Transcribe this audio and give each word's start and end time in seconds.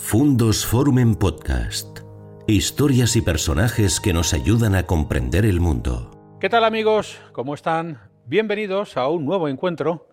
Fundos 0.00 0.64
Forum 0.64 1.00
en 1.00 1.16
Podcast. 1.16 1.98
Historias 2.46 3.14
y 3.16 3.20
personajes 3.20 4.00
que 4.00 4.14
nos 4.14 4.32
ayudan 4.32 4.74
a 4.74 4.84
comprender 4.84 5.44
el 5.44 5.60
mundo. 5.60 6.38
¿Qué 6.40 6.48
tal 6.48 6.64
amigos? 6.64 7.20
¿Cómo 7.32 7.52
están? 7.52 8.00
Bienvenidos 8.24 8.96
a 8.96 9.08
un 9.08 9.26
nuevo 9.26 9.48
encuentro 9.48 10.08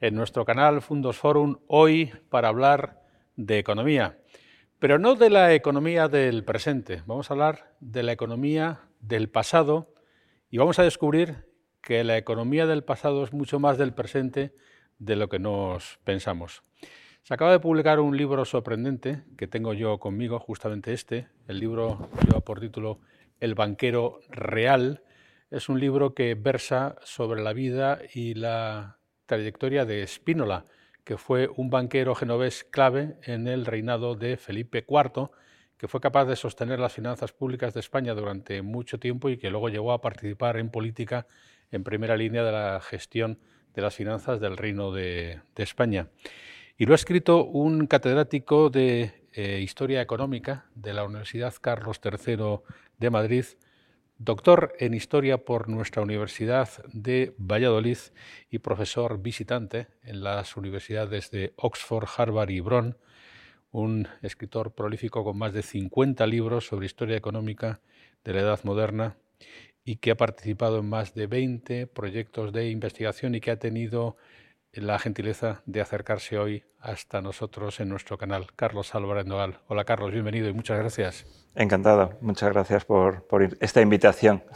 en 0.00 0.14
nuestro 0.14 0.46
canal 0.46 0.80
Fundos 0.80 1.18
Forum 1.18 1.58
hoy 1.66 2.12
para 2.30 2.48
hablar 2.48 3.02
de 3.36 3.58
economía. 3.58 4.18
Pero 4.78 4.98
no 4.98 5.14
de 5.14 5.28
la 5.28 5.52
economía 5.52 6.08
del 6.08 6.44
presente, 6.44 7.02
vamos 7.04 7.28
a 7.28 7.34
hablar 7.34 7.74
de 7.80 8.02
la 8.02 8.12
economía 8.12 8.82
del 9.00 9.28
pasado 9.28 9.92
y 10.48 10.56
vamos 10.56 10.78
a 10.78 10.84
descubrir 10.84 11.50
que 11.82 12.02
la 12.02 12.16
economía 12.16 12.66
del 12.66 12.84
pasado 12.84 13.24
es 13.24 13.32
mucho 13.34 13.58
más 13.58 13.76
del 13.76 13.92
presente 13.92 14.54
de 14.98 15.16
lo 15.16 15.28
que 15.28 15.40
nos 15.40 15.98
pensamos. 16.04 16.62
Se 17.24 17.32
acaba 17.32 17.52
de 17.52 17.58
publicar 17.58 18.00
un 18.00 18.18
libro 18.18 18.44
sorprendente 18.44 19.22
que 19.38 19.46
tengo 19.46 19.72
yo 19.72 19.98
conmigo, 19.98 20.38
justamente 20.38 20.92
este. 20.92 21.26
El 21.48 21.58
libro 21.58 22.10
lleva 22.22 22.40
por 22.40 22.60
título 22.60 23.00
El 23.40 23.54
banquero 23.54 24.20
real. 24.28 25.02
Es 25.50 25.70
un 25.70 25.80
libro 25.80 26.12
que 26.12 26.34
versa 26.34 26.96
sobre 27.02 27.42
la 27.42 27.54
vida 27.54 27.98
y 28.12 28.34
la 28.34 28.98
trayectoria 29.24 29.86
de 29.86 30.06
Spínola, 30.06 30.66
que 31.02 31.16
fue 31.16 31.48
un 31.56 31.70
banquero 31.70 32.14
genovés 32.14 32.62
clave 32.62 33.16
en 33.22 33.48
el 33.48 33.64
reinado 33.64 34.16
de 34.16 34.36
Felipe 34.36 34.84
IV, 34.86 35.30
que 35.78 35.88
fue 35.88 36.02
capaz 36.02 36.26
de 36.26 36.36
sostener 36.36 36.78
las 36.78 36.92
finanzas 36.92 37.32
públicas 37.32 37.72
de 37.72 37.80
España 37.80 38.12
durante 38.12 38.60
mucho 38.60 39.00
tiempo 39.00 39.30
y 39.30 39.38
que 39.38 39.48
luego 39.48 39.70
llegó 39.70 39.92
a 39.92 40.02
participar 40.02 40.58
en 40.58 40.68
política 40.68 41.26
en 41.70 41.84
primera 41.84 42.18
línea 42.18 42.44
de 42.44 42.52
la 42.52 42.80
gestión 42.82 43.38
de 43.72 43.80
las 43.80 43.94
finanzas 43.94 44.40
del 44.40 44.58
Reino 44.58 44.92
de, 44.92 45.40
de 45.54 45.62
España. 45.62 46.08
Y 46.76 46.86
lo 46.86 46.92
ha 46.92 46.96
escrito 46.96 47.44
un 47.44 47.86
catedrático 47.86 48.68
de 48.68 49.12
eh, 49.32 49.60
Historia 49.60 50.02
Económica 50.02 50.66
de 50.74 50.92
la 50.92 51.04
Universidad 51.04 51.54
Carlos 51.60 52.00
III 52.02 52.58
de 52.98 53.10
Madrid, 53.10 53.44
doctor 54.18 54.72
en 54.80 54.92
Historia 54.92 55.38
por 55.38 55.68
nuestra 55.68 56.02
Universidad 56.02 56.68
de 56.92 57.32
Valladolid 57.38 57.98
y 58.50 58.58
profesor 58.58 59.22
visitante 59.22 59.86
en 60.02 60.24
las 60.24 60.56
universidades 60.56 61.30
de 61.30 61.52
Oxford, 61.54 62.08
Harvard 62.16 62.50
y 62.50 62.58
Bonn, 62.58 62.96
un 63.70 64.08
escritor 64.22 64.74
prolífico 64.74 65.22
con 65.22 65.38
más 65.38 65.52
de 65.52 65.62
50 65.62 66.26
libros 66.26 66.66
sobre 66.66 66.86
historia 66.86 67.16
económica 67.16 67.82
de 68.24 68.32
la 68.32 68.40
Edad 68.40 68.64
Moderna 68.64 69.16
y 69.84 69.96
que 69.96 70.10
ha 70.10 70.16
participado 70.16 70.80
en 70.80 70.88
más 70.88 71.14
de 71.14 71.28
20 71.28 71.86
proyectos 71.86 72.52
de 72.52 72.70
investigación 72.70 73.36
y 73.36 73.40
que 73.40 73.52
ha 73.52 73.60
tenido 73.60 74.16
la 74.76 74.98
gentileza 74.98 75.62
de 75.66 75.80
acercarse 75.80 76.38
hoy 76.38 76.64
hasta 76.80 77.20
nosotros 77.20 77.80
en 77.80 77.88
nuestro 77.88 78.18
canal. 78.18 78.46
Carlos 78.56 78.94
Álvarez 78.94 79.26
Nogal. 79.26 79.58
Hola 79.68 79.84
Carlos, 79.84 80.12
bienvenido 80.12 80.48
y 80.48 80.52
muchas 80.52 80.78
gracias. 80.78 81.26
Encantado, 81.54 82.18
muchas 82.20 82.52
gracias 82.52 82.84
por, 82.84 83.24
esta 83.60 83.80
invitación. 83.80 84.42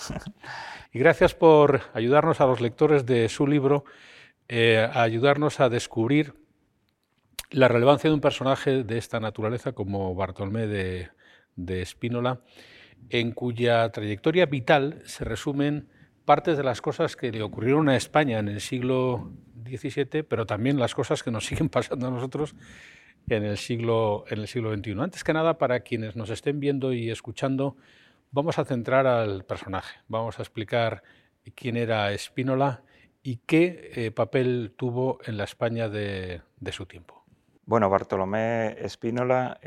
Y 0.91 1.01
gracias 1.01 1.35
por 1.35 1.83
ayudarnos 1.93 2.41
a 2.41 2.47
los 2.47 2.63
lectores 2.63 3.05
de 3.05 3.29
su 3.29 3.47
libro, 3.47 3.85
eh, 4.49 4.79
a 4.91 5.03
ayudarnos 5.03 5.61
a 5.61 5.69
descubrir 5.69 6.33
la 7.51 7.69
relevancia 7.69 8.09
de 8.09 8.15
un 8.15 8.23
personaje 8.23 8.85
de 8.85 8.97
esta 8.97 9.21
naturaleza 9.21 9.73
como 9.73 10.15
Bartolomé 10.15 10.67
de, 10.67 11.11
de 11.57 11.85
Spínola, 11.85 12.41
en 13.11 13.33
cuya 13.33 13.91
trayectoria 13.91 14.47
vital 14.47 15.03
se 15.05 15.27
resumen 15.27 15.91
partes 16.29 16.59
de 16.59 16.63
las 16.63 16.83
cosas 16.83 17.17
que 17.17 17.33
le 17.33 17.43
ocurrieron 17.43 17.89
a 17.89 17.97
España 17.97 18.39
en 18.39 18.49
el 18.49 18.61
siglo 18.61 19.33
XVII, 19.65 20.25
pero 20.25 20.45
también 20.45 20.79
las 20.79 20.95
cosas 20.95 21.23
que 21.23 21.31
nos 21.31 21.47
siguen 21.47 21.71
pasando 21.71 22.07
a 22.07 22.11
nosotros 22.11 22.55
en 23.31 23.45
el 23.45 23.57
siglo, 23.57 24.25
en 24.29 24.41
el 24.41 24.47
siglo 24.47 24.77
XXI. 24.77 24.93
Antes 25.01 25.25
que 25.25 25.33
nada, 25.33 25.57
para 25.57 25.81
quienes 25.81 26.17
nos 26.17 26.29
estén 26.29 26.61
viendo 26.61 26.93
y 26.93 27.11
escuchando, 27.11 27.79
vamos 28.31 28.59
a 28.59 28.67
centrar 28.67 29.07
al 29.07 29.47
personaje. 29.47 30.01
Vamos 30.07 30.39
a 30.39 30.43
explicar 30.43 31.03
quién 31.55 31.79
era 31.79 32.13
Espínola 32.13 32.83
y 33.23 33.39
qué 33.47 33.91
eh, 33.95 34.11
papel 34.11 34.75
tuvo 34.77 35.21
en 35.25 35.39
la 35.39 35.45
España 35.45 35.89
de, 35.89 36.43
su 36.73 36.85
tiempo. 36.85 37.25
Bueno, 37.65 37.89
Bartolomé 37.89 38.77
Espínola 38.79 39.59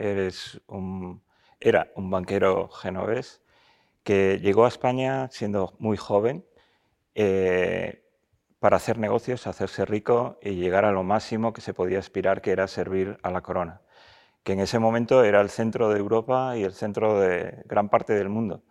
un, 0.68 1.24
era 1.59 1.91
un 1.96 2.12
banquero 2.12 2.69
genovés 2.69 3.41
que 4.03 4.40
llegó 4.40 4.66
a 4.66 4.68
España 4.68 5.28
siendo 5.31 5.75
muy 5.80 5.97
joven. 5.97 6.46
Eh, 7.16 8.04
para 8.60 8.78
hacer 8.78 9.00
negocios, 9.00 9.48
hacerse 9.48 9.86
rico 9.86 10.38
y 10.42 10.52
llegar 10.52 10.86
a 10.86 10.92
lo 10.92 11.04
máximo 11.04 11.52
que 11.52 11.62
se 11.62 11.74
podía 11.74 12.00
aspirar, 12.00 12.42
que 12.42 12.52
era 12.52 12.68
servir 12.68 13.18
a 13.24 13.32
la 13.32 13.42
corona, 13.42 13.82
que 14.44 14.54
en 14.54 14.60
ese 14.60 14.78
momento 14.80 15.24
era 15.24 15.42
el 15.42 15.50
centro 15.50 15.90
de 15.90 16.00
Europa 16.00 16.56
y 16.58 16.64
el 16.64 16.74
centro 16.74 17.20
de 17.20 17.64
gran 17.66 17.90
parte 17.90 18.14
del 18.14 18.30
mundo. 18.30 18.64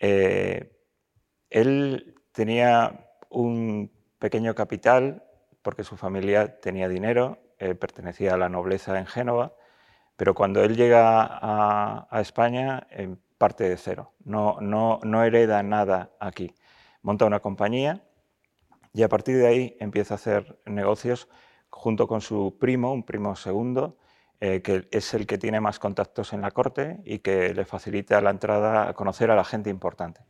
Eh, 0.00 0.72
él 1.50 2.16
tenía 2.32 3.08
un 3.30 3.92
pequeño 4.18 4.54
capital 4.54 5.24
porque 5.62 5.84
su 5.84 5.96
familia 5.96 6.60
tenía 6.60 6.88
dinero, 6.88 7.38
pertenecía 7.58 8.34
a 8.34 8.36
la 8.36 8.48
nobleza 8.48 8.98
en 8.98 9.06
Génova, 9.06 9.54
pero 10.16 10.34
cuando 10.34 10.62
él 10.64 10.76
llega 10.76 11.38
a, 11.40 12.20
España 12.20 12.86
parte 13.38 13.68
de 13.68 13.76
cero, 13.76 14.14
no, 14.24 14.60
no, 14.60 15.00
no 15.04 15.24
hereda 15.24 15.62
nada 15.62 16.10
aquí. 16.20 16.54
Monta 17.06 17.24
una 17.24 17.38
compañía 17.38 18.02
y 18.92 19.04
a 19.04 19.08
partir 19.08 19.36
de 19.36 19.46
ahí 19.46 19.76
empieza 19.78 20.14
a 20.14 20.16
hacer 20.16 20.58
negocios 20.66 21.28
junto 21.70 22.08
con 22.08 22.20
su 22.20 22.56
primo, 22.58 22.92
un 22.92 23.04
primo 23.04 23.36
segundo, 23.36 23.96
eh, 24.40 24.60
que 24.60 24.88
es 24.90 25.14
el 25.14 25.24
que 25.24 25.38
tiene 25.38 25.60
más 25.60 25.78
contactos 25.78 26.32
en 26.32 26.40
la 26.40 26.50
corte 26.50 26.98
y 27.04 27.20
que 27.20 27.54
le 27.54 27.64
facilita 27.64 28.20
la 28.20 28.30
entrada 28.30 28.88
a 28.88 28.94
conocer 28.94 29.30
a 29.30 29.36
la 29.36 29.44
gente 29.44 29.70
importante. 29.70 30.22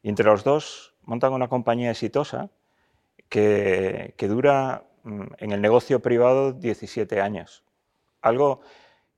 Y 0.00 0.08
entre 0.08 0.24
los 0.24 0.44
dos 0.44 0.94
montan 1.02 1.34
una 1.34 1.48
compañía 1.48 1.90
exitosa 1.90 2.48
que, 3.28 4.14
que 4.16 4.26
dura 4.26 4.86
mm, 5.02 5.24
en 5.36 5.52
el 5.52 5.60
negocio 5.60 6.00
privado 6.00 6.54
17 6.54 7.20
años. 7.20 7.64
Algo 8.22 8.62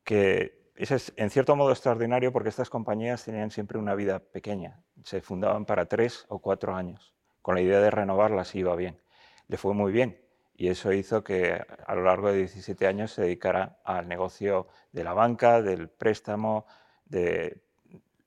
que 0.03 0.73
es 0.75 1.13
en 1.15 1.31
cierto 1.31 1.55
modo 1.55 1.71
extraordinario 1.71 2.33
porque 2.33 2.49
estas 2.49 2.69
compañías 2.69 3.25
tenían 3.25 3.53
siempre 3.53 3.79
una 3.79 3.95
vida 3.95 4.19
pequeña, 4.19 4.83
se 5.07 5.21
fundaban 5.21 5.65
para 5.67 5.87
tres 5.87 6.27
o 6.29 6.41
cuatro 6.41 6.75
años 6.75 7.15
con 7.41 7.55
la 7.55 7.61
idea 7.61 7.79
de 7.79 7.93
renovarlas 7.93 8.57
iba 8.57 8.75
bien. 8.75 9.01
Le 9.47 9.57
fue 9.57 9.73
muy 9.73 9.93
bien 9.93 10.21
y 10.57 10.67
eso 10.67 10.93
hizo 10.93 11.23
que 11.23 11.65
a 11.87 11.95
lo 11.95 12.03
largo 12.03 12.33
de 12.33 12.39
17 12.39 12.89
años 12.89 13.13
se 13.13 13.23
dedicara 13.23 13.79
al 13.85 14.09
negocio 14.09 14.67
de 14.91 15.05
la 15.05 15.13
banca, 15.13 15.63
del 15.63 15.89
préstamo, 15.89 16.67
de, 17.05 17.63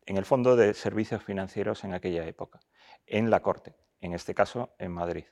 en 0.06 0.16
el 0.16 0.24
fondo 0.24 0.56
de 0.56 0.74
servicios 0.74 1.22
financieros 1.22 1.84
en 1.84 1.94
aquella 1.94 2.26
época, 2.26 2.62
en 3.08 3.30
la 3.30 3.42
corte, 3.42 3.76
en 4.00 4.14
este 4.14 4.34
caso 4.34 4.70
en 4.80 4.94
Madrid. 4.94 5.26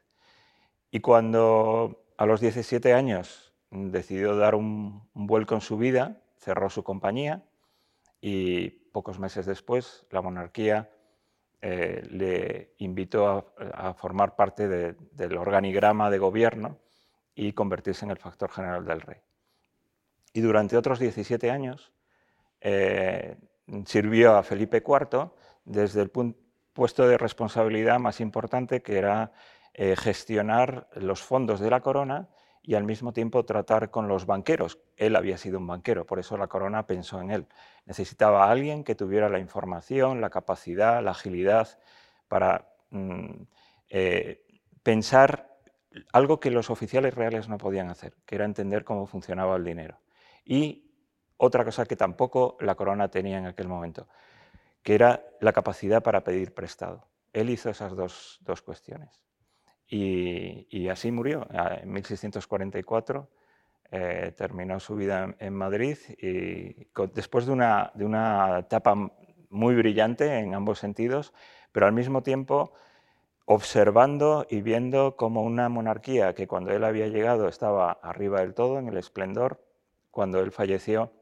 Y 0.91 0.99
cuando 0.99 2.03
a 2.17 2.25
los 2.25 2.41
17 2.41 2.93
años 2.93 3.53
decidió 3.71 4.35
dar 4.35 4.53
un 4.53 5.07
vuelco 5.13 5.55
en 5.55 5.61
su 5.61 5.77
vida, 5.77 6.21
cerró 6.35 6.69
su 6.69 6.83
compañía 6.83 7.45
y 8.19 8.69
pocos 8.91 9.17
meses 9.17 9.45
después 9.45 10.05
la 10.11 10.21
monarquía 10.21 10.89
eh, 11.61 12.05
le 12.09 12.75
invitó 12.77 13.53
a, 13.73 13.93
formar 13.93 14.35
parte 14.35 14.67
del 14.67 15.37
organigrama 15.37 16.09
de 16.09 16.19
gobierno 16.19 16.79
y 17.33 17.53
convertirse 17.53 18.05
en 18.05 18.11
el 18.11 18.17
factor 18.17 18.51
general 18.51 18.85
del 18.85 19.01
rey. 19.01 19.17
Y 20.33 20.41
durante 20.41 20.77
otros 20.77 20.99
17 20.99 21.49
años 21.49 21.91
eh, 22.61 23.37
sirvió 23.85 24.37
a 24.37 24.43
Felipe 24.43 24.83
IV 24.85 25.31
desde 25.65 26.01
el 26.01 26.11
puesto 26.73 27.07
de 27.07 27.17
responsabilidad 27.17 27.99
más 27.99 28.19
importante 28.21 28.81
que 28.81 28.97
era 28.97 29.31
eh, 29.73 29.95
gestionar 29.95 30.87
los 30.93 31.23
fondos 31.23 31.59
de 31.59 31.69
la 31.69 31.81
corona 31.81 32.29
y 32.67 32.75
al 32.75 32.83
mismo 32.83 33.13
tiempo 33.13 33.45
tratar 33.45 33.89
con 33.89 34.09
los 34.09 34.25
banqueros. 34.25 34.77
Él 34.97 35.15
había 35.15 35.37
sido 35.37 35.57
un 35.57 35.65
banquero, 35.65 36.05
por 36.05 36.19
eso 36.19 36.35
la 36.35 36.47
corona 36.47 36.85
pensó 36.85 37.21
en 37.21 37.31
él. 37.31 37.47
Necesitaba 37.85 38.43
a 38.43 38.51
alguien 38.51 38.83
que 38.83 38.93
tuviera 38.93 39.29
la 39.29 39.39
información, 39.39 40.19
la 40.19 40.29
capacidad, 40.29 41.01
la 41.01 41.11
agilidad 41.11 41.79
para 42.27 42.67
mm, 42.89 43.43
eh, 43.89 44.43
pensar 44.83 45.57
algo 46.11 46.41
que 46.41 46.51
los 46.51 46.69
oficiales 46.69 47.15
reales 47.15 47.47
no 47.47 47.57
podían 47.57 47.89
hacer, 47.89 48.17
que 48.25 48.35
era 48.35 48.43
entender 48.43 48.83
cómo 48.83 49.07
funcionaba 49.07 49.55
el 49.55 49.63
dinero. 49.63 50.01
Y 50.43 50.91
otra 51.37 51.63
cosa 51.63 51.85
que 51.85 51.95
tampoco 51.95 52.57
la 52.59 52.75
corona 52.75 53.09
tenía 53.09 53.37
en 53.37 53.45
aquel 53.45 53.69
momento, 53.69 54.09
que 54.83 54.93
era 54.93 55.23
la 55.39 55.53
capacidad 55.53 56.03
para 56.03 56.21
pedir 56.21 56.53
prestado. 56.53 57.07
Él 57.31 57.49
hizo 57.49 57.69
esas 57.69 57.95
dos 57.95 58.61
cuestiones. 58.61 59.26
Y, 59.89 60.87
así 60.89 61.11
murió. 61.11 61.47
En 61.51 61.91
1644 61.91 63.29
eh, 63.91 64.33
terminó 64.35 64.79
su 64.79 64.95
vida 64.95 65.35
en, 65.39 65.53
Madrid 65.53 65.97
y 66.17 66.87
después 67.13 67.45
de 67.45 67.53
una, 67.53 68.59
etapa 68.59 68.95
muy 69.49 69.75
brillante 69.75 70.39
en 70.39 70.53
ambos 70.53 70.79
sentidos, 70.79 71.33
pero 71.71 71.85
al 71.85 71.93
mismo 71.93 72.21
tiempo 72.21 72.73
observando 73.45 74.45
y 74.49 74.61
viendo 74.61 75.15
como 75.15 75.41
una 75.41 75.69
monarquía 75.69 76.35
que 76.35 76.47
cuando 76.47 76.71
él 76.71 76.83
había 76.83 77.07
llegado 77.07 77.47
estaba 77.47 77.93
arriba 77.93 78.41
del 78.41 78.53
todo, 78.53 78.77
en 78.77 78.89
el 78.89 78.97
esplendor, 78.97 79.63
cuando 80.11 80.41
él 80.41 80.51
falleció 80.51 81.13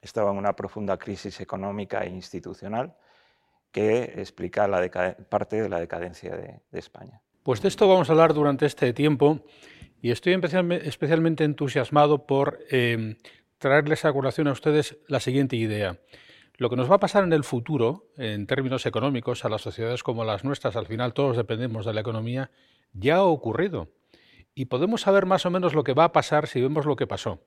estaba 0.00 0.32
en 0.32 0.38
una 0.38 0.56
profunda 0.56 0.98
crisis 0.98 1.40
económica 1.40 2.02
e 2.04 2.08
institucional 2.08 2.96
que 3.70 4.02
explica 4.16 4.68
parte 5.28 5.62
de 5.62 5.68
la 5.68 5.80
decadencia 5.80 6.36
de, 6.36 6.60
España. 6.72 7.22
Pues 7.42 7.60
de 7.60 7.66
esto 7.66 7.88
vamos 7.88 8.08
a 8.08 8.12
hablar 8.12 8.34
durante 8.34 8.66
este 8.66 8.92
tiempo 8.92 9.40
y 10.00 10.12
estoy 10.12 10.32
especialmente 10.32 11.42
entusiasmado 11.42 12.24
por 12.24 12.60
eh, 12.70 13.16
traerles 13.58 14.04
a 14.04 14.12
colación 14.12 14.46
a 14.46 14.52
ustedes 14.52 14.98
la 15.08 15.18
siguiente 15.18 15.56
idea. 15.56 15.98
Lo 16.56 16.70
que 16.70 16.76
nos 16.76 16.88
va 16.88 16.96
a 16.96 17.00
pasar 17.00 17.24
en 17.24 17.32
el 17.32 17.42
futuro, 17.42 18.06
en 18.16 18.46
términos 18.46 18.86
económicos, 18.86 19.44
a 19.44 19.48
las 19.48 19.60
sociedades 19.60 20.04
como 20.04 20.22
las 20.22 20.44
nuestras, 20.44 20.76
al 20.76 20.86
final 20.86 21.14
todos 21.14 21.36
dependemos 21.36 21.84
de 21.84 21.92
la 21.94 22.02
economía, 22.02 22.52
ya 22.92 23.16
ha 23.16 23.24
ocurrido. 23.24 23.88
Y 24.54 24.66
podemos 24.66 25.00
saber 25.00 25.26
más 25.26 25.44
o 25.44 25.50
menos 25.50 25.74
lo 25.74 25.82
que 25.82 25.94
va 25.94 26.04
a 26.04 26.12
pasar 26.12 26.46
si 26.46 26.60
vemos 26.60 26.86
lo 26.86 26.94
que 26.94 27.08
pasó. 27.08 27.42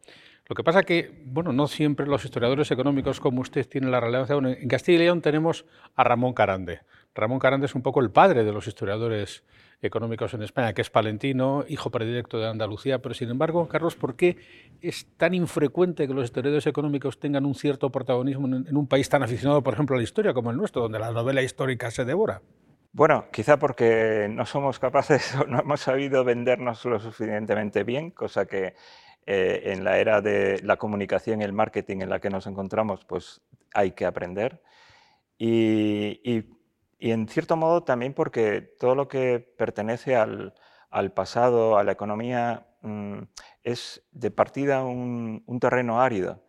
Lo 0.48 0.56
que 0.56 0.64
pasa 0.64 0.84
que, 0.84 1.24
bueno, 1.26 1.54
no 1.54 1.68
siempre 1.68 2.06
los 2.06 2.26
historiadores 2.26 2.70
económicos 2.70 3.22
como 3.22 3.40
usted 3.40 3.66
tienen 3.66 3.92
la 3.92 4.02
relevancia. 4.02 4.36
en 4.36 4.68
Castilla 4.68 4.98
y 4.98 5.00
León 5.06 5.22
tenemos 5.22 5.66
a 5.96 6.04
Ramón 6.04 6.34
Carande. 6.34 6.82
Ramón 7.16 7.40
Carande 7.40 7.66
es 7.66 7.76
un 7.76 7.82
poco 7.82 8.02
el 8.02 8.12
padre 8.12 8.44
de 8.44 8.52
los 8.52 8.68
historiadores 8.68 9.44
económicos 9.82 10.34
en 10.34 10.44
España, 10.44 10.74
que 10.74 10.82
es 10.82 10.90
palentino, 10.90 11.64
hijo 11.68 11.90
predilecto 11.90 12.38
de 12.38 12.48
Andalucía, 12.48 13.02
pero 13.02 13.16
sin 13.16 13.30
embargo, 13.30 13.68
Carlos, 13.70 13.96
¿por 13.96 14.16
qué 14.16 14.38
es 14.82 15.08
tan 15.16 15.34
infrecuente 15.34 16.08
que 16.08 16.14
los 16.14 16.26
historiadores 16.26 16.68
económicos 16.68 17.20
tengan 17.20 17.46
un 17.46 17.56
cierto 17.56 17.90
protagonismo 17.90 18.48
en 18.48 18.76
un 18.76 18.88
país 18.88 19.08
tan 19.08 19.24
aficionado, 19.24 19.64
por 19.64 19.74
ejemplo, 19.74 19.96
a 19.96 19.98
la 19.98 20.04
historia 20.04 20.34
como 20.34 20.52
el 20.52 20.58
nuestro, 20.58 20.82
donde 20.82 21.00
la 21.00 21.12
novela 21.12 21.42
histórica 21.42 21.90
se 21.90 22.04
devora? 22.04 22.42
Bueno, 22.92 23.26
quizá 23.32 23.58
porque 23.60 24.28
no 24.30 24.46
somos 24.46 24.80
capaces 24.80 25.36
o 25.40 25.46
no 25.46 25.60
hemos 25.60 25.80
sabido 25.80 26.26
vendernos 26.26 26.84
lo 26.84 27.00
suficientemente 27.00 27.84
bien, 27.84 28.12
cosa 28.12 28.46
que 28.46 28.76
eh, 29.26 29.62
en 29.66 29.86
la 29.86 30.00
era 30.00 30.22
de 30.22 30.62
la 30.64 30.76
comunicación 30.76 31.42
y 31.42 31.46
el 31.46 31.54
marketing 31.54 32.02
en 32.02 32.10
la 32.10 32.20
que 32.20 32.30
nos 32.30 32.46
encontramos, 32.46 33.06
pues 33.06 33.42
hay 33.74 33.92
que 33.92 34.06
aprender. 34.06 34.62
y 35.38 36.55
en 37.00 37.28
cierto 37.28 37.56
modo 37.58 37.84
también 37.84 38.14
porque 38.14 38.62
todo 38.62 38.96
lo 38.96 39.08
que 39.08 39.40
pertenece 39.40 40.16
al, 40.16 40.54
pasado, 41.14 41.78
a 41.78 41.84
la 41.84 41.92
economía, 41.92 42.68
mm, 42.82 43.20
es 43.64 44.08
de 44.12 44.32
partida 44.32 44.84
un, 44.84 45.44
terreno 45.60 46.02
árido. 46.02 46.44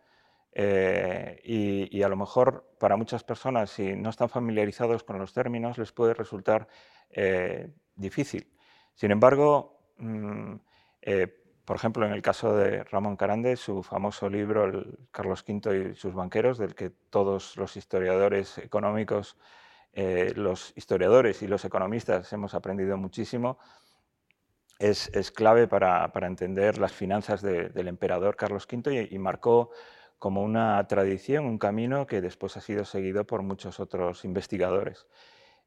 Eh, 0.59 1.39
y, 1.43 2.01
a 2.01 2.09
lo 2.09 2.15
mejor 2.15 2.75
para 2.79 2.97
muchas 2.97 3.23
personas, 3.23 3.69
si 3.71 3.95
no 3.95 4.09
están 4.09 4.29
familiarizados 4.29 5.03
con 5.03 5.19
los 5.19 5.33
términos, 5.33 5.77
les 5.77 5.91
puede 5.91 6.13
resultar 6.13 6.67
eh, 7.09 7.71
difícil. 7.95 8.51
Sin 8.95 9.11
embargo, 9.11 9.91
mm, 9.97 10.55
eh, 11.01 11.27
por 11.67 11.75
ejemplo, 11.75 12.05
en 12.05 12.13
el 12.13 12.21
caso 12.21 12.55
de 12.55 12.83
Ramón 12.85 13.17
Carande, 13.17 13.57
su 13.57 13.83
famoso 13.83 14.29
libro 14.29 14.85
Carlos 15.11 15.43
V 15.45 15.91
y 15.91 15.95
sus 15.95 16.13
banqueros, 16.13 16.57
del 16.57 16.75
que 16.75 16.89
todos 16.89 17.57
los 17.57 17.75
historiadores 17.75 18.57
económicos 18.57 19.37
eh, 19.99 20.31
los 20.35 20.73
historiadores 20.75 21.41
y 21.41 21.47
los 21.47 21.65
economistas 21.65 22.31
hemos 22.31 22.53
aprendido 22.53 22.97
muchísimo, 22.97 23.57
es, 24.77 25.31
clave 25.31 25.67
para, 25.67 26.11
entender 26.21 26.77
las 26.77 26.91
finanzas 26.91 27.41
del 27.41 27.87
emperador 27.87 28.35
Carlos 28.35 28.67
V 28.71 29.07
y, 29.09 29.17
marcó 29.17 29.71
como 30.19 30.43
una 30.43 30.85
tradición, 30.87 31.45
un 31.45 31.57
camino 31.57 32.05
que 32.05 32.21
después 32.21 32.55
ha 32.57 32.61
sido 32.61 32.85
seguido 32.85 33.25
por 33.25 33.41
muchos 33.41 33.79
otros 33.79 34.23
investigadores. 34.23 35.07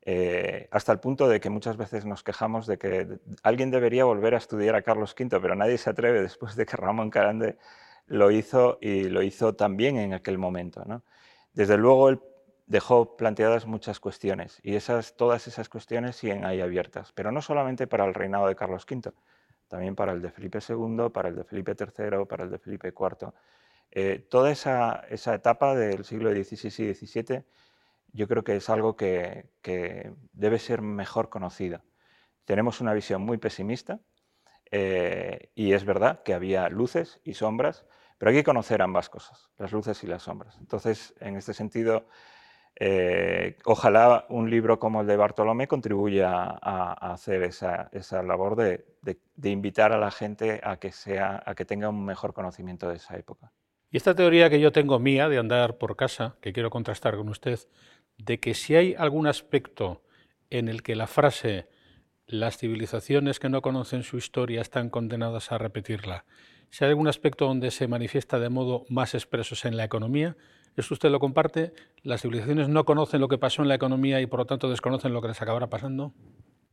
Eh, 0.03 0.69
hasta 0.71 0.93
el 0.93 1.01
punto 1.01 1.29
de 1.29 1.41
que 1.41 1.51
muchas 1.51 1.77
veces 1.77 2.05
nos 2.05 2.23
quejamos 2.23 2.69
de 2.69 2.79
que 2.79 3.19
alguien 3.43 3.73
debería 3.73 4.05
volver 4.05 4.35
a 4.37 4.39
estudiar 4.39 4.77
a 4.77 4.83
Carlos 4.83 5.13
V, 5.19 5.41
pero 5.41 5.57
nadie 5.57 5.77
se 5.77 5.91
atreve 5.91 6.23
después 6.23 6.55
de 6.55 6.67
que 6.67 6.77
Ramón 6.77 7.11
Carande 7.11 7.59
lo 8.07 8.31
hizo 8.31 8.79
y 8.81 9.09
lo 9.09 9.23
hizo 9.23 9.57
también 9.57 9.97
en 9.97 10.15
aquel 10.15 10.39
momento. 10.39 10.85
Desde 11.53 11.77
luego, 11.77 12.11
el 12.11 12.21
dejó 12.71 13.17
planteadas 13.17 13.67
muchas 13.67 13.99
cuestiones 13.99 14.61
y 14.63 14.77
esas, 14.77 15.17
todas 15.17 15.49
esas 15.49 15.69
cuestiones 15.69 16.15
siguen 16.15 16.45
ahí 16.45 16.61
abiertas, 16.61 17.11
pero 17.13 17.33
no 17.33 17.43
solamente 17.43 17.89
para 17.89 18.05
el 18.05 18.15
reinado 18.15 18.47
de 18.47 18.55
Carlos 18.55 18.87
V, 18.89 19.13
también 19.67 19.97
para 19.97 20.13
el 20.13 20.23
de 20.23 20.31
Felipe 20.31 20.61
II, 20.67 21.11
para 21.13 21.31
el 21.31 21.35
de 21.35 21.43
Felipe 21.43 21.75
III, 21.77 22.27
para 22.27 22.45
el 22.45 22.51
de 22.51 22.59
Felipe 22.59 22.95
IV. 22.97 23.33
Eh, 23.91 24.25
toda 24.31 24.53
esa, 24.53 25.05
etapa 25.11 25.75
del 25.75 26.05
siglo 26.05 26.31
XVI 26.31 26.91
y 26.91 26.95
XVII 26.95 27.45
yo 28.13 28.29
creo 28.29 28.45
que 28.45 28.55
es 28.55 28.71
algo 28.71 28.97
que, 28.97 29.51
debe 30.33 30.59
ser 30.61 30.81
mejor 30.81 31.29
conocida. 31.29 31.83
Tenemos 32.45 32.81
una 32.81 32.95
visión 32.95 33.21
muy 33.21 33.39
pesimista 33.39 33.99
eh, 34.71 35.51
y 35.57 35.73
es 35.73 35.85
verdad 35.85 36.23
que 36.23 36.35
había 36.35 36.69
luces 36.69 37.19
y 37.25 37.35
sombras, 37.35 37.85
pero 38.17 38.31
hay 38.31 38.37
que 38.37 38.45
conocer 38.45 38.81
ambas 38.81 39.09
cosas, 39.09 39.51
las 39.59 39.73
luces 39.73 40.05
y 40.05 40.07
las 40.07 40.23
sombras. 40.23 40.57
Entonces, 40.61 41.15
en 41.19 41.35
este 41.35 41.53
sentido, 41.53 42.07
eh, 42.83 43.59
ojalá 43.67 44.25
un 44.31 44.49
libro 44.49 44.79
como 44.79 45.03
el 45.03 45.07
de 45.07 45.15
Bartolomé 45.15 45.69
contribuya 45.69 46.33
a, 46.33 47.13
hacer 47.13 47.43
esa, 47.43 48.23
labor 48.23 48.57
de, 48.57 48.87
invitar 49.43 49.93
a 49.93 49.99
la 49.99 50.11
gente 50.11 50.63
a 50.65 50.79
que, 50.79 50.91
a 51.19 51.55
que 51.55 51.65
tenga 51.67 51.91
un 51.91 52.07
mejor 52.07 52.33
conocimiento 52.33 52.89
de 52.89 52.97
esa 52.97 53.19
época. 53.19 53.53
Y 53.91 53.99
esta 53.99 54.15
teoría 54.15 54.49
que 54.49 54.61
yo 54.61 54.73
tengo 54.73 54.99
mía 54.99 55.29
de 55.29 55.37
andar 55.37 55.77
por 55.77 55.95
casa, 55.95 56.37
que 56.41 56.55
quiero 56.55 56.71
contrastar 56.71 57.19
con 57.19 57.29
usted, 57.29 57.59
de 58.17 58.41
que 58.41 58.55
si 58.55 58.75
hay 58.75 58.95
algún 58.95 59.27
aspecto 59.27 60.03
en 60.49 60.69
el 60.69 60.83
que 60.83 60.97
la 60.97 61.07
frase 61.07 61.69
las 62.27 62.57
civilizaciones 62.57 63.41
que 63.41 63.51
no 63.51 63.61
conocen 63.61 64.05
su 64.05 64.17
historia 64.17 64.63
están 64.63 64.89
condenadas 64.89 65.53
a 65.53 65.59
repetirla, 65.59 66.25
si 66.71 66.85
hay 66.85 66.91
algún 66.91 67.09
aspecto 67.09 67.47
donde 67.47 67.73
se 67.73 67.89
manifiesta 67.89 68.39
de 68.39 68.49
modo 68.49 68.87
más 68.89 69.15
expreso 69.15 69.69
en 69.69 69.77
la 69.77 69.85
economía, 69.85 70.37
¿Eso 70.81 70.95
usted 70.95 71.11
lo 71.11 71.21
comparte? 71.21 71.75
¿Las 72.03 72.23
civilizaciones 72.23 72.71
no 72.71 72.87
conocen 72.87 73.21
lo 73.21 73.29
que 73.29 73.37
pasó 73.37 73.61
en 73.61 73.69
la 73.69 73.75
economía 73.75 74.19
y 74.23 74.27
por 74.27 74.41
lo 74.41 74.47
tanto 74.47 74.71
desconocen 74.71 75.13
lo 75.13 75.21
que 75.21 75.29
les 75.29 75.43
acabará 75.43 75.69
pasando? 75.69 76.15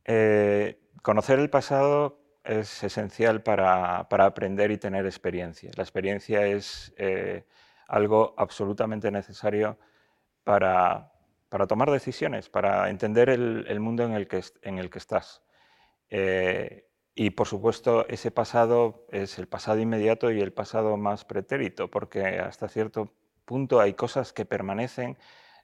Eh, 0.06 0.80
conocer 1.02 1.38
el 1.38 1.50
pasado 1.50 2.18
es 2.42 2.82
esencial 2.82 3.42
para, 3.42 3.98
aprender 3.98 4.70
y 4.70 4.78
tener 4.78 5.04
experiencia. 5.04 5.70
La 5.76 5.82
experiencia 5.82 6.46
es 6.46 6.94
eh, 6.96 7.44
algo 7.86 8.34
absolutamente 8.38 9.10
necesario 9.10 9.78
para, 10.42 11.12
tomar 11.68 11.90
decisiones, 11.90 12.48
para 12.48 12.88
entender 12.88 13.28
el, 13.28 13.78
mundo 13.78 14.04
en 14.04 14.12
el 14.12 14.26
que, 14.26 14.42
en 14.62 14.78
el 14.78 14.88
que 14.88 14.98
estás. 14.98 15.42
Eh, 16.08 16.88
y 17.14 17.28
por 17.28 17.46
supuesto, 17.46 18.08
ese 18.08 18.30
pasado 18.30 19.04
es 19.10 19.38
el 19.38 19.48
pasado 19.48 19.80
inmediato 19.80 20.30
y 20.30 20.40
el 20.40 20.54
pasado 20.54 20.96
más 20.96 21.26
pretérito, 21.26 21.90
porque 21.90 22.38
hasta 22.38 22.68
cierto 22.68 23.12
punto 23.48 23.80
hay 23.80 23.94
cosas 23.94 24.34
que 24.34 24.44
permanecen 24.44 25.16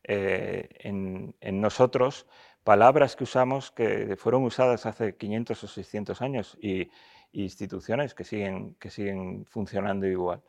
eh, 0.05 0.69
en, 0.81 1.61
nosotros, 1.61 2.27
palabras 2.65 3.15
que 3.15 3.25
usamos 3.25 3.71
que 3.71 4.17
fueron 4.17 4.43
usadas 4.45 4.87
hace 4.87 5.17
500 5.17 5.65
o 5.65 5.69
600 5.69 6.23
años 6.23 6.59
y, 6.61 6.91
instituciones 7.37 8.15
que 8.15 8.23
siguen, 8.23 8.77
que 8.77 8.91
siguen 8.91 9.45
funcionando 9.47 10.07
igual. 10.07 10.41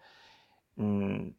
Mm, 0.76 1.30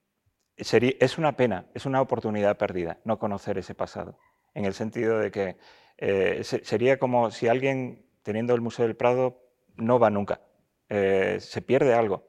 es 0.56 1.18
una 1.18 1.36
pena, 1.36 1.66
es 1.72 1.86
una 1.86 2.00
oportunidad 2.00 2.58
perdida 2.58 2.98
no 3.04 3.18
conocer 3.20 3.56
ese 3.56 3.74
pasado, 3.74 4.18
en 4.54 4.64
el 4.64 4.74
sentido 4.74 5.20
de 5.20 5.30
que 5.30 5.56
eh, 5.98 6.42
sería 6.42 6.98
como 6.98 7.30
si 7.30 7.46
alguien 7.46 8.04
teniendo 8.24 8.54
el 8.54 8.60
Museo 8.60 8.86
del 8.86 8.96
Prado 8.96 9.40
no 9.76 10.00
va 10.00 10.10
nunca, 10.10 10.40
eh, 10.88 11.38
se 11.40 11.62
pierde 11.62 11.94
algo 11.94 12.26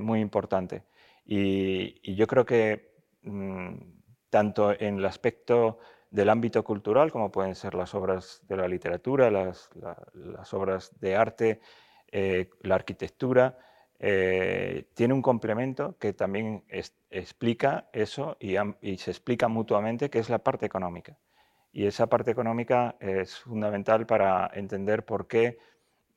muy 0.00 0.20
importante. 0.20 0.84
Y, 1.24 2.14
yo 2.14 2.26
creo 2.26 2.44
que 2.44 2.94
mm, 3.22 3.74
tanto 4.30 4.72
en 4.72 4.98
el 4.98 5.04
aspecto 5.04 5.78
del 6.10 6.28
ámbito 6.28 6.62
cultural, 6.62 7.10
como 7.10 7.32
pueden 7.32 7.54
ser 7.54 7.74
las 7.74 7.94
obras 7.94 8.42
de 8.48 8.56
la 8.56 8.68
literatura, 8.68 9.30
las, 9.30 9.70
obras 10.54 10.92
de 11.00 11.16
arte, 11.16 11.60
eh, 12.12 12.50
la 12.60 12.76
arquitectura, 12.76 13.58
eh, 13.98 14.90
tiene 14.94 15.14
un 15.14 15.22
complemento 15.22 15.96
que 15.98 16.12
también 16.12 16.64
explica 17.10 17.88
eso 17.92 18.36
y, 18.38 18.56
se 18.98 19.10
explica 19.10 19.48
mutuamente, 19.48 20.10
que 20.10 20.18
es 20.18 20.28
la 20.28 20.38
parte 20.38 20.66
económica. 20.66 21.18
Y 21.72 21.86
esa 21.86 22.06
parte 22.08 22.30
económica 22.30 22.96
es 23.00 23.38
fundamental 23.38 24.06
para 24.06 24.50
entender 24.54 25.04
por 25.04 25.26
qué 25.26 25.58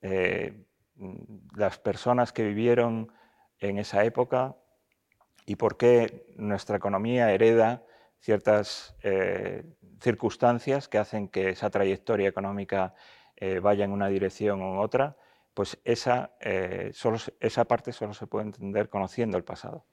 eh, 0.02 0.66
las 1.56 1.80
personas 1.80 2.34
que 2.34 2.44
vivieron 2.44 3.12
en 3.60 3.80
esa 3.80 4.04
época 4.04 4.56
y 5.48 5.56
por 5.56 5.77
qué 5.77 6.25
nuestra 6.36 6.75
economía 6.75 7.32
hereda 7.32 7.82
ciertas 8.20 8.96
eh, 9.01 9.63
circunstancias 10.01 10.89
que 10.89 10.98
hacen 10.98 11.30
que 11.30 11.50
esa 11.50 11.70
trayectoria 11.70 12.27
económica 12.27 12.94
eh, 13.38 13.60
vaya 13.60 13.86
en 13.86 13.92
una 13.92 14.10
dirección 14.10 14.62
u 14.62 14.82
otra, 14.82 15.16
pues 15.54 15.80
esa, 15.86 16.32
eh, 16.42 16.92
solo, 16.94 17.18
esa 17.39 17.63
parte 17.63 17.94
solo 17.94 18.13
se 18.13 18.27
puede 18.27 18.48
entender 18.48 18.89
conociendo 18.89 19.38
el 19.38 19.44
pasado. 19.44 19.86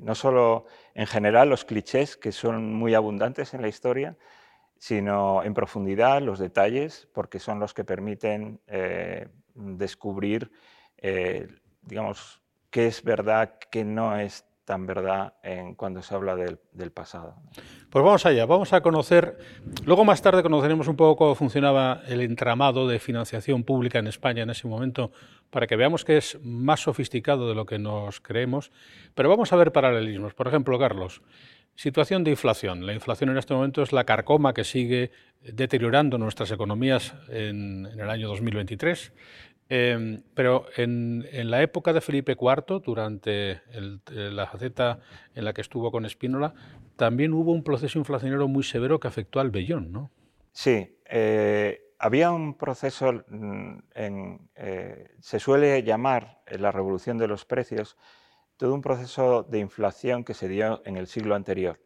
no 0.00 0.14
solo 0.16 0.64
en 0.94 1.06
general 1.06 1.48
los 1.48 1.64
clichés, 1.64 2.16
que 2.16 2.32
son 2.32 2.74
muy 2.74 2.94
abundantes 2.94 3.54
en 3.54 3.62
la 3.62 3.68
historia, 3.68 4.16
sino 4.78 5.44
en 5.44 5.54
profundidad 5.54 6.20
los 6.20 6.40
detalles, 6.40 7.08
porque 7.14 7.38
son 7.38 7.60
los 7.60 7.72
que 7.72 7.84
permiten 7.84 8.60
descubrir, 9.54 10.50
digamos, 11.82 12.43
qué 12.74 12.88
es 12.88 13.04
verdad, 13.04 13.54
qué 13.70 13.84
no 13.84 14.18
es 14.18 14.44
tan 14.64 14.84
verdad 14.84 15.34
en 15.44 15.76
cuando 15.76 16.02
se 16.02 16.12
habla 16.12 16.34
del, 16.34 16.90
pasado. 16.90 17.36
Pues 17.88 18.04
vamos 18.04 18.26
allá, 18.26 18.46
vamos 18.46 18.72
a 18.72 18.80
conocer, 18.80 19.38
luego 19.84 20.04
más 20.04 20.20
tarde 20.22 20.42
conoceremos 20.42 20.88
un 20.88 20.96
poco 20.96 21.14
cómo 21.14 21.34
funcionaba 21.36 22.02
el 22.08 22.20
entramado 22.20 22.88
de 22.88 22.98
financiación 22.98 23.62
pública 23.62 24.00
en 24.00 24.08
España 24.08 24.42
en 24.42 24.50
ese 24.50 24.66
momento, 24.66 25.12
para 25.50 25.68
que 25.68 25.76
veamos 25.76 26.04
que 26.04 26.16
es 26.16 26.36
más 26.42 26.80
sofisticado 26.80 27.48
de 27.48 27.54
lo 27.54 27.64
que 27.64 27.78
nos 27.78 28.20
creemos, 28.20 28.72
pero 29.14 29.28
vamos 29.28 29.52
a 29.52 29.56
ver 29.56 29.70
paralelismos. 29.70 30.34
Por 30.34 30.48
ejemplo, 30.48 30.76
Carlos, 30.76 31.22
situación 31.76 32.24
de 32.24 32.32
inflación. 32.32 32.86
La 32.86 32.92
inflación 32.92 33.30
en 33.30 33.38
este 33.38 33.54
momento 33.54 33.84
es 33.84 33.92
la 33.92 34.02
carcoma 34.02 34.52
que 34.52 34.64
sigue 34.64 35.12
deteriorando 35.42 36.18
nuestras 36.18 36.50
economías 36.50 37.14
en, 37.28 37.86
en 37.86 38.00
el 38.00 38.10
año 38.10 38.26
2023. 38.26 39.12
Em, 39.68 40.22
pero 40.34 40.66
en, 40.76 41.24
la 41.50 41.62
época 41.62 41.92
de 41.92 42.00
Felipe 42.00 42.36
IV, 42.38 42.82
durante 42.84 43.62
la 44.14 44.46
faceta 44.46 45.00
en 45.34 45.44
la 45.44 45.54
que 45.54 45.62
estuvo 45.62 45.90
con 45.90 46.04
Espínola, 46.04 46.54
también 46.96 47.32
hubo 47.32 47.52
un 47.52 47.64
proceso 47.64 47.98
inflacionario 47.98 48.46
muy 48.46 48.62
severo 48.62 49.00
que 49.00 49.08
afectó 49.08 49.40
al 49.40 49.50
vellón, 49.50 49.90
¿no? 49.90 50.10
Sí, 50.52 50.98
eh, 51.06 51.92
había 51.98 52.30
un 52.30 52.56
proceso, 52.56 53.24
mm, 53.28 53.78
en, 53.94 54.50
eh, 54.54 55.10
se 55.20 55.40
suele 55.40 55.82
llamar 55.82 56.42
la 56.46 56.70
revolución 56.70 57.18
de 57.18 57.26
los 57.26 57.44
precios, 57.44 57.96
todo 58.56 58.74
un 58.74 58.82
proceso 58.82 59.42
de 59.42 59.58
inflación 59.58 60.24
que 60.24 60.34
se 60.34 60.46
dio 60.46 60.82
en 60.84 60.96
el 60.96 61.06
siglo 61.06 61.34
anterior. 61.34 61.80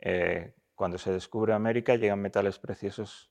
Eh, 0.00 0.54
cuando 0.74 0.98
se 0.98 1.12
descubre 1.12 1.52
América 1.52 1.96
llegan 1.96 2.20
metales 2.20 2.58
preciosos, 2.58 3.30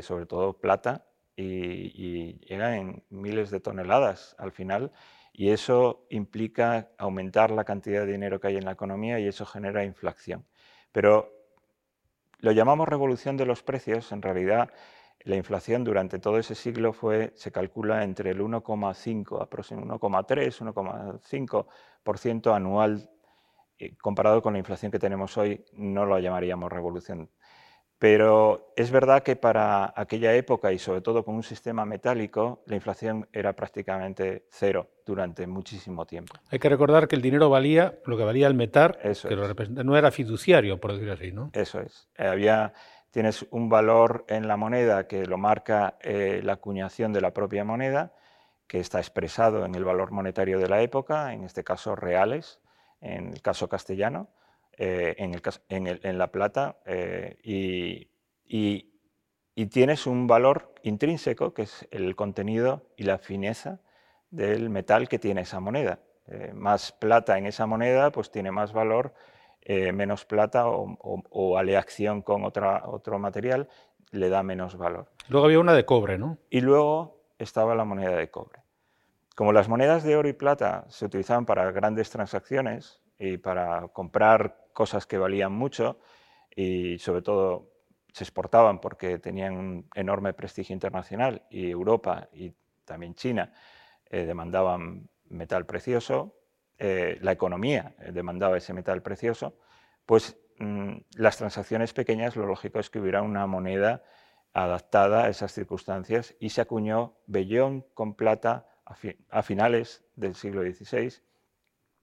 sobre 0.00 0.24
todo 0.24 0.54
plata, 0.54 1.04
y, 1.36 2.38
llegan 2.46 2.74
en 2.74 3.04
miles 3.10 3.50
de 3.50 3.60
toneladas 3.60 4.36
al 4.38 4.52
final 4.52 4.92
y 5.32 5.50
eso 5.50 6.06
implica 6.10 6.90
aumentar 6.98 7.50
la 7.50 7.64
cantidad 7.64 8.04
de 8.06 8.12
dinero 8.12 8.40
que 8.40 8.48
hay 8.48 8.56
en 8.56 8.64
la 8.64 8.72
economía 8.72 9.18
y 9.18 9.26
eso 9.26 9.44
genera 9.44 9.84
inflación. 9.84 10.46
Pero 10.92 11.32
lo 12.38 12.52
llamamos 12.52 12.88
revolución 12.88 13.36
de 13.36 13.46
los 13.46 13.62
precios, 13.62 14.12
en 14.12 14.22
realidad 14.22 14.70
la 15.24 15.36
inflación 15.36 15.84
durante 15.84 16.18
todo 16.18 16.38
ese 16.38 16.54
siglo 16.54 16.92
fue, 16.92 17.32
se 17.34 17.50
calcula 17.50 18.04
entre 18.04 18.30
el 18.30 18.40
1,5, 18.40 19.42
aproximadamente 19.42 20.06
1,3, 20.06 20.60
1,5% 20.60 22.54
anual. 22.54 23.10
Eh, 23.78 23.96
comparado 23.96 24.42
con 24.42 24.52
la 24.52 24.58
inflación 24.60 24.92
que 24.92 24.98
tenemos 24.98 25.36
hoy, 25.38 25.64
no 25.72 26.04
lo 26.04 26.18
llamaríamos 26.18 26.70
revolución 26.70 27.30
pero 27.98 28.72
es 28.76 28.90
verdad 28.90 29.22
que 29.22 29.36
para 29.36 29.92
aquella 29.96 30.34
época 30.34 30.72
y 30.72 30.78
sobre 30.78 31.00
todo 31.00 31.24
con 31.24 31.36
un 31.36 31.42
sistema 31.42 31.84
metálico, 31.84 32.62
la 32.66 32.74
inflación 32.74 33.28
era 33.32 33.54
prácticamente 33.54 34.46
cero 34.50 34.90
durante 35.06 35.46
muchísimo 35.46 36.04
tiempo. 36.04 36.34
Hay 36.50 36.58
que 36.58 36.68
recordar 36.68 37.08
que 37.08 37.16
el 37.16 37.22
dinero 37.22 37.48
valía 37.50 37.98
lo 38.04 38.16
que 38.16 38.24
valía 38.24 38.46
el 38.46 38.54
metal, 38.54 38.98
que 39.00 39.36
lo 39.36 39.48
no 39.84 39.96
era 39.96 40.10
fiduciario, 40.10 40.80
por 40.80 40.92
decirlo 40.92 41.14
así, 41.14 41.32
¿no? 41.32 41.50
Eso 41.52 41.80
es. 41.80 42.08
Eh, 42.16 42.26
había, 42.26 42.72
tienes 43.10 43.46
un 43.50 43.68
valor 43.68 44.24
en 44.28 44.48
la 44.48 44.56
moneda 44.56 45.06
que 45.06 45.24
lo 45.24 45.38
marca 45.38 45.96
eh, 46.00 46.40
la 46.42 46.54
acuñación 46.54 47.12
de 47.12 47.20
la 47.20 47.32
propia 47.32 47.64
moneda, 47.64 48.12
que 48.66 48.80
está 48.80 48.98
expresado 48.98 49.64
en 49.64 49.74
el 49.74 49.84
valor 49.84 50.10
monetario 50.10 50.58
de 50.58 50.68
la 50.68 50.82
época, 50.82 51.32
en 51.32 51.44
este 51.44 51.62
caso 51.62 51.94
reales, 51.94 52.60
en 53.00 53.28
el 53.28 53.40
caso 53.40 53.68
castellano 53.68 54.28
eh, 54.78 55.14
en, 55.18 56.18
La 56.18 56.28
Plata 56.28 56.78
eh, 56.84 57.36
y, 57.42 58.90
tienes 59.70 60.06
un 60.06 60.26
valor 60.26 60.74
intrínseco 60.82 61.54
que 61.54 61.62
es 61.62 61.88
el 61.90 62.16
contenido 62.16 62.82
y 62.96 63.04
la 63.04 63.18
fineza 63.18 63.80
del 64.30 64.70
metal 64.70 65.08
que 65.08 65.18
tiene 65.18 65.42
esa 65.42 65.60
moneda. 65.60 66.00
Eh, 66.26 66.52
más 66.54 66.92
plata 66.92 67.38
en 67.38 67.46
esa 67.46 67.66
moneda 67.66 68.10
pues 68.10 68.30
tiene 68.30 68.50
más 68.50 68.72
valor, 68.72 69.14
menos 69.66 70.26
plata 70.26 70.66
o, 70.66 71.56
aleación 71.56 72.20
con 72.20 72.44
otra, 72.44 72.82
otro 72.86 73.18
material 73.18 73.68
le 74.10 74.28
da 74.28 74.42
menos 74.42 74.76
valor. 74.76 75.10
Luego 75.28 75.46
había 75.46 75.58
una 75.58 75.72
de 75.72 75.86
cobre, 75.86 76.18
¿no? 76.18 76.36
Y 76.50 76.60
luego 76.60 77.24
estaba 77.38 77.74
la 77.74 77.84
moneda 77.84 78.14
de 78.14 78.30
cobre. 78.30 78.60
Como 79.34 79.52
las 79.52 79.68
monedas 79.68 80.04
de 80.04 80.16
oro 80.16 80.28
y 80.28 80.34
plata 80.34 80.84
se 80.88 81.06
utilizaban 81.06 81.46
para 81.46 81.70
grandes 81.72 82.10
transacciones 82.10 83.00
y 83.24 83.38
para 83.38 83.88
comprar 83.88 84.68
cosas 84.72 85.06
que 85.06 85.18
valían 85.18 85.52
mucho 85.52 85.98
y 86.54 86.98
sobre 86.98 87.22
todo 87.22 87.72
se 88.12 88.24
exportaban 88.24 88.80
porque 88.80 89.18
tenían 89.18 89.56
un 89.56 89.88
enorme 89.94 90.34
prestigio 90.34 90.72
internacional 90.72 91.42
y 91.50 91.70
Europa 91.70 92.28
y 92.32 92.52
también 92.84 93.14
China 93.14 93.52
eh, 94.08 94.24
demandaban 94.24 95.08
metal 95.28 95.66
precioso, 95.66 96.36
eh, 96.78 97.18
la 97.22 97.32
economía 97.32 97.94
eh, 97.98 98.12
demandaba 98.12 98.56
ese 98.56 98.72
metal 98.72 99.02
precioso, 99.02 99.58
pues 100.06 100.36
mm, 100.58 100.96
las 101.16 101.38
transacciones 101.38 101.92
pequeñas 101.92 102.36
lo 102.36 102.46
lógico 102.46 102.78
es 102.78 102.90
que 102.90 103.00
hubiera 103.00 103.22
una 103.22 103.46
moneda 103.46 104.04
adaptada 104.52 105.24
a 105.24 105.28
esas 105.28 105.52
circunstancias 105.52 106.36
y 106.38 106.50
se 106.50 106.60
acuñó 106.60 107.16
vellón 107.26 107.84
con 107.94 108.14
plata 108.14 108.68
a, 108.84 108.94
a 109.30 109.42
finales 109.42 110.04
del 110.14 110.36
siglo 110.36 110.62
XVI, 110.62 111.14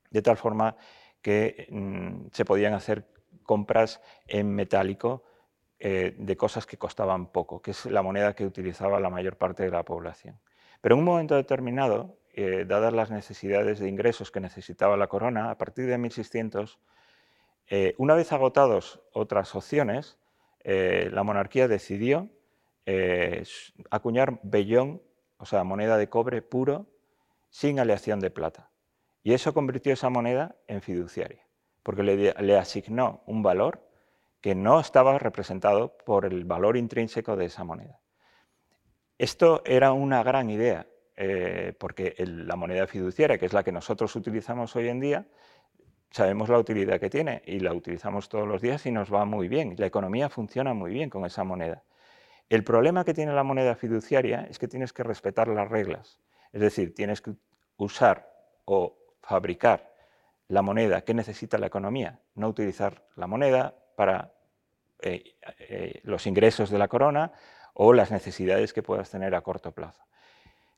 de 0.10 0.22
tal 0.22 0.36
forma 0.36 0.76
que 1.22 1.68
mm, 1.70 2.28
se 2.32 2.46
podían 2.46 2.74
hacer 2.74 3.06
compras 3.44 4.02
en 4.28 4.54
metálico 4.54 5.24
eh, 5.80 6.16
de 6.18 6.38
cosas 6.38 6.66
que 6.66 6.78
costaban 6.78 7.32
poco, 7.32 7.62
que 7.62 7.72
es 7.72 7.86
la 7.86 8.02
moneda 8.02 8.36
que 8.36 8.46
utilizaba 8.46 9.00
la 9.00 9.10
mayor 9.10 9.38
parte 9.38 9.64
de 9.64 9.72
la 9.72 9.84
población. 9.84 10.40
Pero 10.80 10.96
en 10.96 11.00
un 11.00 11.06
momento 11.06 11.36
determinado, 11.36 12.18
eh, 12.34 12.66
dadas 12.68 12.94
las 12.94 13.12
necesidades 13.12 13.80
de 13.80 13.90
ingresos 13.90 14.32
que 14.32 14.40
necesitaba 14.40 14.96
la 14.96 15.08
corona, 15.08 15.50
a 15.52 15.58
partir 15.58 15.88
de 15.88 15.98
1600, 15.98 16.80
eh, 17.68 17.96
una 17.98 18.16
vez 18.16 18.32
agotados 18.32 19.02
otras 19.14 19.56
opciones, 19.56 20.18
la 20.64 21.24
monarquía 21.24 21.68
decidió 21.68 22.30
acuñar 23.90 24.40
vellón, 24.44 25.02
o 25.38 25.46
sea, 25.48 25.64
moneda 25.64 25.98
de 25.98 26.08
cobre 26.08 26.44
puro, 26.44 26.86
sin 27.50 27.80
aleación 27.80 28.20
de 28.20 28.30
plata. 28.30 28.71
Y 29.24 29.34
eso 29.34 29.54
convirtió 29.54 29.94
esa 29.94 30.10
moneda 30.10 30.56
en 30.68 30.82
fiduciaria, 30.82 31.46
porque 31.84 32.04
le, 32.04 32.58
asignó 32.58 33.22
un 33.28 33.44
valor 33.44 33.88
que 34.42 34.56
no 34.56 34.80
estaba 34.80 35.20
representado 35.20 35.96
por 35.98 36.26
el 36.26 36.46
valor 36.46 36.76
intrínseco 36.76 37.36
de 37.36 37.46
esa 37.46 37.64
moneda. 37.64 38.00
Esto 39.18 39.62
era 39.66 39.92
una 39.94 40.24
gran 40.24 40.50
idea, 40.50 40.88
eh, 41.16 41.74
porque 41.80 42.16
la 42.18 42.56
moneda 42.56 42.88
fiduciaria, 42.88 43.38
que 43.38 43.46
es 43.46 43.54
la 43.54 43.64
que 43.64 43.72
nosotros 43.72 44.16
utilizamos 44.16 44.76
hoy 44.76 44.88
en 44.88 45.00
día, 45.00 45.28
sabemos 46.10 46.50
la 46.50 46.58
utilidad 46.58 47.00
que 47.00 47.10
tiene 47.10 47.44
y 47.46 47.60
la 47.60 47.74
utilizamos 47.74 48.28
todos 48.28 48.48
los 48.48 48.62
días 48.62 48.84
y 48.88 48.92
nos 48.92 49.14
va 49.14 49.26
muy 49.26 49.48
bien. 49.48 49.76
La 49.78 49.86
economía 49.86 50.30
funciona 50.30 50.74
muy 50.74 50.92
bien 50.92 51.12
con 51.12 51.26
esa 51.26 51.44
moneda. 51.44 51.84
El 52.50 52.64
problema 52.64 53.06
que 53.06 53.14
tiene 53.14 53.34
la 53.34 53.44
moneda 53.44 53.76
fiduciaria 53.76 54.48
es 54.50 54.60
que 54.60 54.68
tienes 54.68 54.92
que 54.92 55.04
respetar 55.04 55.48
las 55.48 55.70
reglas. 55.70 56.20
Es 56.52 56.60
decir, 56.60 56.94
tienes 56.94 57.22
que 57.22 57.34
usar 57.78 58.30
o 58.66 59.01
fabricar 59.22 59.94
la 60.48 60.62
moneda 60.62 61.02
que 61.02 61.14
necesita 61.14 61.58
la 61.58 61.68
economía, 61.68 62.20
no 62.36 62.50
utilizar 62.50 63.04
la 63.16 63.28
moneda 63.28 63.76
para 63.96 64.34
eh, 65.02 65.36
eh, 65.60 66.02
los 66.04 66.28
ingresos 66.28 66.70
de 66.70 66.78
la 66.78 66.88
corona 66.88 67.32
o 67.74 67.94
las 67.94 68.12
necesidades 68.12 68.74
que 68.74 68.84
puedas 68.84 69.10
tener 69.10 69.34
a 69.34 69.42
corto 69.42 69.72
plazo. 69.72 70.04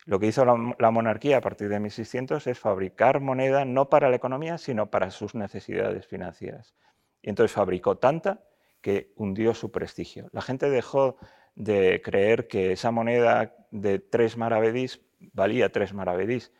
Lo 0.06 0.20
que 0.20 0.28
hizo 0.28 0.44
la, 0.46 0.92
monarquía 0.92 1.38
a 1.38 1.42
partir 1.42 1.70
de 1.70 1.80
1600 1.80 2.46
es 2.48 2.60
fabricar 2.60 3.22
moneda 3.22 3.64
no 3.64 3.90
para 3.90 4.10
la 4.10 4.18
economía, 4.18 4.58
sino 4.58 4.92
para 4.92 5.12
sus 5.12 5.34
necesidades 5.34 6.08
financieras. 6.08 6.76
Y 7.22 7.30
entonces 7.30 7.54
fabricó 7.54 7.98
tanta 7.98 8.44
que 8.82 9.14
hundió 9.16 9.54
su 9.54 9.72
prestigio. 9.72 10.28
La 10.34 10.42
gente 10.42 10.70
dejó 10.70 11.18
de 11.56 12.02
creer 12.04 12.48
que 12.48 12.74
esa 12.74 12.92
moneda 12.92 13.56
de 13.72 14.00
tres 14.00 14.36
maravedís 14.36 15.02
valía 15.32 15.72
tres 15.72 15.94
maravedís, 15.94 16.52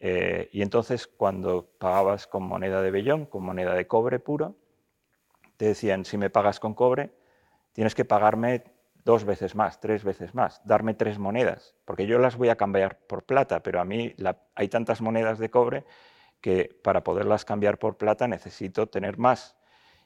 eh, 0.00 0.48
y 0.52 0.62
entonces 0.62 1.06
cuando 1.06 1.70
pagabas 1.78 2.26
con 2.26 2.42
moneda 2.42 2.82
de 2.82 2.90
vellón, 2.90 3.26
con 3.26 3.44
moneda 3.44 3.74
de 3.74 3.86
cobre 3.86 4.18
puro, 4.18 4.56
te 5.56 5.66
decían, 5.66 6.04
si 6.04 6.18
me 6.18 6.30
pagas 6.30 6.60
con 6.60 6.74
cobre, 6.74 7.12
tienes 7.72 7.94
que 7.94 8.04
pagarme 8.04 8.64
dos 9.04 9.24
veces 9.24 9.54
más, 9.54 9.80
tres 9.80 10.04
veces 10.04 10.34
más, 10.34 10.60
darme 10.64 10.94
tres 10.94 11.18
monedas, 11.18 11.76
porque 11.84 12.06
yo 12.06 12.18
las 12.18 12.36
voy 12.36 12.48
a 12.48 12.56
cambiar 12.56 12.98
por 13.06 13.24
plata, 13.24 13.62
pero 13.62 13.80
a 13.80 13.84
mí 13.84 14.14
hay 14.54 14.68
tantas 14.68 15.00
monedas 15.00 15.38
de 15.38 15.50
cobre 15.50 15.84
que 16.40 16.78
para 16.82 17.04
poderlas 17.04 17.44
cambiar 17.44 17.78
por 17.78 17.96
plata 17.96 18.28
necesito 18.28 18.88
tener 18.88 19.16
más. 19.18 19.56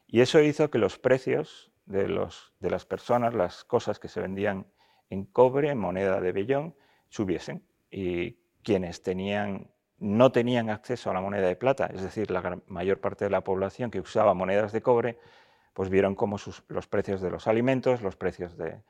Y 0.07 0.21
eso 0.21 0.41
hizo 0.41 0.71
que 0.71 0.79
los 0.79 0.99
precios 0.99 1.71
de, 1.87 2.09
las 2.09 2.87
personas, 2.87 3.35
las 3.35 3.65
cosas 3.65 3.99
que 3.99 4.09
se 4.09 4.21
vendían 4.21 4.67
en 5.09 5.25
cobre, 5.25 5.71
en 5.71 5.79
moneda 5.79 6.21
de 6.21 6.33
vellón, 6.33 6.75
subiesen. 7.09 7.65
Y 7.91 8.39
quienes 8.63 9.03
tenían 9.03 9.71
no 10.01 10.33
tenían 10.33 10.71
acceso 10.71 11.11
a 11.11 11.15
la 11.15 11.21
moneda 11.21 11.47
de 11.47 11.57
plata, 11.57 11.87
es 11.93 12.03
decir, 12.03 12.31
la 12.31 12.59
mayor 12.67 13.01
parte 13.01 13.27
de 13.27 13.31
la 13.31 13.45
población 13.45 13.91
que 13.91 14.01
usaba 14.01 14.33
monedas 14.35 14.73
de 14.73 14.81
cobre, 14.81 15.19
pues 15.75 15.91
vieron 15.91 16.15
cómo 16.15 16.37
los 16.69 16.87
precios 16.89 17.21
de 17.21 17.31
los 17.31 17.47
alimentos, 17.47 18.03
los 18.03 18.17
precios 18.17 18.57
de, 18.57 18.83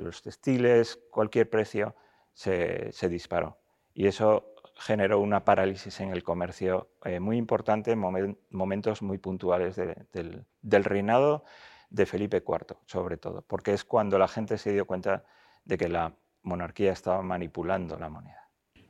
los 0.00 0.22
textiles, 0.22 1.00
cualquier 1.10 1.48
precio 1.48 1.94
se, 2.34 2.90
disparó. 3.08 3.58
Y 3.94 4.08
eso 4.08 4.52
generó 4.76 5.20
una 5.20 5.44
parálisis 5.44 6.00
en 6.00 6.10
el 6.10 6.22
comercio 6.22 6.90
eh, 7.04 7.20
muy 7.20 7.38
importante 7.38 7.92
en 7.92 8.36
momentos 8.50 9.00
muy 9.02 9.18
puntuales 9.18 9.76
del, 9.76 10.84
reinado 10.84 11.44
de 11.88 12.04
Felipe 12.04 12.42
IV, 12.46 12.76
sobre 12.84 13.16
todo, 13.16 13.42
porque 13.42 13.72
es 13.72 13.84
cuando 13.84 14.18
la 14.18 14.28
gente 14.28 14.58
se 14.58 14.72
dio 14.72 14.86
cuenta 14.86 15.24
de 15.64 15.78
que 15.78 15.88
la 15.88 16.12
monarquía 16.42 16.92
estaba 16.92 17.22
manipulando 17.22 17.96
la 17.96 18.08
moneda. 18.08 18.45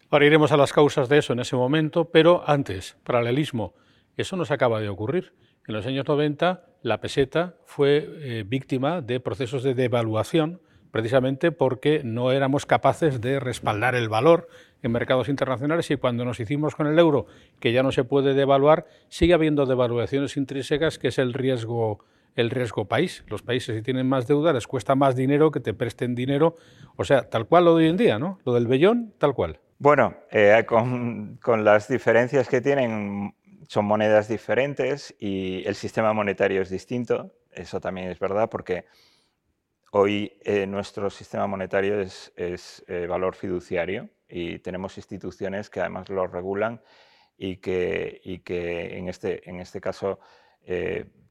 Ahora 0.09 0.27
iremos 0.27 0.53
a 0.53 0.57
las 0.57 0.73
causas 0.73 1.09
de 1.09 1.19
eso 1.19 1.33
en 1.33 1.41
ese 1.41 1.57
momento, 1.57 2.11
pero 2.11 2.45
antes, 2.47 2.97
paralelismo, 3.03 3.75
eso 4.17 4.37
nos 4.37 4.53
acaba 4.53 4.81
de 4.81 4.89
ocurrir. 4.89 5.35
En 5.67 5.75
los 5.75 5.85
años 5.85 6.07
90 6.07 6.65
la 6.83 7.01
peseta 7.01 7.57
fue 7.65 8.09
eh, 8.21 8.45
víctima 8.47 9.01
de 9.01 9.19
procesos 9.19 9.65
de 9.65 9.75
devaluación 9.75 10.61
precisamente 10.93 11.51
porque 11.51 12.03
no 12.05 12.31
éramos 12.31 12.65
capaces 12.65 13.21
de 13.21 13.41
respaldar 13.41 13.97
el 13.97 14.09
valor 14.09 14.49
en 14.83 14.93
mercados 14.93 15.29
internacionales 15.29 15.91
y 15.91 15.97
cuando 15.97 16.25
nos 16.25 16.39
hicimos 16.39 16.77
con 16.77 16.87
el 16.87 16.99
euro, 16.99 17.27
que 17.59 17.73
ya 17.73 17.83
no 17.83 17.91
se 17.91 18.05
puede 18.05 18.33
devaluar, 18.33 18.87
sigue 19.09 19.35
habiendo 19.35 19.67
devaluaciones 19.67 20.37
intrínsecas, 20.37 20.99
que 21.01 21.09
es 21.09 21.19
el 21.19 21.35
riesgo 21.35 21.99
el 22.37 22.51
riesgo 22.51 22.85
país. 22.85 23.25
Los 23.29 23.43
países 23.43 23.75
si 23.75 23.83
tienen 23.83 24.09
más 24.09 24.29
deuda 24.29 24.53
les 24.53 24.67
cuesta 24.67 24.95
más 24.95 25.17
dinero 25.17 25.51
que 25.51 25.59
te 25.59 25.75
presten 25.75 26.15
dinero, 26.15 26.57
o 26.97 27.03
sea, 27.03 27.29
tal 27.29 27.47
cual 27.47 27.65
lo 27.65 27.77
de 27.77 27.85
hoy 27.85 27.91
en 27.91 27.97
día, 27.97 28.19
¿no? 28.19 28.39
Lo 28.45 28.55
del 28.55 28.67
bellón, 28.67 29.13
tal 29.19 29.35
cual. 29.35 29.59
Bueno, 29.79 30.17
eh, 30.31 30.65
con, 30.67 31.39
las 31.65 31.89
diferencias 31.89 32.49
que 32.49 32.63
tienen, 32.63 33.35
son 33.69 33.85
monedas 33.85 34.27
diferentes 34.27 35.15
y 35.19 35.67
el 35.67 35.75
sistema 35.75 36.15
monetario 36.15 36.63
es 36.63 36.71
distinto, 36.71 37.35
eso 37.53 37.79
también 37.81 38.11
es 38.11 38.19
verdad, 38.19 38.49
porque 38.49 38.87
Hoy 39.93 40.33
eh, 40.45 40.67
nuestro 40.67 41.09
sistema 41.09 41.47
monetario 41.47 42.01
es, 42.01 42.33
eh, 42.37 43.07
valor 43.07 43.35
fiduciario 43.35 44.11
y 44.29 44.59
tenemos 44.59 44.99
instituciones 44.99 45.71
que 45.71 45.81
además 45.81 46.11
lo 46.11 46.27
regulan 46.27 46.83
y 47.39 47.59
que, 47.59 48.21
en, 48.25 49.09
este, 49.09 49.49
en 49.49 49.61
este 49.61 49.81
caso 49.81 50.19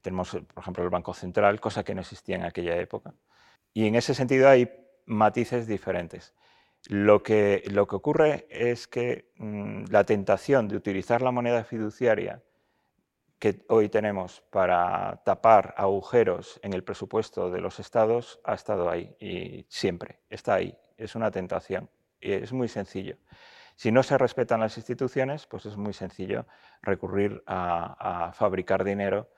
tenemos, 0.00 0.30
por 0.30 0.62
ejemplo, 0.62 0.82
el 0.82 0.90
Banco 0.90 1.12
Central, 1.14 1.60
cosa 1.60 1.84
que 1.84 1.94
no 1.94 2.00
existía 2.00 2.36
en 2.36 2.44
aquella 2.44 2.76
época. 2.76 3.14
Y 3.74 3.86
en 3.86 3.94
ese 3.94 4.14
sentido 4.14 4.48
hay 4.48 4.68
matices 5.04 5.68
diferentes. 5.68 6.34
Lo 6.88 7.22
que, 7.22 7.64
ocurre 7.90 8.46
es 8.48 8.86
que 8.86 9.32
mm, 9.38 9.86
la 9.90 10.04
tentación 10.04 10.68
de 10.68 10.76
utilizar 10.76 11.20
la 11.20 11.32
moneda 11.32 11.64
fiduciaria 11.64 12.42
que 13.38 13.64
hoy 13.68 13.88
tenemos 13.88 14.40
para 14.50 15.20
tapar 15.24 15.74
agujeros 15.76 16.60
en 16.62 16.72
el 16.72 16.84
presupuesto 16.84 17.50
de 17.50 17.60
los 17.60 17.80
estados 17.80 18.40
ha 18.44 18.54
estado 18.54 18.88
ahí 18.88 19.14
y 19.20 19.66
siempre 19.68 20.20
está 20.30 20.54
ahí. 20.54 20.78
Es 20.96 21.14
una 21.16 21.30
tentación 21.30 21.90
y 22.20 22.32
es 22.32 22.52
muy 22.52 22.68
sencillo. 22.68 23.16
Si 23.74 23.92
no 23.92 24.02
se 24.02 24.16
respetan 24.16 24.60
las 24.60 24.78
instituciones, 24.78 25.46
pues 25.46 25.66
es 25.66 25.76
muy 25.76 25.92
sencillo 25.92 26.46
recurrir 26.82 27.42
a, 27.46 28.32
fabricar 28.34 28.84
dinero 28.84 29.28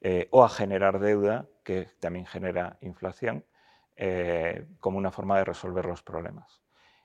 eh, 0.00 0.28
o 0.30 0.44
a 0.44 0.48
generar 0.48 1.00
deuda, 1.00 1.48
que 1.64 1.88
también 1.98 2.26
genera 2.26 2.76
inflación, 2.80 3.44
eh, 3.96 4.66
como 4.78 4.98
una 4.98 5.10
forma 5.10 5.38
de 5.38 5.44
resolver 5.44 5.84
los 5.84 6.02
problemas. 6.02 6.61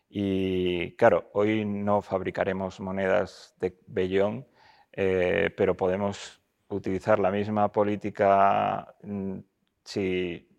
Y 0.10 0.96
claro, 0.96 1.30
hoy 1.34 1.66
no 1.66 2.02
fabricaremos 2.02 2.80
monedas 2.80 3.56
de 3.60 3.78
bellón, 3.88 4.48
eh, 4.94 5.50
pero 5.56 5.76
podemos 5.76 6.42
utilizar 6.70 7.20
la 7.20 7.32
misma 7.32 7.72
política 7.72 8.96
mm, 9.04 9.40
si, 9.84 10.50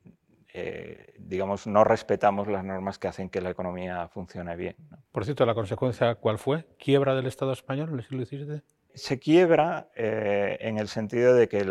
eh, 0.53 1.15
digamos, 1.19 1.67
no 1.67 1.85
respetamos 1.85 2.49
las 2.49 2.65
normas 2.65 2.99
que 2.99 3.09
hacen 3.09 3.31
que 3.31 3.41
la 3.41 3.51
economía 3.51 4.09
funcione 4.09 4.55
bien. 4.57 4.77
Por 5.13 5.25
cierto, 5.25 5.47
¿la 5.47 5.55
consecuencia 5.55 6.15
cuál 6.17 6.39
fue? 6.39 6.67
¿Quiebra 6.79 7.15
del 7.15 7.27
Estado 7.27 7.53
español 7.53 7.91
en 7.91 7.99
el 7.99 8.05
siglo 8.05 8.25
XVII? 8.25 8.63
Se 8.95 9.19
quiebra 9.19 9.91
eh, 9.95 10.59
en 10.61 10.79
el 10.79 10.89
sentido 10.89 11.35
de 11.35 11.49
que 11.49 11.65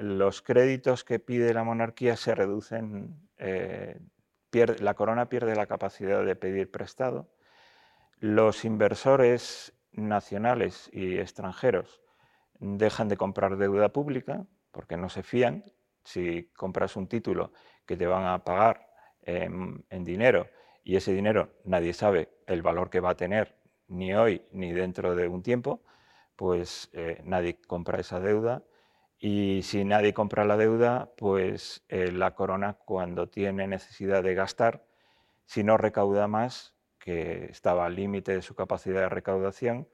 los 0.00 0.42
créditos 0.42 1.04
que 1.04 1.18
pide 1.18 1.52
la 1.52 1.64
monarquía 1.64 2.16
se 2.16 2.34
reducen, 2.34 3.16
la 4.52 4.94
corona 4.94 5.28
pierde 5.28 5.54
la 5.54 5.66
capacidad 5.66 6.24
de 6.24 6.36
pedir 6.36 6.70
prestado, 6.70 7.30
los 8.18 8.64
inversores 8.64 9.72
nacionales 9.92 10.90
y 10.92 11.18
extranjeros 11.18 12.02
dejan 12.58 13.08
de 13.08 13.16
comprar 13.16 13.56
deuda 13.56 13.90
pública 13.90 14.46
porque 14.70 14.96
no 14.96 15.08
se 15.08 15.22
fían. 15.22 15.64
Si 16.04 16.50
compras 16.56 16.96
un 16.96 17.08
título 17.08 17.52
que 17.86 17.96
te 17.96 18.06
van 18.06 18.26
a 18.26 18.44
pagar 18.44 18.90
en, 19.22 19.84
dinero 20.04 20.48
y 20.82 20.96
ese 20.96 21.12
dinero 21.12 21.50
nadie 21.64 21.92
sabe 21.92 22.28
el 22.46 22.62
valor 22.62 22.90
que 22.90 23.00
va 23.00 23.10
a 23.10 23.16
tener 23.16 23.56
ni 23.88 24.14
hoy 24.14 24.42
ni 24.52 24.72
dentro 24.72 25.14
de 25.14 25.28
un 25.28 25.42
tiempo, 25.42 25.82
pues 26.36 26.90
eh, 26.92 27.20
nadie 27.24 27.60
compra 27.66 28.00
esa 28.00 28.20
deuda. 28.20 28.62
Y 29.22 29.62
si 29.64 29.84
nadie 29.84 30.14
compra 30.14 30.46
la 30.46 30.56
deuda, 30.56 31.12
pues 31.18 31.84
eh, 31.88 32.10
la 32.10 32.34
corona 32.34 32.74
cuando 32.74 33.28
tiene 33.28 33.66
necesidad 33.68 34.22
de 34.22 34.34
gastar, 34.34 34.86
si 35.44 35.62
no 35.62 35.76
recauda 35.76 36.26
más, 36.26 36.74
que 36.98 37.46
estaba 37.50 37.86
al 37.86 37.96
límite 37.96 38.34
de 38.34 38.42
su 38.42 38.54
capacidad 38.54 39.00
de 39.02 39.08
recaudación, 39.10 39.88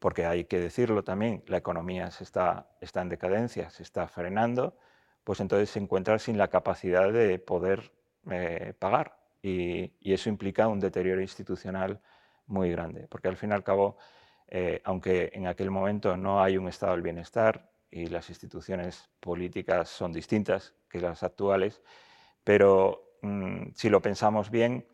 porque 0.00 0.26
hay 0.26 0.44
que 0.46 0.58
decirlo 0.58 1.04
también, 1.04 1.44
la 1.46 1.58
economía 1.58 2.10
se 2.10 2.24
está, 2.24 2.68
está 2.80 3.00
en 3.02 3.10
decadencia, 3.10 3.70
se 3.70 3.84
está 3.84 4.08
frenando, 4.08 4.76
pues 5.22 5.40
entonces 5.40 5.70
se 5.70 5.78
encuentra 5.78 6.18
sin 6.18 6.36
la 6.36 6.48
capacidad 6.48 7.12
de 7.12 7.38
poder 7.38 7.92
eh, 8.30 8.74
pagar. 8.78 9.18
Y, 9.42 9.92
eso 10.12 10.28
implica 10.30 10.68
un 10.68 10.80
deterioro 10.80 11.20
institucional 11.22 12.00
muy 12.46 12.70
grande, 12.72 13.06
porque 13.08 13.28
al 13.28 13.36
fin 13.36 13.50
y 13.50 13.54
al 13.54 13.64
cabo, 13.64 13.98
eh, 14.48 14.80
aunque 14.84 15.30
en 15.32 15.46
aquel 15.46 15.70
momento 15.70 16.16
no 16.16 16.42
hay 16.42 16.56
un 16.56 16.68
estado 16.68 16.92
del 16.92 17.02
bienestar 17.02 17.70
y 17.94 18.08
las 18.08 18.28
instituciones 18.28 19.08
políticas 19.20 19.88
son 19.88 20.12
distintas 20.12 20.74
que 20.90 21.00
las 21.00 21.22
actuales, 21.22 21.80
pero 22.42 23.14
mm, 23.22 23.68
si 23.72 23.88
lo 23.88 24.02
pensamos 24.02 24.50
bien, 24.50 24.84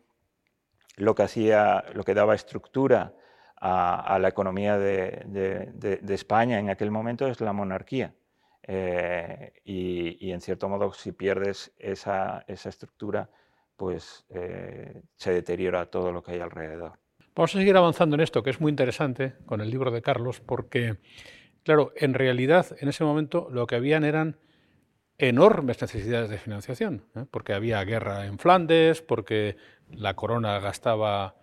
lo 0.97 1.15
que 1.15 1.23
hacía, 1.23 1.83
lo 1.95 2.03
que 2.03 2.13
daba 2.13 2.35
estructura 2.35 3.15
a, 3.59 4.19
la 4.19 4.27
economía 4.27 4.77
de, 4.77 6.01
España 6.09 6.59
en 6.59 6.69
aquel 6.69 6.91
momento 6.91 7.27
es 7.27 7.41
la 7.41 7.53
monarquía. 7.53 8.13
Eh, 8.63 9.53
y, 9.63 10.31
en 10.31 10.41
cierto 10.41 10.69
modo, 10.69 10.93
si 10.93 11.11
pierdes 11.11 11.71
esa, 11.77 12.43
estructura, 12.47 13.29
pues 13.75 14.25
eh, 14.29 15.01
se 15.15 15.33
deteriora 15.33 15.87
todo 15.87 16.11
lo 16.11 16.21
que 16.21 16.33
hay 16.33 16.39
alrededor. 16.39 16.99
Vamos 17.35 17.55
a 17.55 17.59
seguir 17.59 17.77
avanzando 17.77 18.15
en 18.15 18.21
esto, 18.21 18.43
que 18.43 18.49
es 18.49 18.59
muy 18.59 18.69
interesante 18.69 19.33
con 19.45 19.61
el 19.61 19.69
libro 19.69 19.89
de 19.89 20.01
Carlos, 20.01 20.39
porque, 20.41 20.97
claro, 21.63 21.91
en 21.95 22.13
realidad 22.13 22.65
en 22.79 22.89
ese 22.89 23.03
momento 23.03 23.47
lo 23.51 23.67
que 23.67 23.75
habían 23.75 24.03
eran 24.03 24.37
enormes 25.17 25.79
necesidades 25.79 26.29
de 26.29 26.37
financiación, 26.37 27.05
¿eh? 27.15 27.25
porque 27.29 27.53
había 27.53 27.83
guerra 27.83 28.25
en 28.25 28.39
Flandes, 28.39 29.01
porque 29.01 29.55
la 29.89 30.15
corona 30.15 30.59
gastaba, 30.59 31.35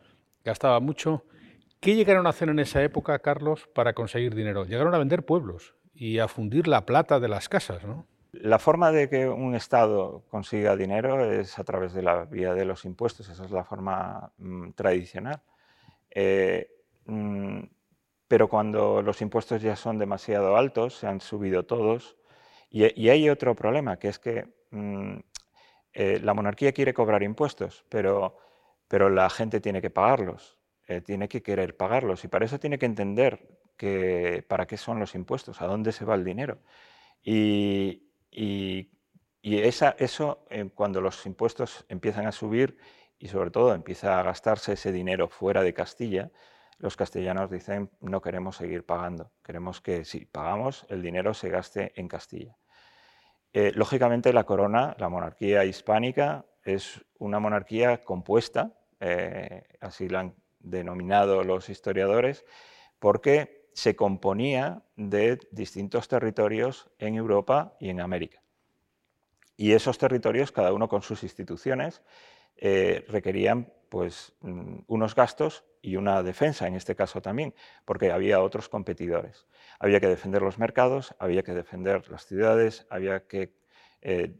gastaba 0.44 0.80
mucho. 0.80 1.24
¿Qué 1.80 1.94
llegaron 1.94 2.26
a 2.26 2.30
hacer 2.30 2.48
en 2.48 2.58
esa 2.58 2.82
época, 2.82 3.20
Carlos, 3.20 3.68
para 3.72 3.92
conseguir 3.92 4.34
dinero? 4.34 4.64
Llegaron 4.64 4.94
a 4.94 4.98
vender 4.98 5.24
pueblos 5.24 5.76
y 5.94 6.18
a 6.18 6.26
fundir 6.26 6.66
la 6.66 6.86
plata 6.86 7.20
de 7.20 7.28
las 7.28 7.48
casas. 7.48 7.82
La 8.32 8.58
forma 8.58 8.90
de 8.90 9.08
que 9.08 9.28
un 9.28 9.54
Estado 9.54 10.24
consiga 10.28 10.76
dinero 10.76 11.30
es 11.30 11.58
a 11.58 11.64
través 11.64 11.92
de 11.92 12.02
la 12.02 12.24
vía 12.24 12.54
de 12.54 12.64
los 12.64 12.84
impuestos, 12.84 13.28
esa 13.28 13.44
es 13.44 13.50
la 13.52 13.64
forma 13.64 14.32
mm, 14.38 14.72
tradicional. 14.72 15.40
Eh, 16.10 16.68
mm, 17.06 17.60
pero 18.28 18.48
cuando 18.48 19.02
los 19.02 19.22
impuestos 19.22 19.62
ya 19.62 19.76
son 19.76 19.98
demasiado 19.98 20.56
altos, 20.56 20.94
se 20.94 21.06
han 21.06 21.20
subido 21.20 21.64
todos, 21.64 22.16
y, 22.70 23.08
hay 23.08 23.30
otro 23.30 23.54
problema, 23.56 23.98
que 23.98 24.08
es 24.08 24.18
que 24.18 24.46
mm, 24.70 25.16
eh, 25.94 26.20
la 26.22 26.34
monarquía 26.34 26.72
quiere 26.72 26.92
cobrar 26.94 27.22
impuestos, 27.22 27.84
pero, 27.88 28.36
pero 28.88 29.08
la 29.08 29.30
gente 29.30 29.60
tiene 29.60 29.80
que 29.80 29.90
pagarlos. 29.90 30.58
Eh, 30.88 31.02
tiene 31.02 31.28
que 31.28 31.42
querer 31.42 31.76
pagarlos 31.76 32.24
y 32.24 32.28
para 32.28 32.46
eso 32.46 32.58
tiene 32.58 32.78
que 32.78 32.86
entender 32.86 33.46
que, 33.76 34.42
para 34.48 34.66
qué 34.66 34.78
son 34.78 34.98
los 34.98 35.14
impuestos, 35.14 35.60
a 35.60 35.66
dónde 35.66 35.92
se 35.92 36.06
va 36.06 36.14
el 36.14 36.24
dinero. 36.24 36.60
Y, 37.22 38.04
esa, 39.42 39.96
eso, 39.98 40.46
eh, 40.50 40.70
cuando 40.74 41.00
los 41.02 41.26
impuestos 41.26 41.84
empiezan 41.88 42.26
a 42.26 42.32
subir 42.32 42.78
y 43.18 43.28
sobre 43.28 43.50
todo 43.50 43.74
empieza 43.74 44.18
a 44.18 44.22
gastarse 44.22 44.72
ese 44.74 44.92
dinero 44.92 45.28
fuera 45.28 45.62
de 45.62 45.74
Castilla, 45.74 46.30
los 46.78 46.96
castellanos 46.96 47.50
dicen 47.50 47.90
no 48.00 48.20
queremos 48.20 48.56
seguir 48.56 48.84
pagando, 48.84 49.30
queremos 49.42 49.80
que 49.80 50.04
si 50.04 50.24
pagamos 50.24 50.86
el 50.88 51.02
dinero 51.02 51.34
se 51.34 51.50
gaste 51.50 51.92
en 51.96 52.08
Castilla. 52.08 52.56
Eh, 53.52 53.72
lógicamente 53.74 54.32
la 54.32 54.44
corona, 54.44 54.94
la 54.98 55.08
monarquía 55.08 55.64
hispánica, 55.64 56.44
es 56.64 57.04
una 57.18 57.40
monarquía 57.40 58.04
compuesta, 58.04 58.74
así 59.80 60.08
la 60.08 60.20
han 60.20 60.34
denominado 60.58 61.42
los 61.44 61.68
historiadores, 61.68 62.44
porque 62.98 63.68
se 63.72 63.94
componía 63.94 64.82
de 64.96 65.38
distintos 65.52 66.08
territorios 66.08 66.90
en 66.98 67.14
Europa 67.14 67.76
y 67.78 67.90
en 67.90 68.00
América. 68.00 68.42
Y 69.56 69.72
esos 69.72 69.98
territorios, 69.98 70.52
cada 70.52 70.72
uno 70.72 70.88
con 70.88 71.02
sus 71.02 71.22
instituciones, 71.22 72.02
eh, 72.56 73.04
requerían 73.08 73.72
pues, 73.88 74.32
mm, 74.40 74.80
unos 74.86 75.14
gastos 75.14 75.64
y 75.82 75.96
una 75.96 76.22
defensa 76.22 76.66
en 76.66 76.74
este 76.74 76.94
caso 76.94 77.22
también, 77.22 77.54
porque 77.84 78.10
había 78.12 78.40
otros 78.40 78.68
competidores. 78.68 79.46
Había 79.78 80.00
que 80.00 80.08
defender 80.08 80.42
los 80.42 80.58
mercados, 80.58 81.14
había 81.18 81.42
que 81.42 81.54
defender 81.54 82.08
las 82.10 82.26
ciudades, 82.26 82.86
había 82.90 83.26
que 83.26 83.54
eh, 84.02 84.34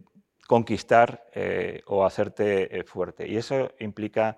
conquistar 0.47 1.25
eh, 1.35 1.83
o 1.87 2.05
hacerte 2.05 2.83
fuerte. 2.87 3.29
Y 3.29 3.37
eso 3.37 3.73
implica 3.79 4.37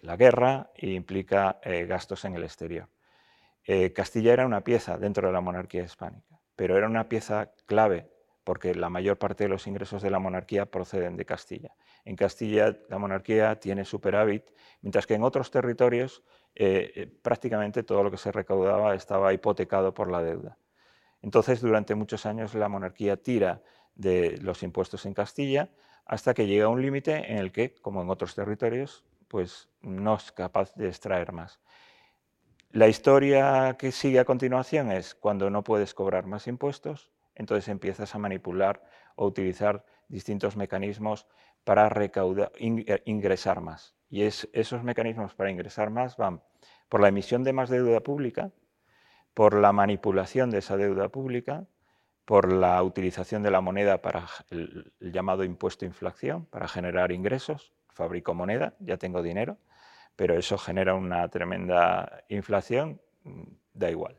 la 0.00 0.16
guerra 0.16 0.70
e 0.74 0.88
implica 0.92 1.60
gastos 1.86 2.24
en 2.24 2.34
el 2.34 2.42
exterior. 2.42 2.88
Castilla 3.94 4.32
era 4.32 4.46
una 4.46 4.64
pieza 4.64 4.96
dentro 4.96 5.26
de 5.26 5.34
la 5.34 5.42
monarquía 5.42 5.82
hispánica, 5.82 6.40
pero 6.56 6.78
era 6.78 6.86
una 6.86 7.10
pieza 7.10 7.52
clave 7.66 8.08
porque 8.48 8.74
la 8.74 8.88
mayor 8.88 9.18
parte 9.18 9.44
de 9.44 9.50
los 9.50 9.66
ingresos 9.66 10.00
de 10.00 10.08
la 10.08 10.18
monarquía 10.18 10.64
proceden 10.64 11.18
de 11.18 11.26
Castilla. 11.26 11.74
En 12.06 12.16
Castilla 12.16 12.78
la 12.88 12.96
monarquía 12.96 13.60
tiene 13.60 13.84
superávit, 13.84 14.42
mientras 14.80 15.06
que 15.06 15.12
en 15.12 15.22
otros 15.22 15.50
territorios 15.50 16.22
eh, 16.54 16.90
eh, 16.96 17.06
prácticamente 17.20 17.82
todo 17.82 18.02
lo 18.02 18.10
que 18.10 18.16
se 18.16 18.32
recaudaba 18.32 18.94
estaba 18.94 19.34
hipotecado 19.34 19.92
por 19.92 20.10
la 20.10 20.22
deuda. 20.22 20.56
Entonces, 21.20 21.60
durante 21.60 21.94
muchos 21.94 22.24
años 22.24 22.54
la 22.54 22.70
monarquía 22.70 23.18
tira 23.18 23.60
de 23.94 24.38
los 24.38 24.62
impuestos 24.62 25.04
en 25.04 25.12
Castilla 25.12 25.68
hasta 26.06 26.32
que 26.32 26.46
llega 26.46 26.64
a 26.64 26.68
un 26.68 26.80
límite 26.80 27.30
en 27.30 27.36
el 27.36 27.52
que, 27.52 27.74
como 27.74 28.00
en 28.00 28.08
otros 28.08 28.34
territorios, 28.34 29.04
pues 29.28 29.68
no 29.82 30.16
es 30.16 30.32
capaz 30.32 30.74
de 30.74 30.88
extraer 30.88 31.32
más. 31.32 31.60
La 32.70 32.88
historia 32.88 33.76
que 33.78 33.92
sigue 33.92 34.20
a 34.20 34.24
continuación 34.24 34.90
es 34.90 35.14
cuando 35.14 35.50
no 35.50 35.62
puedes 35.62 35.92
cobrar 35.92 36.24
más 36.24 36.46
impuestos, 36.46 37.12
entonces 37.38 37.68
empiezas 37.68 38.14
a 38.14 38.18
manipular 38.18 38.82
o 39.16 39.26
utilizar 39.26 39.84
distintos 40.08 40.56
mecanismos 40.56 41.26
para 41.64 41.88
recaudar, 41.88 42.52
eh, 42.58 43.02
ingresar 43.04 43.60
más. 43.60 43.94
Y 44.10 44.22
esos 44.22 44.82
mecanismos 44.84 45.34
para 45.34 45.50
ingresar 45.50 45.90
más 45.90 46.16
van 46.16 46.42
por 46.88 47.00
la 47.00 47.08
emisión 47.08 47.44
de 47.44 47.52
más 47.52 47.68
deuda 47.68 48.00
pública, 48.00 48.50
por 49.34 49.54
la 49.54 49.72
manipulación 49.72 50.50
de 50.50 50.58
esa 50.58 50.76
deuda 50.76 51.10
pública, 51.10 51.66
por 52.24 52.52
la 52.52 52.82
utilización 52.82 53.42
de 53.42 53.50
la 53.50 53.60
moneda 53.60 54.02
para 54.02 54.26
el, 54.50 54.92
llamado 55.00 55.44
impuesto 55.44 55.84
inflación, 55.84 56.46
para 56.46 56.68
generar 56.68 57.12
ingresos. 57.12 57.72
Fabrico 57.88 58.34
moneda, 58.34 58.74
ya 58.80 58.96
tengo 58.96 59.22
dinero, 59.22 59.58
pero 60.16 60.36
eso 60.38 60.56
genera 60.58 60.94
una 60.94 61.28
tremenda 61.28 62.24
inflación, 62.28 63.00
mm, 63.24 63.42
da 63.72 63.90
igual. 63.90 64.16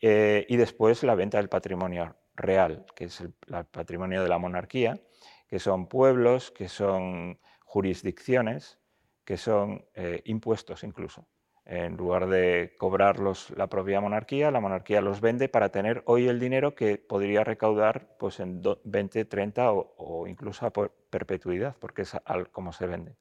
Eh, 0.00 0.46
y 0.48 0.56
después 0.56 1.02
la 1.02 1.14
venta 1.14 1.38
del 1.38 1.48
patrimonio 1.48 2.16
real, 2.38 2.86
que 2.94 3.04
es 3.04 3.20
el, 3.20 3.34
patrimonio 3.70 4.22
de 4.22 4.28
la 4.28 4.38
monarquía, 4.38 5.00
que 5.48 5.58
son 5.58 5.88
pueblos, 5.88 6.50
que 6.50 6.68
son 6.68 7.38
jurisdicciones, 7.64 8.78
que 9.24 9.36
son 9.36 9.84
eh, 9.94 10.22
impuestos 10.24 10.84
incluso. 10.84 11.26
En 11.66 11.98
lugar 11.98 12.28
de 12.28 12.74
cobrarlos 12.78 13.50
la 13.50 13.66
propia 13.66 14.00
monarquía, 14.00 14.50
la 14.50 14.60
monarquía 14.60 15.02
los 15.02 15.20
vende 15.20 15.50
para 15.50 15.68
tener 15.68 16.02
hoy 16.06 16.26
el 16.26 16.40
dinero 16.40 16.74
que 16.74 16.96
podría 16.96 17.44
recaudar 17.44 18.16
pues, 18.18 18.40
en 18.40 18.62
20, 18.84 19.26
30 19.26 19.72
o, 19.72 20.26
incluso 20.26 20.64
a 20.64 20.72
perpetuidad, 21.10 21.76
porque 21.78 22.02
es 22.02 22.16
como 22.52 22.72
se 22.72 22.86
vende. 22.86 23.16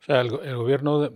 O 0.00 0.04
sea, 0.04 0.20
el, 0.20 0.30
gobierno, 0.56 1.10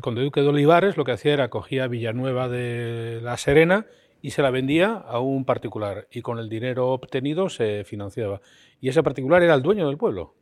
conde 0.00 0.22
duque 0.22 0.40
de 0.40 0.48
Olivares 0.48 0.96
lo 0.96 1.04
que 1.04 1.12
hacía 1.12 1.34
era 1.34 1.50
cogía 1.50 1.86
Villanueva 1.86 2.48
de 2.48 3.20
la 3.22 3.36
Serena 3.36 3.84
y 4.22 4.30
se 4.30 4.40
la 4.40 4.50
vendía 4.50 4.92
a 4.94 5.18
un 5.18 5.44
particular 5.44 6.06
y 6.10 6.22
con 6.22 6.38
el 6.38 6.48
dinero 6.48 6.90
obtenido 6.90 7.50
se 7.50 7.84
financiaba. 7.84 8.40
Y 8.80 8.88
ese 8.88 9.02
particular 9.02 9.42
era 9.42 9.54
el 9.54 9.62
dueño 9.62 9.88
del 9.88 9.98
pueblo. 9.98 10.34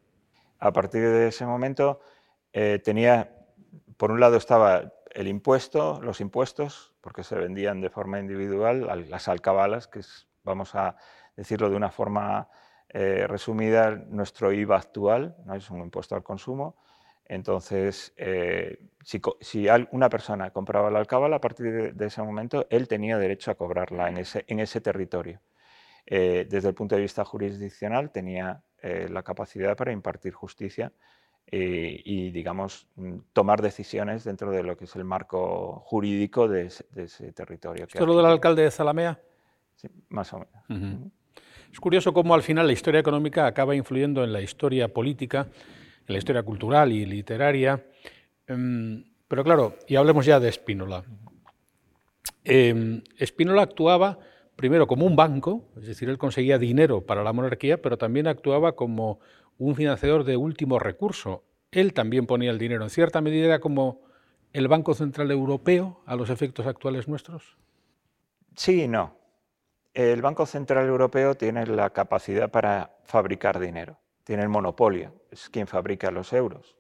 A 0.59 0.73
partir 0.73 1.01
de 1.01 1.29
ese 1.29 1.47
momento 1.47 2.01
eh, 2.53 2.79
tenía, 2.85 3.35
por 3.97 4.11
un 4.13 4.21
lado 4.21 4.37
estaba 4.37 4.93
el 5.13 5.27
impuesto, 5.27 5.99
los 6.03 6.21
impuestos, 6.21 6.93
porque 7.01 7.25
se 7.25 7.35
vendían 7.37 7.81
de 7.81 7.89
forma 7.89 8.21
individual, 8.21 8.87
las 9.09 9.29
alcabalas, 9.29 9.89
que 9.89 10.01
es, 10.01 10.29
vamos 10.45 10.75
a 10.75 10.97
decirlo 11.35 11.71
de 11.71 11.77
una 11.77 11.91
forma 11.91 12.49
eh, 12.91 13.27
resumida, 13.27 13.91
nuestro 13.93 14.53
IVA 14.53 14.77
actual, 14.77 15.37
es 15.57 15.71
un 15.71 15.81
impuesto 15.81 16.15
al 16.15 16.23
consumo, 16.23 16.77
entonces, 17.31 18.13
eh, 18.17 18.77
si, 19.05 19.69
una 19.93 20.09
persona 20.09 20.51
compraba 20.51 20.91
la 20.91 20.99
alcábala, 20.99 21.37
a 21.37 21.41
partir 21.41 21.95
de, 21.95 22.07
ese 22.07 22.21
momento, 22.23 22.67
él 22.71 22.89
tenía 22.89 23.19
derecho 23.19 23.53
a 23.53 23.55
cobrarla 23.55 24.09
en 24.09 24.19
ese, 24.59 24.81
territorio. 24.81 25.41
Eh, 26.07 26.49
desde 26.51 26.71
el 26.71 26.75
punto 26.75 26.97
de 26.97 27.03
vista 27.03 27.25
jurisdiccional, 27.25 28.11
tenía 28.11 28.65
eh, 28.83 29.07
la 29.09 29.23
capacidad 29.23 29.77
para 29.77 29.93
impartir 29.93 30.33
justicia 30.33 30.93
y, 31.53 32.31
digamos, 32.33 32.89
mm, 32.97 33.19
tomar 33.33 33.63
decisiones 33.63 34.25
dentro 34.25 34.51
de 34.51 34.65
lo 34.65 34.77
que 34.77 34.85
es 34.85 34.97
el 34.97 35.05
marco 35.05 35.83
jurídico 35.85 36.49
de 36.49 36.67
ese, 36.67 37.33
territorio. 37.33 37.85
¿Esto 37.85 38.01
es 38.01 38.07
lo 38.07 38.17
del 38.17 38.27
alcalde 38.27 38.63
de 38.63 38.73
Zalamea? 38.73 39.21
Sí, 39.77 39.89
más 40.09 40.33
o 40.33 40.47
menos. 40.69 41.13
Es 41.73 41.79
curioso 41.79 42.13
cómo 42.13 42.35
al 42.35 42.43
final 42.43 42.67
la 42.67 42.73
historia 42.73 42.99
económica 42.99 43.47
acaba 43.47 43.77
influyendo 43.77 44.25
en 44.25 44.33
la 44.33 44.41
historia 44.41 44.93
política 44.93 45.47
la 46.11 46.19
historia 46.19 46.43
cultural 46.43 46.93
y 46.93 47.07
literaria. 47.07 47.85
Em, 48.47 49.05
pero 49.29 49.45
claro, 49.45 49.77
y 49.87 49.97
hablemos 49.97 50.27
ya 50.27 50.41
de 50.41 50.51
Spínola. 50.51 51.05
Eh, 52.45 53.03
Spínola 53.25 53.63
actuaba 53.63 54.19
primero 54.57 54.87
como 54.87 55.07
un 55.07 55.17
banco, 55.17 55.69
es 55.77 55.87
decir, 55.87 56.09
él 56.11 56.19
conseguía 56.19 56.59
dinero 56.59 57.07
para 57.07 57.23
la 57.23 57.33
monarquía, 57.33 57.81
pero 57.81 57.97
también 57.97 58.27
actuaba 58.27 58.73
como 58.73 59.21
un 59.59 59.75
financiador 59.75 60.25
de 60.25 60.37
último 60.37 60.79
recurso. 60.79 61.45
Él 61.71 61.95
también 61.95 62.27
ponía 62.27 62.51
el 62.51 62.59
dinero. 62.59 62.83
En 62.83 62.91
cierta 62.91 63.21
medida 63.21 63.47
era 63.47 63.61
como 63.61 64.03
el 64.53 64.69
Banco 64.69 64.95
Central 64.95 65.31
Europeo 65.31 66.03
a 66.07 66.17
los 66.17 66.29
efectos 66.29 66.67
actuales 66.67 67.09
nuestros. 67.09 67.57
Sí 68.57 68.83
y 68.83 68.89
no. 68.89 69.17
El 69.95 70.23
Banco 70.23 70.45
Central 70.45 70.89
Europeo 70.89 71.35
tiene 71.37 71.67
la 71.67 71.91
capacidad 71.91 72.51
para 72.51 72.97
fabricar 73.05 73.61
dinero 73.61 73.99
tiene 74.31 74.45
el 74.45 74.49
monopolio, 74.49 75.13
es 75.33 75.51
quien 75.51 75.67
fabrica 75.67 76.13
los 76.13 76.33
euros. 76.33 76.77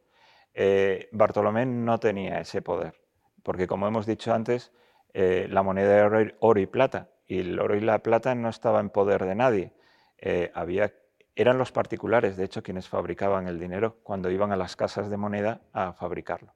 Eh, 0.55 1.09
Bartolomé 1.11 1.67
no 1.67 1.99
tenía 1.99 2.39
ese 2.39 2.63
poder, 2.63 2.95
porque 3.43 3.67
como 3.67 3.89
hemos 3.89 4.07
dicho 4.07 4.33
antes, 4.33 4.71
eh, 5.15 5.49
la 5.51 5.65
moneda 5.65 5.97
era 5.97 6.33
oro 6.39 6.61
y 6.61 6.67
plata, 6.67 7.09
y 7.27 7.41
el 7.41 7.59
oro 7.59 7.75
y 7.75 7.81
la 7.81 8.05
plata 8.05 8.37
no 8.37 8.49
estaba 8.49 8.79
en 8.79 8.89
poder 8.89 9.25
de 9.25 9.35
nadie. 9.35 9.73
Eh, 10.19 10.53
había, 10.55 10.95
eran 11.35 11.59
los 11.59 11.73
particulares, 11.73 12.37
de 12.37 12.45
hecho, 12.45 12.63
quienes 12.63 12.89
fabricaban 12.89 13.49
el 13.49 13.59
dinero 13.59 13.97
cuando 14.05 14.31
iban 14.31 14.53
a 14.53 14.57
las 14.57 14.77
casas 14.77 15.11
de 15.11 15.17
moneda 15.17 15.61
a 15.73 15.93
fabricarlo. 15.93 16.55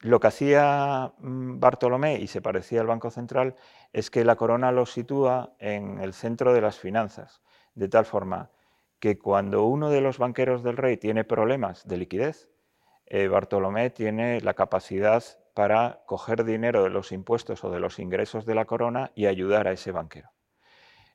lo 0.00 0.20
que 0.20 0.26
hacía 0.26 1.14
mm, 1.16 1.58
Bartolomé, 1.58 2.18
y 2.18 2.26
se 2.26 2.42
parecía 2.42 2.82
al 2.82 2.86
Banco 2.86 3.10
Central, 3.10 3.54
es 3.94 4.10
que 4.10 4.26
la 4.26 4.36
corona 4.36 4.72
lo 4.72 4.84
sitúa 4.84 5.54
en 5.58 6.02
el 6.02 6.12
centro 6.12 6.52
de 6.52 6.60
las 6.60 6.78
finanzas, 6.78 7.40
de 7.74 7.88
tal 7.88 8.04
forma 8.04 8.50
que 8.98 9.18
cuando 9.18 9.64
uno 9.64 9.90
de 9.90 10.00
los 10.00 10.18
banqueros 10.18 10.62
del 10.62 10.76
rey 10.76 10.96
tiene 10.96 11.24
problemas 11.24 11.86
de 11.86 11.96
liquidez, 11.96 12.48
eh, 13.06 13.28
Bartolomé 13.28 13.90
tiene 13.90 14.40
la 14.40 14.54
capacidad 14.54 15.22
para 15.54 16.02
coger 16.06 16.44
dinero 16.44 16.82
de 16.82 16.90
los 16.90 17.12
impuestos 17.12 17.64
o 17.64 17.70
de 17.70 17.80
los 17.80 17.98
ingresos 17.98 18.44
de 18.44 18.54
la 18.54 18.64
corona 18.64 19.12
y 19.14 19.26
ayudar 19.26 19.68
a 19.68 19.72
ese 19.72 19.92
banquero. 19.92 20.30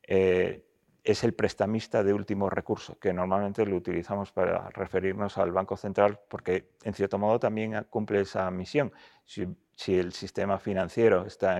Eh, 0.03 0.65
es 1.03 1.23
el 1.23 1.33
prestamista 1.33 2.03
de 2.03 2.13
último 2.13 2.49
recurso, 2.49 2.97
que 2.99 3.11
normalmente 3.11 3.65
lo 3.65 3.75
utilizamos 3.75 4.31
para 4.31 4.69
referirnos 4.69 5.37
al 5.37 5.51
Banco 5.51 5.75
Central 5.75 6.19
porque 6.29 6.71
en 6.83 6.93
cierto 6.93 7.17
modo 7.17 7.39
también 7.39 7.85
cumple 7.89 8.21
esa 8.21 8.49
misión. 8.51 8.93
Si, 9.25 9.47
el 9.87 10.13
sistema 10.13 10.59
financiero 10.59 11.25
está 11.25 11.57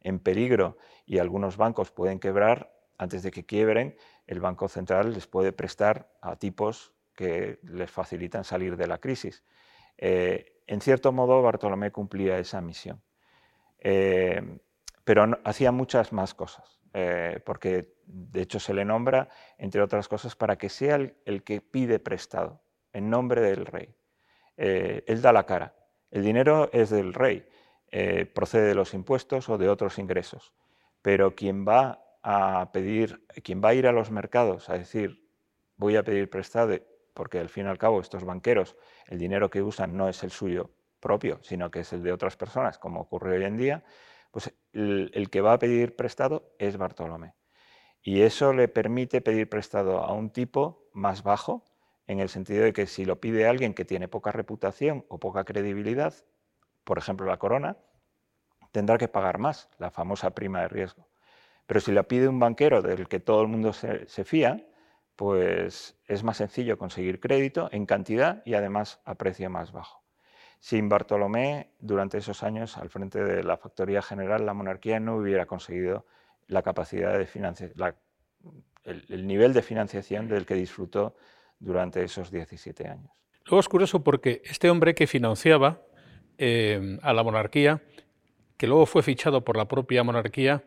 en 0.00 0.18
peligro 0.18 0.76
y 1.06 1.18
algunos 1.18 1.56
bancos 1.56 1.92
pueden 1.92 2.18
quebrar, 2.18 2.72
antes 2.98 3.22
de 3.22 3.30
que 3.30 3.46
quiebren, 3.46 3.96
el 4.30 4.38
Banco 4.38 4.68
Central 4.68 5.12
les 5.12 5.26
puede 5.26 5.52
prestar 5.52 6.08
a 6.20 6.36
tipos 6.36 6.92
que 7.16 7.58
les 7.64 7.90
facilitan 7.90 8.44
salir 8.44 8.76
de 8.76 8.86
la 8.86 8.98
crisis. 8.98 9.42
Eh, 9.98 10.62
en 10.68 10.80
cierto 10.80 11.10
modo, 11.10 11.42
Bartolomé 11.42 11.90
cumplía 11.90 12.38
esa 12.38 12.60
misión. 12.60 13.02
Eh, 13.80 14.40
pero 15.02 15.26
hacía 15.42 15.72
muchas 15.72 16.12
más 16.12 16.32
cosas, 16.34 16.80
eh, 16.94 17.40
porque 17.44 17.96
de 18.06 18.42
hecho 18.42 18.60
se 18.60 18.72
le 18.72 18.84
nombra, 18.84 19.28
entre 19.58 19.82
otras 19.82 20.06
cosas, 20.06 20.36
para 20.36 20.56
que 20.56 20.68
sea 20.68 20.94
el, 20.94 21.42
que 21.42 21.60
pide 21.60 21.98
prestado, 21.98 22.62
en 22.92 23.10
nombre 23.10 23.40
del 23.40 23.66
rey. 23.66 23.96
él 24.56 25.22
da 25.22 25.32
la 25.32 25.44
cara. 25.44 25.74
El 26.12 26.22
dinero 26.22 26.70
es 26.72 26.90
del 26.90 27.14
rey, 27.14 27.48
procede 28.32 28.68
de 28.68 28.74
los 28.76 28.94
impuestos 28.94 29.48
o 29.48 29.58
de 29.58 29.68
otros 29.68 29.98
ingresos, 29.98 30.52
pero 31.02 31.34
quien 31.34 31.66
va 31.66 32.09
a 32.22 32.70
pedir, 32.72 33.26
quien 33.42 33.62
va 33.62 33.70
a 33.70 33.74
ir 33.74 33.86
a 33.86 33.92
los 33.92 34.10
mercados 34.10 34.68
a 34.68 34.74
decir, 34.74 35.26
voy 35.76 35.96
a 35.96 36.02
pedir 36.02 36.28
prestado, 36.28 36.76
porque 37.14 37.38
al 37.38 37.48
fin 37.48 37.66
y 37.66 37.68
al 37.68 37.78
cabo 37.78 38.00
estos 38.00 38.24
banqueros, 38.24 38.76
el 39.06 39.18
dinero 39.18 39.50
que 39.50 39.62
usan 39.62 39.96
no 39.96 40.08
es 40.08 40.22
el 40.22 40.30
suyo 40.30 40.70
propio, 41.00 41.40
sino 41.42 41.70
que 41.70 41.80
es 41.80 41.92
el 41.92 42.02
de 42.02 42.12
otras 42.12 42.36
personas, 42.36 42.78
como 42.78 43.00
ocurre 43.00 43.38
hoy 43.38 43.44
en 43.44 43.56
día, 43.56 43.84
pues 44.30 44.54
el, 44.72 45.28
que 45.30 45.40
va 45.40 45.54
a 45.54 45.58
pedir 45.58 45.96
prestado 45.96 46.54
es 46.58 46.76
Bartolomé. 46.76 47.34
Y 48.02 48.22
eso 48.22 48.52
le 48.52 48.68
permite 48.68 49.20
pedir 49.20 49.48
prestado 49.48 49.98
a 49.98 50.12
un 50.12 50.30
tipo 50.30 50.88
más 50.92 51.22
bajo 51.22 51.64
en 52.06 52.20
el 52.20 52.28
sentido 52.28 52.64
de 52.64 52.72
que 52.72 52.86
si 52.86 53.04
lo 53.04 53.20
pide 53.20 53.46
alguien 53.46 53.74
que 53.74 53.84
tiene 53.84 54.08
poca 54.08 54.32
reputación 54.32 55.04
o 55.08 55.18
poca 55.18 55.44
credibilidad, 55.44 56.14
por 56.84 56.98
ejemplo 56.98 57.26
la 57.26 57.38
corona, 57.38 57.76
tendrá 58.72 58.98
que 58.98 59.08
pagar 59.08 59.38
más, 59.38 59.68
la 59.78 59.90
famosa 59.90 60.30
prima 60.30 60.60
de 60.62 60.68
riesgo. 60.68 61.09
Pero 61.70 61.78
si 61.78 61.92
lo 61.92 62.02
pide 62.02 62.26
un 62.26 62.40
banquero 62.40 62.82
del 62.82 63.06
que 63.06 63.20
todo 63.20 63.42
el 63.42 63.46
mundo 63.46 63.72
se, 63.72 64.24
fía, 64.24 64.66
pues 65.14 65.96
es 66.08 66.24
más 66.24 66.38
sencillo 66.38 66.76
conseguir 66.76 67.20
crédito 67.20 67.68
en 67.70 67.86
cantidad 67.86 68.42
y 68.44 68.54
además 68.54 69.00
a 69.04 69.14
precio 69.14 69.48
más 69.50 69.70
bajo. 69.70 70.02
Sin 70.58 70.88
Bartolomé, 70.88 71.70
durante 71.78 72.18
esos 72.18 72.42
años 72.42 72.76
al 72.76 72.88
frente 72.88 73.22
de 73.22 73.44
la 73.44 73.56
Factoría 73.56 74.02
General, 74.02 74.44
la 74.44 74.52
monarquía 74.52 74.98
no 74.98 75.14
hubiera 75.14 75.46
conseguido 75.46 76.06
la 76.48 76.62
capacidad 76.62 77.16
de 77.16 77.26
financiar, 77.26 77.70
el, 78.82 79.24
nivel 79.28 79.52
de 79.52 79.62
financiación 79.62 80.26
del 80.26 80.46
que 80.46 80.54
disfrutó 80.54 81.14
durante 81.60 82.02
esos 82.02 82.32
17 82.32 82.88
años. 82.88 83.12
Luego 83.44 83.60
es 83.60 83.68
curioso 83.68 84.02
porque 84.02 84.42
este 84.44 84.70
hombre 84.70 84.96
que 84.96 85.06
financiaba 85.06 85.82
eh, 86.36 86.98
a 87.00 87.12
la 87.12 87.22
monarquía 87.22 87.80
que 88.60 88.66
luego 88.66 88.84
fue 88.84 89.02
fichado 89.02 89.42
por 89.42 89.56
la 89.56 89.66
propia 89.68 90.02
monarquía, 90.02 90.64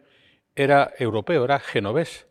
era 0.55 0.91
europeo, 0.99 1.45
era 1.45 1.59
genovés. 1.59 2.27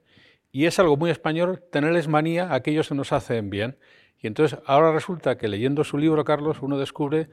Y 0.51 0.67
es 0.67 0.79
algo 0.79 0.97
muy 0.97 1.11
español 1.11 1.63
tenerles 1.71 2.09
manía 2.09 2.49
a 2.49 2.55
aquellos 2.55 2.89
que 2.89 2.95
nos 2.95 3.13
hacen 3.13 3.51
bien. 3.51 3.79
Y 4.19 4.27
entonces 4.27 4.59
ahora 4.67 4.93
resulta 4.93 5.37
que 5.37 5.49
leyendo 5.49 5.83
su 5.85 5.99
libro, 5.99 6.25
Carlos, 6.25 6.59
uno 6.61 6.79
descubre 6.79 7.29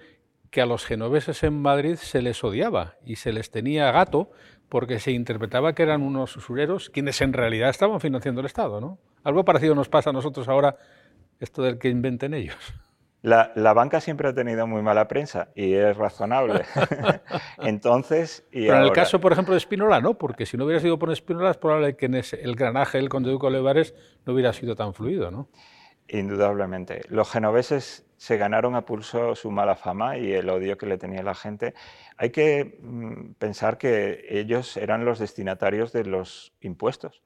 que 0.50 0.62
a 0.62 0.66
los 0.66 0.86
genoveses 0.86 1.44
en 1.44 1.62
Madrid 1.62 1.96
se 1.96 2.22
les 2.22 2.44
odiaba 2.44 2.96
y 3.06 3.18
se 3.18 3.32
les 3.32 3.52
tenía 3.52 3.92
gato 3.92 4.32
porque 4.68 5.00
se 5.00 5.12
interpretaba 5.12 5.74
que 5.74 5.84
eran 5.84 6.02
unos 6.02 6.36
usureros 6.38 6.90
quienes 6.90 7.22
en 7.22 7.34
realidad 7.34 7.70
estaban 7.70 8.00
financiando 8.00 8.42
el 8.42 8.48
Estado. 8.48 8.82
¿no? 8.82 9.00
Algo 9.24 9.46
parecido 9.46 9.76
nos 9.76 9.90
pasa 9.90 10.10
a 10.10 10.14
nosotros 10.14 10.48
ahora, 10.48 10.78
esto 11.40 11.62
del 11.62 11.78
que 11.78 11.90
inventen 11.90 12.34
ellos. 12.34 12.58
La, 13.22 13.74
banca 13.74 14.00
siempre 14.00 14.30
ha 14.30 14.34
tenido 14.34 14.66
muy 14.66 14.82
mala 14.82 15.08
prensa 15.08 15.50
y 15.54 15.74
es 15.74 15.98
razonable. 15.98 16.64
Entonces. 17.58 18.48
Y 18.52 18.68
Pero 18.68 18.78
en 18.78 18.84
el 18.84 18.92
caso, 18.92 19.20
por 19.20 19.34
ejemplo, 19.34 19.54
de 19.54 19.58
Espinola, 19.58 20.00
no, 20.00 20.18
porque 20.18 20.46
si 20.46 20.56
no 20.56 20.66
hubiera 20.66 20.80
sido 20.80 20.98
por 20.98 21.12
Espinola, 21.12 21.52
es 21.52 21.58
probable 21.58 21.96
que 21.96 22.06
en 22.06 22.16
el 22.16 22.56
granaje 22.56 22.98
del 22.98 23.10
conde 23.10 23.30
Duque 23.30 23.48
Olivares 23.48 23.94
no 24.26 24.34
hubiera 24.34 24.54
sido 24.54 24.76
tan 24.76 24.94
fluido, 24.94 25.32
¿no? 25.32 25.50
Indudablemente. 26.08 27.02
Los 27.10 27.30
genoveses 27.30 28.06
se 28.18 28.38
ganaron 28.38 28.76
a 28.76 28.86
pulso 28.86 29.36
su 29.36 29.52
mala 29.52 29.76
fama 29.76 30.18
y 30.18 30.32
el 30.34 30.50
odio 30.50 30.78
que 30.78 30.86
le 30.86 30.98
tenía 30.98 31.22
la 31.22 31.36
gente. 31.36 31.74
Hay 32.18 32.32
que 32.32 32.80
mm, 32.82 33.34
pensar 33.34 33.78
que 33.78 34.26
ellos 34.30 34.76
eran 34.78 35.06
los 35.06 35.20
destinatarios 35.20 35.92
de 35.92 36.06
los 36.06 36.54
impuestos. 36.62 37.22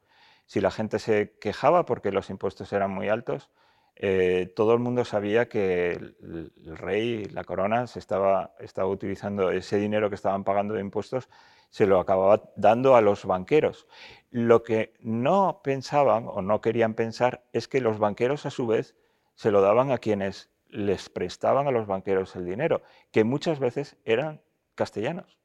Si 0.46 0.60
la 0.60 0.70
gente 0.70 1.00
se 1.00 1.34
quejaba 1.40 1.86
porque 1.86 2.12
los 2.12 2.30
impuestos 2.30 2.74
eran 2.74 2.92
muy 2.92 3.10
altos, 3.10 3.50
eh, 3.96 4.52
todo 4.56 4.74
el 4.74 4.80
mundo 4.80 5.06
sabía 5.06 5.48
que 5.48 5.92
el, 5.92 6.52
rey, 6.78 7.26
la 7.26 7.44
corona, 7.44 7.88
se 7.88 8.00
estaba, 8.00 8.56
estaba, 8.60 8.88
utilizando 8.88 9.52
ese 9.52 9.78
dinero 9.78 10.10
que 10.10 10.16
estaban 10.16 10.44
pagando 10.44 10.74
de 10.74 10.82
impuestos, 10.82 11.30
se 11.70 11.86
lo 11.86 12.00
acababa 12.00 12.52
dando 12.56 12.96
a 12.96 13.02
los 13.02 13.26
banqueros. 13.26 13.88
Lo 14.32 14.64
que 14.64 14.94
no 15.00 15.62
pensaban 15.64 16.26
o 16.28 16.42
no 16.42 16.62
querían 16.62 16.96
pensar 16.96 17.44
es 17.54 17.68
que 17.68 17.82
los 17.82 18.00
banqueros 18.00 18.46
a 18.46 18.50
su 18.50 18.68
vez 18.68 18.96
se 19.36 19.52
lo 19.52 19.62
daban 19.62 19.92
a 19.92 19.98
quienes 20.00 20.50
les 20.70 21.10
prestaban 21.10 21.68
a 21.68 21.72
los 21.72 21.86
banqueros 21.86 22.36
el 22.36 22.46
dinero, 22.46 22.82
que 23.12 23.24
muchas 23.24 23.60
veces 23.60 23.98
eran 24.06 24.42
castellanos. 24.76 25.38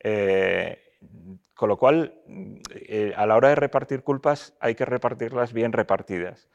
Eh, 0.00 0.80
con 1.54 1.68
lo 1.68 1.76
cual, 1.78 2.22
eh, 2.74 3.12
a 3.16 3.26
la 3.26 3.36
hora 3.36 3.50
de 3.50 3.54
repartir 3.54 4.02
culpas 4.02 4.54
hay 4.58 4.74
que 4.74 4.84
repartirlas 4.84 5.52
bien 5.52 5.72
repartidas. 5.72 6.48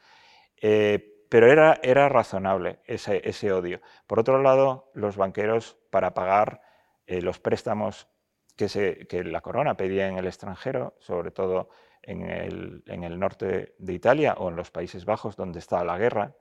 Pero 1.30 1.46
era, 1.46 1.78
era 1.84 2.08
razonable 2.08 2.80
ese, 2.86 3.52
odio. 3.52 3.80
Por 4.08 4.18
otro 4.18 4.42
lado, 4.42 4.90
los 4.94 5.16
banqueros, 5.16 5.78
para 5.90 6.12
pagar 6.12 6.60
eh, 7.06 7.22
los 7.22 7.38
préstamos 7.38 8.08
que, 8.56 9.22
la 9.24 9.40
corona 9.40 9.76
pedía 9.76 10.08
en 10.08 10.18
el 10.18 10.26
extranjero, 10.26 10.96
sobre 10.98 11.30
todo 11.30 11.70
en 12.02 12.28
el, 12.28 12.82
en 12.86 13.04
el, 13.04 13.16
norte 13.16 13.76
de 13.78 13.92
Italia 13.92 14.34
o 14.38 14.48
en 14.48 14.56
los 14.56 14.72
Países 14.72 15.04
Bajos, 15.04 15.36
donde 15.36 15.60
estaba 15.60 15.84
la 15.84 15.98
guerra, 15.98 16.34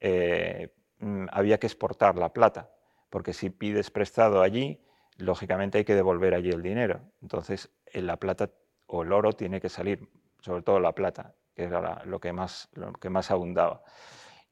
eh, 0.00 0.74
mm, 0.98 1.28
había 1.32 1.58
que 1.58 1.66
exportar 1.66 2.16
la 2.16 2.34
plata, 2.34 2.70
porque 3.08 3.32
si 3.32 3.48
pides 3.48 3.90
prestado 3.90 4.42
allí, 4.42 4.84
lógicamente 5.16 5.78
hay 5.78 5.86
que 5.86 5.94
devolver 5.94 6.34
allí 6.34 6.50
el 6.50 6.62
dinero. 6.62 7.00
Entonces, 7.22 7.70
la 7.94 8.18
plata 8.18 8.50
o 8.86 9.02
el 9.02 9.12
oro 9.12 9.32
tiene 9.32 9.62
que 9.62 9.70
salir, 9.70 10.06
sobre 10.40 10.62
todo 10.62 10.78
la 10.78 10.92
plata, 10.92 11.34
que 11.54 11.64
era 11.64 12.04
lo, 12.04 12.20
que 12.20 12.34
más, 12.34 12.68
lo 12.74 12.92
que 12.92 13.08
más 13.08 13.30
abundaba. 13.30 13.82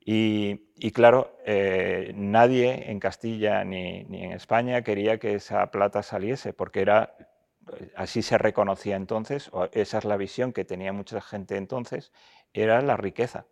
Y, 0.06 0.90
claro, 0.92 1.38
eh, 1.46 2.12
nadie 2.14 2.90
en 2.90 3.00
Castilla 3.00 3.64
ni, 3.64 4.00
en 4.00 4.32
España 4.32 4.82
quería 4.82 5.18
que 5.18 5.34
esa 5.34 5.70
plata 5.70 6.02
saliese, 6.02 6.52
porque 6.52 6.82
era, 6.82 7.16
eh, 7.78 7.90
así 7.96 8.20
se 8.22 8.36
reconocía 8.36 8.96
entonces, 8.96 9.50
esa 9.72 9.98
es 9.98 10.04
la 10.04 10.18
visión 10.18 10.52
que 10.52 10.64
tenía 10.66 10.92
mucha 10.92 11.20
gente 11.22 11.56
entonces, 11.56 12.12
era 12.52 12.82
la 12.82 12.96
riqueza. 12.98 13.46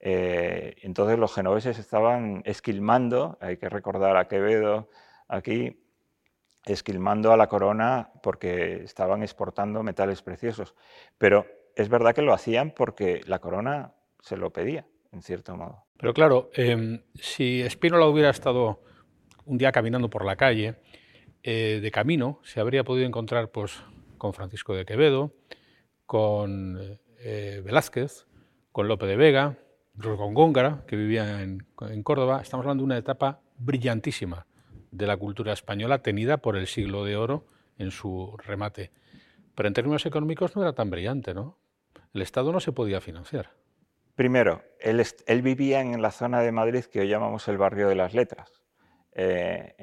Eh, 0.00 0.76
entonces 0.82 1.18
los 1.18 1.34
genoveses 1.34 1.78
estaban 1.78 2.42
esquilmando, 2.44 3.38
hay 3.40 3.56
que 3.58 3.68
recordar 3.68 4.16
a 4.16 4.28
Quevedo 4.28 4.90
aquí, 5.28 5.80
esquilmando 6.66 7.32
a 7.32 7.36
la 7.36 7.48
corona 7.48 8.12
porque 8.22 8.82
estaban 8.84 9.22
exportando 9.22 9.82
metales 9.84 10.22
preciosos. 10.22 10.74
Pero 11.18 11.46
es 11.76 11.88
verdad 11.88 12.14
que 12.14 12.22
lo 12.22 12.34
hacían 12.34 12.72
porque 12.72 13.22
la 13.26 13.40
corona 13.40 13.94
se 14.20 14.36
lo 14.36 14.52
pedía 14.52 14.86
en 15.12 15.22
cierto 15.22 15.56
modo. 15.56 15.84
Pero 15.98 16.14
claro, 16.14 16.50
eh, 16.54 17.02
si 17.14 17.68
Spínola 17.68 18.06
hubiera 18.06 18.30
estado 18.30 18.82
un 19.44 19.58
día 19.58 19.72
caminando 19.72 20.10
por 20.10 20.24
la 20.24 20.36
calle, 20.36 20.76
eh, 21.42 21.80
de 21.80 21.90
camino 21.90 22.40
se 22.42 22.60
habría 22.60 22.84
podido 22.84 23.06
encontrar 23.06 23.50
pues, 23.50 23.82
con 24.18 24.34
Francisco 24.34 24.74
de 24.74 24.84
Quevedo, 24.84 25.32
con 26.06 26.98
eh, 27.20 27.62
Velázquez, 27.64 28.26
con 28.72 28.88
Lope 28.88 29.06
de 29.06 29.16
Vega, 29.16 29.58
con 30.00 30.34
Góngara, 30.34 30.84
que 30.86 30.96
vivía 30.96 31.42
en, 31.42 31.66
Córdoba. 32.02 32.40
Estamos 32.40 32.64
hablando 32.64 32.82
de 32.82 32.86
una 32.86 32.98
etapa 32.98 33.40
brillantísima 33.56 34.46
de 34.90 35.06
la 35.06 35.16
cultura 35.16 35.52
española, 35.52 36.02
tenida 36.02 36.38
por 36.38 36.56
el 36.56 36.66
siglo 36.66 37.04
de 37.04 37.16
oro 37.16 37.46
en 37.78 37.90
su 37.90 38.36
remate. 38.44 38.92
Pero 39.54 39.66
en 39.66 39.74
términos 39.74 40.06
económicos 40.06 40.54
no 40.54 40.62
era 40.62 40.72
tan 40.72 40.90
brillante, 40.90 41.34
¿no? 41.34 41.58
El 42.14 42.22
Estado 42.22 42.52
no 42.52 42.60
se 42.60 42.72
podía 42.72 43.00
financiar. 43.00 43.50
Primero, 44.18 44.64
él, 44.80 45.42
vivía 45.42 45.80
en 45.80 46.02
la 46.02 46.10
zona 46.10 46.42
de 46.42 46.50
Madrid 46.50 46.84
que 46.86 46.98
hoy 46.98 47.08
llamamos 47.08 47.46
el 47.46 47.56
barrio 47.56 47.88
de 47.88 47.94
las 47.94 48.14
letras. 48.14 48.64
Eh, 49.12 49.76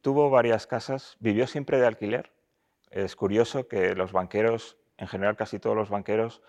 tuvo 0.00 0.30
varias 0.30 0.66
casas, 0.66 1.18
vivió 1.20 1.46
siempre 1.46 1.78
de 1.78 1.86
alquiler. 1.86 2.32
Es 2.90 3.14
curioso 3.14 3.68
que 3.68 3.94
los 3.94 4.12
banqueros, 4.12 4.78
en 4.96 5.08
general 5.08 5.36
casi 5.36 5.58
todos 5.58 5.76
los 5.76 5.90
banqueros 5.90 6.40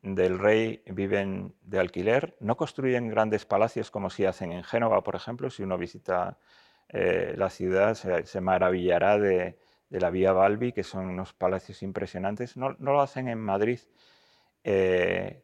del 0.00 0.38
rey 0.38 0.84
viven 0.86 1.56
de 1.62 1.80
alquiler, 1.80 2.36
no 2.38 2.56
construyen 2.56 3.08
grandes 3.08 3.44
palacios 3.44 3.90
como 3.90 4.08
si 4.08 4.24
hacen 4.24 4.52
en 4.52 4.62
Génova, 4.62 5.02
por 5.02 5.16
ejemplo. 5.16 5.50
Si 5.50 5.64
uno 5.64 5.76
visita 5.76 6.38
eh, 6.88 7.34
la 7.36 7.50
ciudad 7.50 7.94
se, 7.96 8.40
maravillará 8.40 9.18
de, 9.18 9.58
la 9.90 10.10
Vía 10.10 10.32
Balbi, 10.32 10.72
que 10.72 10.84
son 10.84 11.08
unos 11.08 11.32
palacios 11.32 11.82
impresionantes. 11.82 12.56
No, 12.56 12.76
lo 12.78 13.00
hacen 13.00 13.26
en 13.26 13.40
Madrid. 13.40 13.80
Eh, 14.62 15.42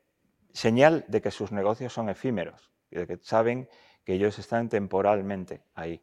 señal 0.59 1.05
de 1.07 1.21
que 1.23 1.31
sus 1.31 1.53
negocios 1.53 1.93
son 1.93 2.09
efímeros, 2.09 2.71
de 2.91 3.07
que 3.07 3.19
saben 3.23 3.69
que 4.05 4.15
ellos 4.15 4.39
están 4.39 4.69
temporalmente 4.69 5.63
ahí. 5.75 6.03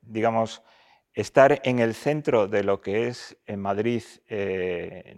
Digamos, 0.00 0.62
estar 1.12 1.60
en 1.64 1.80
el 1.80 1.94
centro 1.94 2.46
de 2.46 2.62
lo 2.62 2.80
que 2.80 3.08
es 3.08 3.36
en 3.46 3.60
Madrid, 3.60 4.02
eh, 4.28 5.16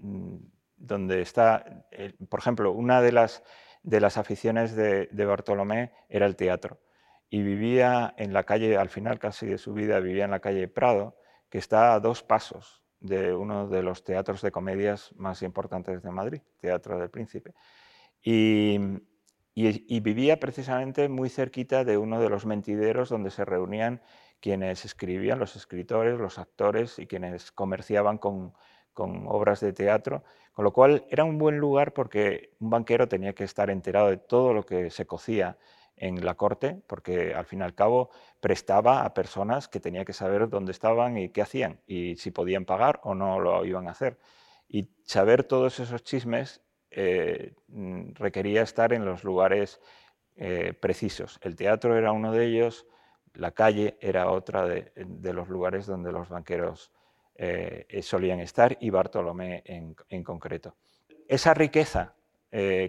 donde 0.76 1.20
está, 1.20 1.86
eh, 1.90 2.14
por 2.30 2.40
ejemplo, 2.40 2.72
una 2.72 3.02
de 3.02 3.12
las, 3.12 3.42
de 3.82 4.00
las 4.00 4.16
aficiones 4.16 4.74
de, 4.74 5.24
Bartolomé 5.26 5.92
era 6.08 6.24
el 6.24 6.36
teatro. 6.36 6.80
Y 7.28 7.42
vivía 7.42 8.14
en 8.16 8.32
la 8.32 8.44
calle, 8.44 8.78
al 8.78 8.88
final 8.88 9.18
casi 9.18 9.46
de 9.46 9.58
su 9.58 9.74
vida, 9.74 10.00
vivía 10.00 10.24
en 10.24 10.30
la 10.30 10.40
calle 10.40 10.68
Prado, 10.68 11.16
que 11.50 11.58
está 11.58 11.92
a 11.92 12.00
dos 12.00 12.22
pasos 12.22 12.82
de 13.00 13.34
uno 13.34 13.68
de 13.68 13.82
los 13.82 14.02
teatros 14.02 14.40
de 14.40 14.50
comedias 14.50 15.12
más 15.16 15.42
importantes 15.42 16.02
de 16.02 16.10
Madrid, 16.10 16.40
Teatro 16.58 16.98
del 16.98 17.10
Príncipe. 17.10 17.52
Y, 18.28 18.80
vivía 20.00 20.40
precisamente 20.40 21.08
muy 21.08 21.28
cerquita 21.28 21.84
de 21.84 21.96
uno 21.96 22.20
de 22.20 22.28
los 22.28 22.44
mentideros 22.44 23.08
donde 23.08 23.30
se 23.30 23.44
reunían 23.44 24.02
quienes 24.40 24.84
escribían, 24.84 25.38
los 25.38 25.54
escritores, 25.54 26.18
los 26.18 26.38
actores 26.40 26.98
y 26.98 27.06
quienes 27.06 27.52
comerciaban 27.52 28.18
con, 28.18 28.52
obras 28.96 29.60
de 29.60 29.72
teatro, 29.72 30.24
con 30.52 30.64
lo 30.64 30.72
cual 30.72 31.06
era 31.08 31.22
un 31.22 31.38
buen 31.38 31.58
lugar 31.58 31.92
porque 31.92 32.56
un 32.58 32.70
banquero 32.70 33.06
tenía 33.06 33.32
que 33.32 33.44
estar 33.44 33.70
enterado 33.70 34.08
de 34.08 34.16
todo 34.16 34.52
lo 34.52 34.64
que 34.64 34.90
se 34.90 35.06
cocía 35.06 35.56
en 35.96 36.24
la 36.24 36.34
corte, 36.34 36.82
porque 36.88 37.32
al 37.32 37.46
fin 37.46 37.60
y 37.60 37.62
al 37.62 37.74
cabo 37.74 38.10
prestaba 38.40 39.04
a 39.04 39.14
personas 39.14 39.68
que 39.68 39.78
tenía 39.80 40.04
que 40.04 40.12
saber 40.12 40.48
dónde 40.48 40.72
estaban 40.72 41.16
y 41.16 41.28
qué 41.28 41.42
hacían, 41.42 41.80
y 41.86 42.16
si 42.16 42.32
podían 42.32 42.64
pagar 42.64 43.00
o 43.04 43.14
no 43.14 43.38
lo 43.38 43.64
iban 43.64 43.86
a 43.86 43.92
hacer. 43.92 44.18
Y 44.68 44.90
saber 45.04 45.44
todos 45.44 45.78
esos 45.78 46.02
chismes 46.02 46.65
eh, 46.98 47.52
mm, 47.68 48.14
requería 48.14 48.62
estar 48.62 48.94
en 48.94 49.04
los 49.04 49.22
lugares 49.22 49.82
eh, 50.34 50.72
precisos. 50.72 51.38
El 51.42 51.54
teatro 51.54 51.94
era 51.94 52.10
uno 52.10 52.32
de 52.32 52.46
ellos, 52.46 52.86
la 53.34 53.50
calle 53.50 53.98
era 54.00 54.30
otra 54.30 54.64
de, 54.64 54.92
los 55.34 55.48
lugares 55.50 55.84
donde 55.84 56.10
los 56.10 56.30
banqueros 56.30 56.90
eh, 57.34 57.86
solían 58.02 58.40
estar 58.40 58.78
y 58.80 58.88
Bartolomé 58.88 59.62
en, 59.66 60.24
concreto. 60.24 60.74
Esa 61.28 61.52
riqueza 61.52 62.14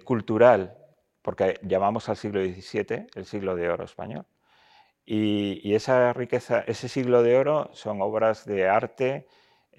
cultural, 0.05 0.77
porque 1.21 1.59
llamamos 1.63 2.07
al 2.07 2.15
siglo 2.15 2.41
XVII 2.41 3.07
el 3.13 3.25
siglo 3.25 3.57
de 3.57 3.67
oro 3.67 3.83
español, 3.83 4.25
y, 5.05 5.73
esa 5.75 6.13
riqueza, 6.13 6.61
ese 6.61 6.87
siglo 6.87 7.23
de 7.23 7.35
oro 7.35 7.69
son 7.73 8.01
obras 8.01 8.45
de 8.45 8.69
arte, 8.69 9.27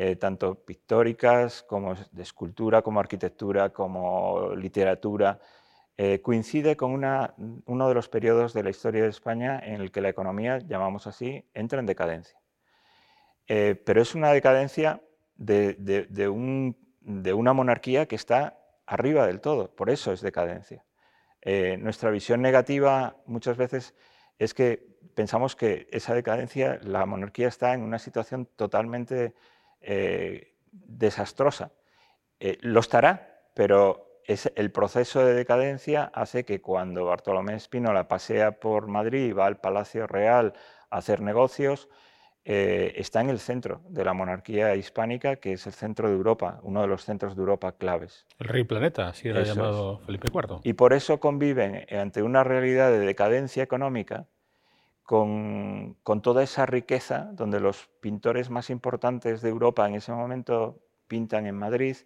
eh, 0.01 0.15
tanto 0.15 0.55
pictóricas 0.55 1.65
como 1.65 1.97
de 2.13 2.23
escultura, 2.23 2.83
como 2.83 3.01
arquitectura, 3.01 3.71
como 3.71 4.55
literatura. 4.55 5.41
Eh, 5.97 6.23
coincide 6.23 6.77
con 6.77 6.93
una, 6.93 7.35
uno 7.67 7.89
de 7.89 7.95
los 7.95 8.09
periodos 8.09 8.55
de 8.55 8.63
la 8.63 8.71
historia 8.71 9.03
de 9.03 9.09
España 9.09 9.59
en 9.59 9.81
el 9.81 9.91
que 9.91 10.01
la 10.01 10.09
economía, 10.09 10.59
llamamos 10.59 11.09
así, 11.09 11.45
entra 11.53 11.81
en 11.81 11.87
decadencia. 11.87 12.39
Eh, 13.49 13.75
pero 13.85 14.01
es 14.01 14.15
una 14.15 14.31
decadencia 14.31 15.03
de, 15.35 15.75
de, 15.75 16.29
un, 16.29 16.77
de, 17.01 17.33
una 17.33 17.53
monarquía 17.53 18.07
que 18.07 18.15
está 18.15 18.57
arriba 18.87 19.27
del 19.27 19.41
todo, 19.41 19.75
por 19.75 19.91
eso 19.91 20.13
es 20.13 20.21
decadencia. 20.21 20.85
nuestra 21.81 22.11
visión 22.11 22.41
negativa 22.41 23.17
muchas 23.27 23.57
veces 23.57 23.97
es 24.39 24.55
que 24.55 24.87
pensamos 25.17 25.57
que 25.57 25.89
esa 25.91 26.15
decadencia, 26.15 26.79
la 26.85 27.05
monarquía 27.05 27.49
está 27.49 27.75
en 27.75 27.83
una 27.83 27.99
situación 27.99 28.47
totalmente 28.55 29.35
eh, 29.81 30.55
desastrosa. 30.71 31.73
Eh, 32.41 32.59
lo 32.61 32.81
estará, 32.81 33.43
pero 33.55 34.21
es, 34.25 34.51
el 34.57 34.71
proceso 34.71 35.25
de 35.25 35.35
decadencia 35.35 36.11
hace 36.15 36.45
que 36.45 36.61
cuando 36.61 37.07
Bartolomé 37.07 37.55
Espínola 37.55 38.09
pasea 38.09 38.61
por 38.61 38.87
Madrid 38.87 39.27
y 39.27 39.33
va 39.33 39.47
al 39.47 39.61
Palacio 39.61 40.07
Real 40.07 40.55
a 40.91 40.99
hacer 40.99 41.21
negocios, 41.21 41.89
eh, 42.45 42.95
está 42.97 43.21
en 43.21 43.29
el 43.31 43.41
centro 43.41 43.83
de 43.89 44.05
la 44.05 44.15
monarquía 44.15 44.75
hispánica, 44.75 45.37
que 45.37 45.53
es 45.53 45.67
el 45.67 45.73
centro 45.73 46.09
de 46.09 46.15
Europa, 46.15 46.61
uno 46.63 46.81
de 46.81 46.87
los 46.87 47.05
centros 47.05 47.37
de 47.37 47.41
Europa 47.41 47.73
claves. 47.73 48.27
El 48.39 48.49
rey 48.49 48.65
planeta, 48.65 49.09
así 49.09 49.29
era 49.29 49.43
llamado 49.43 49.99
Felipe 49.99 50.29
IV. 50.33 50.61
Y 50.63 50.73
por 50.73 50.93
eso 50.93 51.21
conviven 51.21 51.85
ante 51.91 52.23
una 52.23 52.45
realidad 52.45 52.91
de 52.91 53.01
decadencia 53.01 53.63
económica 53.63 54.27
con, 55.09 55.97
toda 56.23 56.43
esa 56.43 56.67
riqueza, 56.67 57.31
donde 57.33 57.61
los 57.61 57.89
pintores 58.01 58.51
más 58.51 58.69
importantes 58.69 59.41
de 59.41 59.49
Europa 59.49 59.89
en 59.89 59.95
ese 59.95 60.13
momento 60.13 60.83
pintan 61.07 61.47
en 61.47 61.57
Madrid 61.57 61.97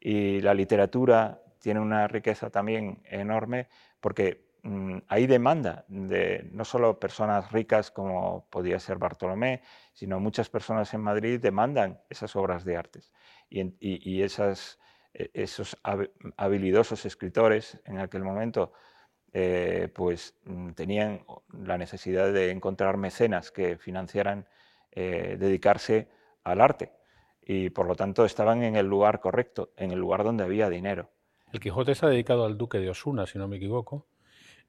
y 0.00 0.40
la 0.40 0.54
literatura 0.54 1.42
tiene 1.60 1.80
una 1.80 2.08
riqueza 2.08 2.50
también 2.50 3.02
enorme, 3.04 3.68
porque 4.00 4.50
Mm, 4.62 4.98
hay 5.08 5.26
demanda 5.26 5.86
de 5.88 6.48
no 6.52 6.64
solo 6.64 6.98
personas 7.00 7.50
ricas 7.50 7.90
como 7.90 8.46
podía 8.50 8.78
ser 8.78 8.98
Bartolomé, 8.98 9.62
sino 9.94 10.20
muchas 10.20 10.50
personas 10.50 10.92
en 10.92 11.00
Madrid 11.00 11.40
demandan 11.40 12.00
esas 12.10 12.36
obras 12.36 12.64
de 12.64 12.76
artes. 12.76 13.12
Y, 13.48 14.20
e, 14.20 14.24
esos 14.24 15.76
habilidosos 16.36 17.04
escritores 17.04 17.80
en 17.84 17.98
aquel 17.98 18.22
momento 18.22 18.72
eh, 19.32 19.88
pues 19.94 20.34
mm, 20.44 20.70
tenían 20.72 21.24
la 21.52 21.78
necesidad 21.78 22.32
de 22.32 22.50
encontrar 22.50 22.96
mecenas 22.96 23.50
que 23.50 23.76
financiaran 23.78 24.46
eh, 24.92 25.36
dedicarse 25.38 26.08
al 26.44 26.60
arte 26.60 26.92
y 27.42 27.70
por 27.70 27.86
lo 27.86 27.94
tanto 27.94 28.24
estaban 28.24 28.62
en 28.62 28.76
el 28.76 28.86
lugar 28.86 29.20
correcto, 29.20 29.72
en 29.76 29.90
el 29.92 29.98
lugar 29.98 30.24
donde 30.24 30.44
había 30.44 30.68
dinero. 30.68 31.10
El 31.52 31.60
Quijote 31.60 31.92
está 31.92 32.08
dedicado 32.08 32.44
al 32.44 32.56
duque 32.56 32.78
de 32.78 32.90
Osuna, 32.90 33.26
si 33.26 33.38
no 33.38 33.48
me 33.48 33.56
equivoco. 33.56 34.06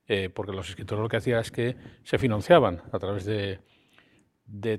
Eh, 0.07 0.29
porque 0.29 0.51
los 0.51 0.69
escritores 0.69 1.01
lo 1.01 1.09
que 1.09 1.17
hacían 1.17 1.39
es 1.39 1.51
que 1.51 1.75
se 2.03 2.17
financiaban 2.17 2.81
a 2.91 2.99
través 2.99 3.23
de, 3.25 3.59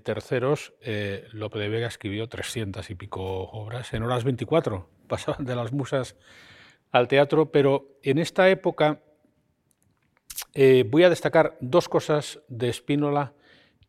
terceros. 0.01 0.75
Eh, 0.81 1.27
Lope 1.33 1.59
de 1.59 1.69
Vega 1.69 1.87
escribió 1.87 2.29
300 2.29 2.91
y 2.91 2.95
pico 2.97 3.23
obras 3.23 3.95
en 3.95 4.03
horas 4.03 4.25
24, 4.25 4.91
pasaban 5.09 5.47
de 5.47 5.57
las 5.57 5.73
musas 5.73 6.17
al 6.91 7.09
teatro, 7.09 7.51
pero 7.51 7.99
en 8.03 8.19
esta 8.19 8.51
época 8.51 9.01
eh, 10.55 10.85
voy 10.89 11.05
a 11.05 11.11
destacar 11.11 11.57
dos 11.61 11.89
cosas 11.89 12.41
de 12.49 12.73
Spínola 12.73 13.35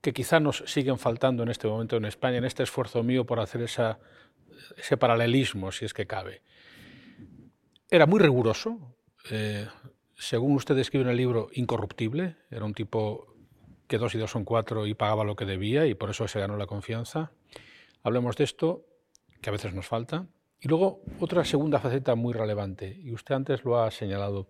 que 0.01 0.13
quizá 0.13 0.39
nos 0.39 0.63
siguen 0.67 0.97
faltando 0.97 1.43
en 1.43 1.49
este 1.49 1.67
momento 1.67 1.97
en 1.97 2.05
España, 2.05 2.37
en 2.37 2.45
este 2.45 2.63
esfuerzo 2.63 3.03
mío 3.03 3.25
por 3.25 3.39
hacer 3.39 3.61
ese 3.61 4.97
paralelismo, 4.97 5.71
si 5.71 5.85
es 5.85 5.93
que 5.93 6.05
cabe. 6.05 6.41
Era 7.89 8.05
muy 8.05 8.19
riguroso, 8.19 8.95
según 10.15 10.55
usted 10.55 10.75
describe 10.75 11.05
en 11.05 11.11
el 11.11 11.17
libro, 11.17 11.49
incorruptible. 11.53 12.35
Era 12.51 12.65
un 12.65 12.73
tipo 12.73 13.33
que 13.87 13.97
dos 13.97 14.15
y 14.15 14.17
dos 14.17 14.31
son 14.31 14.43
cuatro 14.43 14.87
y 14.87 14.93
pagaba 14.93 15.23
lo 15.23 15.35
que 15.35 15.45
debía 15.45 15.85
y 15.85 15.93
por 15.93 16.09
eso 16.09 16.27
se 16.27 16.39
ganó 16.39 16.57
la 16.57 16.65
confianza. 16.65 17.31
Hablemos 18.01 18.35
de 18.35 18.43
esto, 18.43 18.85
que 19.41 19.49
a 19.49 19.53
veces 19.53 19.73
nos 19.73 19.87
falta. 19.87 20.27
Y 20.59 20.67
luego 20.67 21.01
otra 21.19 21.43
segunda 21.45 21.79
faceta 21.79 22.15
muy 22.15 22.33
relevante, 22.33 22.99
y 23.03 23.11
usted 23.11 23.35
antes 23.35 23.65
lo 23.65 23.81
ha 23.81 23.91
señalado. 23.91 24.47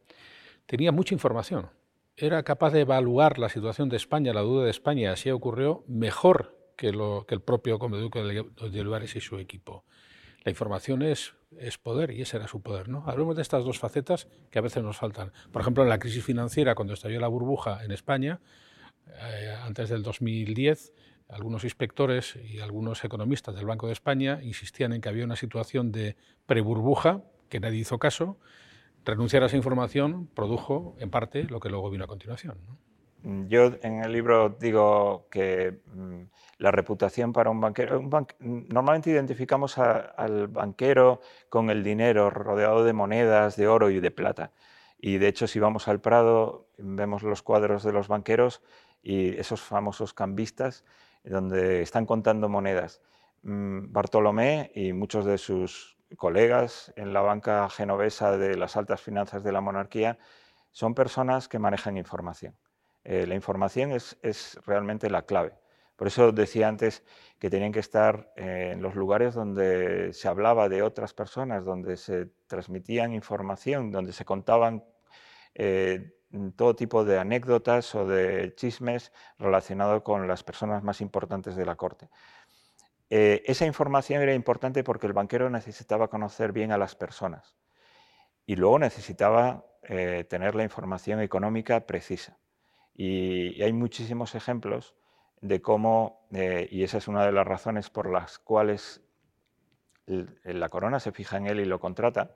Tenía 0.65 0.91
mucha 0.91 1.13
información. 1.15 1.69
Era 2.15 2.43
capaz 2.43 2.71
de 2.71 2.81
evaluar 2.81 3.39
la 3.39 3.49
situación 3.49 3.89
de 3.89 3.97
España, 3.97 4.33
la 4.33 4.41
duda 4.41 4.65
de 4.65 4.71
España, 4.71 5.11
así 5.11 5.31
ocurrió, 5.31 5.83
mejor 5.87 6.57
que, 6.77 6.89
el 6.89 7.41
propio 7.41 7.79
Conde 7.79 7.99
Duque 7.99 8.21
de 8.21 8.81
Olivares 8.81 9.15
y 9.15 9.21
su 9.21 9.39
equipo. 9.39 9.83
La 10.43 10.51
información 10.51 11.01
es 11.01 11.33
es 11.59 11.77
poder 11.77 12.11
y 12.11 12.21
ese 12.21 12.37
era 12.37 12.47
su 12.47 12.61
poder. 12.61 12.89
¿no? 12.89 13.03
Hablemos 13.07 13.35
de 13.35 13.41
estas 13.41 13.63
dos 13.63 13.79
facetas 13.79 14.27
que 14.49 14.59
a 14.59 14.61
veces 14.61 14.83
nos 14.83 14.97
faltan. 14.97 15.31
Por 15.51 15.61
ejemplo, 15.61 15.83
en 15.83 15.89
la 15.89 15.99
crisis 15.99 16.23
financiera, 16.23 16.75
cuando 16.75 16.93
estalló 16.93 17.19
la 17.19 17.27
burbuja 17.27 17.83
en 17.83 17.91
España, 17.91 18.39
eh, 19.07 19.55
antes 19.63 19.89
del 19.89 20.03
2010, 20.03 20.93
algunos 21.29 21.63
inspectores 21.63 22.35
y 22.35 22.59
algunos 22.59 23.03
economistas 23.03 23.55
del 23.55 23.65
Banco 23.65 23.87
de 23.87 23.93
España 23.93 24.39
insistían 24.43 24.93
en 24.93 25.01
que 25.01 25.09
había 25.09 25.25
una 25.25 25.35
situación 25.35 25.91
de 25.91 26.15
preburbuja, 26.45 27.23
que 27.49 27.59
nadie 27.59 27.79
hizo 27.79 27.99
caso. 27.99 28.37
Renunciar 29.05 29.43
a 29.43 29.47
esa 29.47 29.57
información 29.57 30.27
produjo, 30.33 30.95
en 30.99 31.09
parte, 31.09 31.43
lo 31.43 31.59
que 31.59 31.69
luego 31.69 31.89
vino 31.89 32.05
a 32.05 32.07
continuación. 32.07 32.57
Yo 33.23 33.71
en 33.81 34.03
el 34.03 34.11
libro 34.11 34.49
digo 34.49 35.27
que 35.31 35.79
mm, 35.93 36.23
la 36.57 36.71
reputación 36.71 37.31
para 37.31 37.49
un 37.49 37.61
banquero, 37.61 38.01
normalmente 38.39 39.09
identificamos 39.09 39.77
al 39.77 40.47
banquero 40.49 41.21
con 41.47 41.69
el 41.69 41.83
dinero 41.83 42.29
rodeado 42.29 42.83
de 42.83 42.91
monedas, 42.91 43.55
de 43.55 43.67
oro 43.67 43.89
y 43.89 44.01
de 44.01 44.11
plata. 44.11 44.51
Y 44.97 45.19
de 45.19 45.29
hecho 45.29 45.47
si 45.47 45.59
vamos 45.59 45.87
al 45.87 46.01
Prado 46.01 46.67
vemos 46.77 47.23
los 47.23 47.41
cuadros 47.41 47.83
de 47.83 47.93
los 47.93 48.09
banqueros 48.09 48.61
y 49.01 49.37
esos 49.37 49.61
famosos 49.61 50.13
cambistas 50.13 50.83
donde 51.23 51.81
están 51.81 52.05
contando 52.05 52.49
monedas. 52.49 53.01
Mm, 53.43 53.91
Bartolomé 53.91 54.71
y 54.75 54.91
muchos 54.91 55.25
de 55.25 55.37
sus 55.37 55.92
colegas 56.17 56.93
en 56.95 57.13
la 57.13 57.21
banca 57.21 57.69
genovesa 57.69 58.37
de 58.37 58.55
las 58.55 58.77
altas 58.77 59.01
finanzas 59.01 59.43
de 59.43 59.51
la 59.51 59.61
monarquía 59.61 60.17
son 60.71 60.95
personas 60.95 61.47
que 61.47 61.59
manejan 61.59 61.97
información. 61.97 62.55
Eh, 63.03 63.27
la 63.27 63.35
información 63.35 63.91
es, 63.91 64.17
realmente 64.65 65.09
la 65.09 65.23
clave. 65.23 65.53
Por 65.95 66.07
eso 66.07 66.31
decía 66.31 66.67
antes 66.67 67.03
que 67.39 67.49
tenían 67.49 67.71
que 67.71 67.79
estar 67.79 68.31
eh, 68.35 68.71
en 68.73 68.81
los 68.81 68.95
lugares 68.95 69.35
donde 69.35 70.13
se 70.13 70.27
hablaba 70.27 70.69
de 70.69 70.81
otras 70.81 71.13
personas, 71.13 71.65
donde 71.65 71.97
se 71.97 72.27
transmitían 72.47 73.13
información, 73.13 73.91
donde 73.91 74.13
se 74.13 74.25
contaban 74.25 74.83
eh, 75.53 76.13
todo 76.55 76.75
tipo 76.75 77.05
de 77.05 77.19
anécdotas 77.19 77.93
o 77.93 78.07
de 78.07 78.55
chismes 78.55 79.11
relacionados 79.37 80.01
con 80.01 80.27
las 80.27 80.43
personas 80.43 80.83
más 80.83 80.99
importantes 81.01 81.55
de 81.55 81.65
la 81.65 81.75
corte. 81.75 82.09
Esa 83.15 83.65
información 83.65 84.21
era 84.23 84.33
importante 84.33 84.83
porque 84.83 85.07
el 85.07 85.13
banquero 85.13 85.49
necesitaba 85.49 86.09
conocer 86.09 86.51
bien 86.51 86.71
a 86.71 86.77
las 86.77 86.95
personas 86.95 87.55
y 88.45 88.55
luego 88.55 88.79
necesitaba 88.79 89.65
tener 89.83 90.55
la 90.55 90.63
información 90.63 91.19
económica 91.19 91.85
precisa. 91.85 92.39
Y, 92.95 93.61
hay 93.61 93.73
muchísimos 93.73 94.35
ejemplos 94.35 94.95
de 95.41 95.61
cómo, 95.61 96.27
eh, 96.33 96.67
y 96.71 96.83
esa 96.83 96.97
es 96.97 97.07
una 97.07 97.25
de 97.25 97.31
las 97.31 97.45
razones 97.45 97.89
por 97.89 98.09
las 98.09 98.39
cuales 98.39 99.01
la 100.05 100.69
corona 100.69 100.99
se 100.99 101.11
fija 101.11 101.37
en 101.37 101.47
él 101.47 101.59
y 101.59 101.65
lo 101.65 101.79
contrata, 101.79 102.35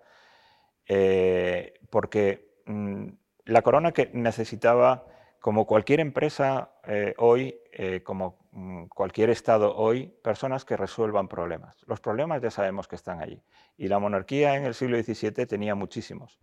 eh, 0.87 1.73
porque 1.89 2.61
mm, 2.65 3.07
la 3.45 3.61
corona 3.61 3.91
que 3.91 4.09
necesitaba, 4.13 5.05
como 5.39 5.65
cualquier 5.65 5.99
empresa 5.99 6.71
eh, 6.85 7.13
hoy, 7.17 7.59
como 8.03 8.39
mm, 8.51 8.85
cualquier 8.85 9.29
Estado 9.29 9.75
hoy, 9.75 10.07
personas 10.23 10.65
que 10.65 10.75
resuelvan 10.75 11.27
problemas. 11.27 11.77
Los 11.85 12.01
problemas 12.01 12.41
ya 12.41 12.51
sabemos 12.51 12.87
que 12.87 12.95
están 12.95 13.21
allí. 13.21 13.41
Y 13.77 13.87
la 13.87 13.99
monarquía 13.99 14.55
en 14.55 14.65
el 14.65 14.73
siglo 14.73 15.01
XVII 15.01 15.45
tenía 15.45 15.75
muchísimos. 15.75 16.39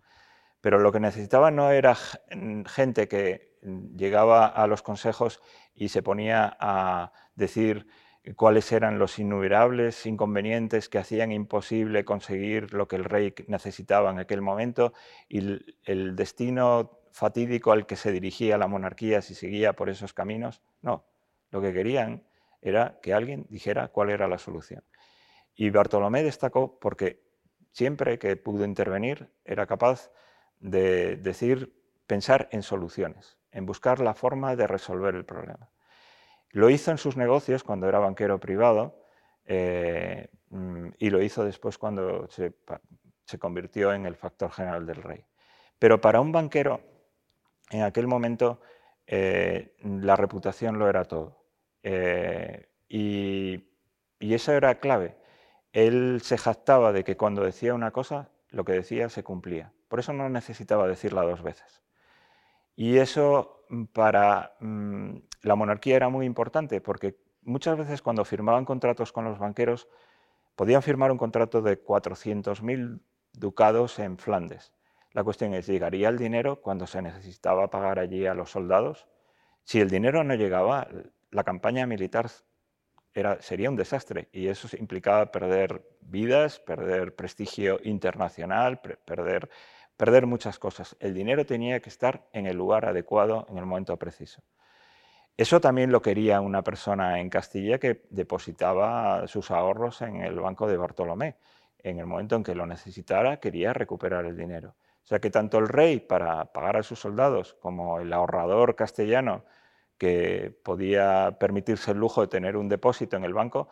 Pero 0.61 0.79
lo 0.79 0.93
que 0.93 1.01
necesitaba 1.01 1.51
no 1.51 1.71
era 1.71 1.95
gente 2.67 3.09
que 3.09 3.55
llegaba 3.97 4.47
a 4.47 4.67
los 4.67 4.83
consejos 4.83 5.43
y 5.75 5.89
se 5.89 6.03
ponía 6.03 6.57
a 6.59 7.13
decir 7.35 7.87
cuáles 8.37 8.73
eran 8.73 8.99
los 8.99 9.19
innumerables 9.19 10.07
inconvenientes 10.07 10.89
que 10.89 10.99
hacían 10.99 11.33
imposible 11.33 12.05
conseguir 12.05 12.73
lo 12.73 12.89
que 12.89 12.97
el 12.97 13.05
rey 13.05 13.35
necesitaba 13.47 14.11
en 14.11 14.19
aquel 14.19 14.41
momento 14.41 14.95
y 15.29 15.61
el 15.85 16.17
destino 16.17 16.99
fatídico 17.15 17.71
al 17.71 17.87
que 17.87 17.95
se 17.95 18.11
dirigía 18.11 18.59
la 18.59 18.67
monarquía 18.67 19.23
si 19.23 19.37
seguía 19.37 19.75
por 19.75 19.89
esos 19.89 20.13
caminos. 20.13 20.61
No, 20.83 21.05
lo 21.53 21.63
que 21.63 21.73
querían 21.73 22.25
era 22.61 22.99
que 23.01 23.15
alguien 23.15 23.47
dijera 23.49 23.87
cuál 23.87 24.11
era 24.11 24.27
la 24.27 24.37
solución. 24.37 24.83
Y 25.55 25.71
Bartolomé 25.71 26.25
destacó 26.25 26.77
porque 26.81 27.23
siempre 27.71 28.19
que 28.19 28.35
pudo 28.35 28.65
intervenir 28.65 29.31
era 29.45 29.65
capaz 29.65 30.11
de 30.59 31.15
decir, 31.15 31.73
pensar 32.09 32.49
en 32.51 32.65
soluciones, 32.65 33.39
en 33.53 33.65
buscar 33.65 34.01
la 34.01 34.15
forma 34.15 34.57
de 34.57 34.67
resolver 34.67 35.15
el 35.15 35.25
problema. 35.25 35.71
Lo 36.51 36.69
hizo 36.69 36.91
en 36.91 36.99
sus 36.99 37.17
negocios 37.17 37.63
cuando 37.63 37.89
era 37.89 38.01
banquero 38.01 38.41
privado 38.41 39.07
eh, 39.45 40.31
mm, 40.51 40.89
y 40.99 41.11
lo 41.11 41.23
hizo 41.23 41.45
después 41.45 41.79
cuando 41.79 42.27
se, 42.27 42.55
convirtió 43.39 43.93
en 43.93 44.05
el 44.05 44.17
factor 44.17 44.51
general 44.51 44.85
del 44.85 44.97
rey. 44.97 45.25
Pero 45.79 46.01
para 46.01 46.21
un 46.21 46.33
banquero, 46.33 46.94
en 47.75 47.83
aquel 47.83 48.07
momento, 48.07 48.61
eh, 49.07 49.75
la 49.83 50.17
reputación 50.17 50.79
lo 50.79 50.89
era 50.89 51.05
todo. 51.05 51.45
Eh, 51.83 52.69
y, 52.89 53.65
y 54.21 54.35
eso 54.35 54.53
era 54.53 54.77
clave. 54.77 55.17
Él 55.73 56.21
se 56.23 56.39
jactaba 56.39 56.93
de 56.93 57.03
que 57.03 57.17
cuando 57.17 57.43
decía 57.43 57.75
una 57.75 57.91
cosa, 57.91 58.31
lo 58.51 58.65
que 58.65 58.73
decía 58.73 59.09
se 59.09 59.25
cumplía. 59.25 59.73
Por 59.89 59.99
eso 59.99 60.13
no 60.13 60.29
necesitaba 60.29 60.87
decirla 60.87 61.23
dos 61.23 61.43
veces. 61.43 61.83
Y 62.77 62.99
eso 62.99 63.65
mm, 63.69 63.85
para 63.87 64.55
mm, 64.61 65.17
la 65.43 65.57
monarquía 65.57 65.97
era 65.97 66.09
muy 66.09 66.27
importante 66.27 66.81
porque 66.81 67.17
muchas 67.43 67.77
veces 67.77 68.03
cuando 68.03 68.25
firmaban 68.25 68.65
contratos 68.65 69.13
con 69.13 69.25
los 69.25 69.39
banqueros 69.39 69.89
podían 70.57 70.83
firmar 70.83 71.11
un 71.11 71.19
contrato 71.19 71.61
de 71.61 71.83
400.000 71.83 73.01
ducados 73.33 73.99
en 73.99 74.19
Flandes. 74.19 74.73
La 75.15 75.25
cuestión 75.25 75.55
es, 75.55 75.67
¿llegaría 75.67 76.11
el 76.11 76.19
dinero 76.19 76.61
cuando 76.61 76.87
se 76.87 77.01
necesitaba 77.01 77.71
pagar 77.71 77.99
allí 77.99 78.27
a 78.27 78.35
los 78.35 78.51
soldados? 78.51 79.07
Si 79.63 79.81
el 79.81 79.89
dinero 79.89 80.23
no 80.25 80.35
llegaba, 80.35 80.89
la 81.31 81.45
campaña 81.45 81.87
militar 81.87 82.31
era, 83.15 83.41
sería 83.41 83.71
un 83.71 83.77
desastre 83.77 84.29
y 84.33 84.49
eso 84.49 84.69
implicaba 84.77 85.33
perder 85.33 85.83
vidas, 86.03 86.61
perder 86.61 87.15
prestigio 87.15 87.81
internacional, 87.83 88.81
perder 88.81 89.49
perder 89.97 90.27
muchas 90.27 90.59
cosas. 90.59 90.97
El 91.01 91.15
dinero 91.15 91.47
tenía 91.47 91.81
que 91.81 91.89
estar 91.89 92.27
en 92.33 92.47
el 92.47 92.57
lugar 92.57 92.87
adecuado, 92.87 93.47
en 93.49 93.59
el 93.59 93.67
momento 93.67 93.97
preciso. 93.97 94.43
Eso 95.37 95.61
también 95.61 95.91
lo 95.91 96.01
quería 96.01 96.41
una 96.41 96.63
persona 96.63 97.21
en 97.21 97.29
Castilla 97.29 97.79
que 97.79 98.05
depositaba 98.11 99.27
sus 99.27 99.51
ahorros 99.51 100.03
en 100.03 100.23
el 100.23 100.39
banco 100.39 100.69
de 100.69 100.77
Bartolomé. 100.77 101.37
En 101.79 101.99
el 101.99 102.07
momento 102.07 102.37
en 102.37 102.45
que 102.45 102.55
lo 102.55 102.67
necesitara, 102.67 103.39
quería 103.39 103.73
recuperar 103.73 104.25
el 104.27 104.37
dinero. 104.37 104.75
O 105.05 105.07
sea 105.07 105.19
que 105.19 105.31
tanto 105.31 105.59
el 105.59 105.69
rey 105.69 106.01
para 106.01 106.47
pagar 106.47 106.79
a 106.79 106.83
sus 106.83 106.99
soldados 106.99 107.55
como 107.61 108.01
el 108.01 108.13
ahorrador 108.13 108.75
castellano 108.75 109.45
que 109.99 110.59
podía 110.63 111.37
permitirse 111.39 111.91
el 111.91 111.99
lujo 111.99 112.23
de 112.23 112.29
tener 112.29 112.57
un 112.57 112.69
depósito 112.69 113.17
en 113.17 113.25
el 113.25 113.35
banco, 113.35 113.69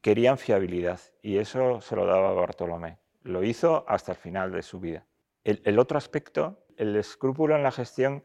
querían 0.00 0.38
fiabilidad 0.38 1.00
y 1.20 1.36
eso 1.36 1.80
se 1.82 1.96
lo 1.96 2.06
daba 2.06 2.32
Bartolomé. 2.32 2.98
Lo 3.22 3.42
hizo 3.42 3.84
hasta 3.88 4.12
el 4.12 4.18
final 4.18 4.52
de 4.52 4.62
su 4.62 4.80
vida. 4.80 5.06
El, 5.44 5.78
otro 5.78 5.98
aspecto, 5.98 6.64
el 6.78 6.96
escrúpulo 6.96 7.54
en 7.54 7.62
la 7.62 7.70
gestión, 7.70 8.24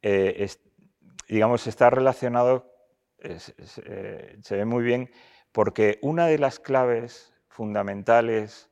eh, 0.00 0.48
digamos, 1.28 1.66
está 1.66 1.90
relacionado, 1.90 2.72
eh, 3.18 3.38
se 3.38 4.56
ve 4.56 4.64
muy 4.64 4.82
bien, 4.82 5.10
porque 5.52 5.98
una 6.00 6.26
de 6.26 6.38
las 6.38 6.58
claves 6.58 7.34
fundamentales 7.48 8.70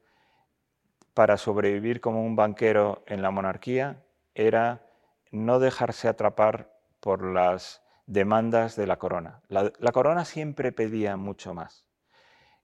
para 1.15 1.37
sobrevivir 1.37 2.01
como 2.01 2.25
un 2.25 2.37
banquero 2.37 3.03
en 3.07 3.23
la 3.23 3.31
monarquía 3.31 4.05
era 4.35 4.87
no 5.31 5.59
dejarse 5.59 6.09
atrapar 6.09 6.73
por 7.01 7.25
las 7.25 7.83
demandas 8.07 8.77
de 8.77 8.87
la 8.87 8.99
corona. 8.99 9.43
la 9.49 9.93
corona 9.93 10.25
siempre 10.25 10.73
pedía 10.73 11.17
mucho 11.17 11.55
más 11.55 11.87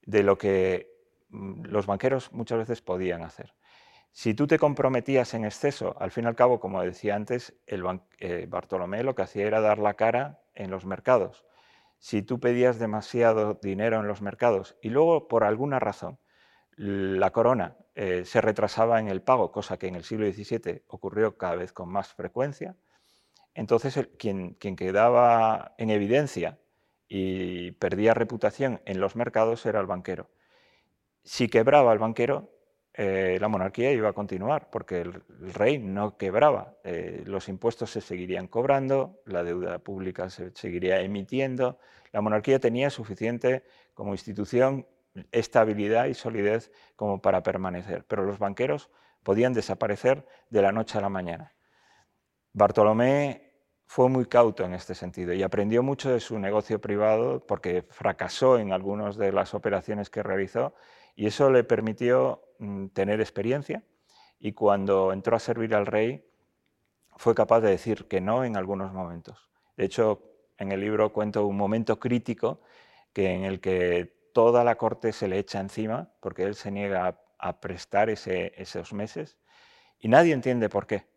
de 0.09 0.23
lo 0.23 0.39
que 0.39 0.91
mm, 1.29 1.67
los 1.67 1.87
banqueros 1.87 2.33
muchas 2.33 2.59
veces 2.59 2.81
podían 2.81 3.23
hacer. 3.23 3.55
Si 4.11 4.33
tú 4.33 4.47
te 4.47 4.59
comprometías 4.59 5.35
en 5.35 5.45
exceso, 5.45 5.95
al 6.01 6.11
fin 6.11 6.25
y 6.25 6.29
al 6.29 6.35
cabo, 6.35 6.61
como 6.61 6.83
decía 6.83 7.15
antes, 7.15 7.55
el 7.67 7.85
eh, 8.19 8.47
Bartolomé 8.49 9.03
lo 9.03 9.15
que 9.15 9.23
hacía 9.23 9.47
era 9.47 9.61
dar 9.61 9.79
la 9.79 9.95
cara 9.95 10.41
en 10.55 10.71
los 10.71 10.87
mercados. 10.87 11.45
Si 11.99 12.23
tú 12.23 12.41
pedías 12.41 12.79
demasiado 12.79 13.59
dinero 13.63 14.01
en 14.01 14.09
los 14.09 14.23
mercados 14.23 14.77
y 14.81 14.89
luego, 14.89 15.29
por 15.29 15.45
alguna 15.45 15.79
razón, 15.79 16.19
la 16.77 17.31
corona 17.31 17.77
eh, 18.01 18.25
se 18.25 18.41
retrasaba 18.41 19.01
en 19.01 19.09
el 19.09 19.23
pago, 19.23 19.51
cosa 19.51 19.77
que 19.77 19.89
en 19.89 19.97
el 19.97 20.05
siglo 20.05 20.31
XVII 20.31 20.85
ocurrió 20.87 21.37
cada 21.37 21.57
vez 21.57 21.73
con 21.73 21.89
más 21.89 22.15
frecuencia, 22.15 22.77
entonces 23.55 24.09
quien, 24.17 24.55
quien 24.55 24.77
quedaba 24.77 25.75
en 25.79 25.91
evidencia 25.91 26.61
y 27.09 27.73
perdía 27.73 28.15
reputación 28.15 28.81
en 28.85 29.01
los 29.01 29.17
mercados 29.17 29.67
era 29.67 29.81
el 29.81 29.87
banquero. 29.87 30.31
Si 31.25 31.49
quebraba 31.49 31.93
el 31.93 31.99
banquero, 31.99 32.53
eh, 32.95 33.37
la 33.41 33.49
monarquía 33.49 33.91
iba 33.91 34.11
a 34.11 34.13
continuar, 34.13 34.71
porque 34.71 35.01
el, 35.01 35.25
rey 35.53 35.79
no 35.79 36.17
quebraba. 36.17 36.77
Eh, 36.85 37.25
los 37.27 37.49
impuestos 37.49 37.91
se 37.91 38.01
seguirían 38.01 38.47
cobrando, 38.47 39.23
la 39.27 39.43
deuda 39.43 39.81
pública 39.81 40.31
se 40.31 40.53
seguiría 40.55 41.01
emitiendo. 41.01 41.81
La 42.13 42.21
monarquía 42.21 42.61
tenía 42.61 42.91
suficiente 42.91 43.65
como 43.93 44.13
institución 44.13 44.87
estabilidad 45.33 46.07
y 46.07 46.15
solidez 46.15 46.73
como 46.97 47.21
para 47.21 47.43
permanecer, 47.43 48.05
pero 48.07 48.25
los 48.25 48.39
banqueros 48.39 48.91
podían 49.23 49.53
desaparecer 49.53 50.27
de 50.51 50.63
la 50.63 50.73
noche 50.73 50.99
a 50.99 51.01
la 51.01 51.09
mañana. 51.09 51.55
Bartolomé 52.53 53.49
fue 53.87 54.09
muy 54.09 54.27
cauto 54.27 54.65
en 54.65 54.75
este 54.75 54.95
sentido 54.95 55.33
y 55.33 55.43
aprendió 55.43 55.83
mucho 55.83 56.11
de 56.11 56.21
su 56.21 56.39
negocio 56.39 56.81
privado 56.81 57.45
porque 57.47 57.83
fracasó 57.89 58.59
en 58.59 58.73
algunas 58.73 59.17
de 59.17 59.33
las 59.33 59.55
operaciones 59.55 60.11
que 60.11 60.23
realizó 60.23 60.75
y 61.17 61.27
eso 61.27 61.51
le 61.51 61.65
permitió 61.65 62.43
mm, 62.59 62.89
tener 62.89 63.21
experiencia 63.21 63.83
y 64.39 64.53
cuando 64.53 65.13
entró 65.13 65.37
a 65.37 65.41
servir 65.41 65.75
al 65.75 65.87
rey 65.87 66.25
fue 67.17 67.35
capaz 67.35 67.61
de 67.61 67.71
decir 67.71 68.07
que 68.07 68.21
no 68.21 68.45
en 68.45 68.57
algunos 68.57 68.93
momentos. 68.93 69.49
De 69.77 69.85
hecho, 69.85 70.23
en 70.59 70.71
el 70.71 70.81
libro 70.81 71.13
cuento 71.13 71.47
un 71.47 71.57
momento 71.57 71.99
crítico 71.99 72.61
que 73.13 73.33
en 73.33 73.45
el 73.45 73.61
que 73.61 74.18
toda 74.39 74.63
la 74.63 74.77
corte 74.77 75.13
se 75.13 75.27
le 75.27 75.37
echa 75.41 75.59
encima 75.59 76.13
porque 76.21 76.45
él 76.45 76.55
se 76.55 76.71
niega 76.71 77.19
a, 77.41 77.61
prestar 77.61 78.09
esos 78.09 78.93
meses 78.93 79.37
y 79.99 80.07
nadie 80.07 80.33
entiende 80.33 80.69
por 80.69 80.87
qué. 80.87 81.09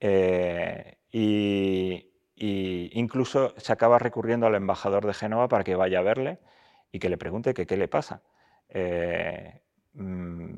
Eh, 0.00 0.98
y, 1.12 2.10
incluso 2.34 3.54
se 3.58 3.72
acaba 3.72 4.00
recurriendo 4.00 4.48
al 4.48 4.56
embajador 4.56 5.06
de 5.06 5.14
Génova 5.14 5.46
para 5.46 5.62
que 5.62 5.76
vaya 5.76 6.00
a 6.00 6.02
verle 6.02 6.40
y 6.90 6.98
que 6.98 7.08
le 7.08 7.16
pregunte 7.16 7.54
qué 7.54 7.76
le 7.76 7.86
pasa. 7.86 8.22
Eh, 8.70 9.62
mm, 9.92 10.54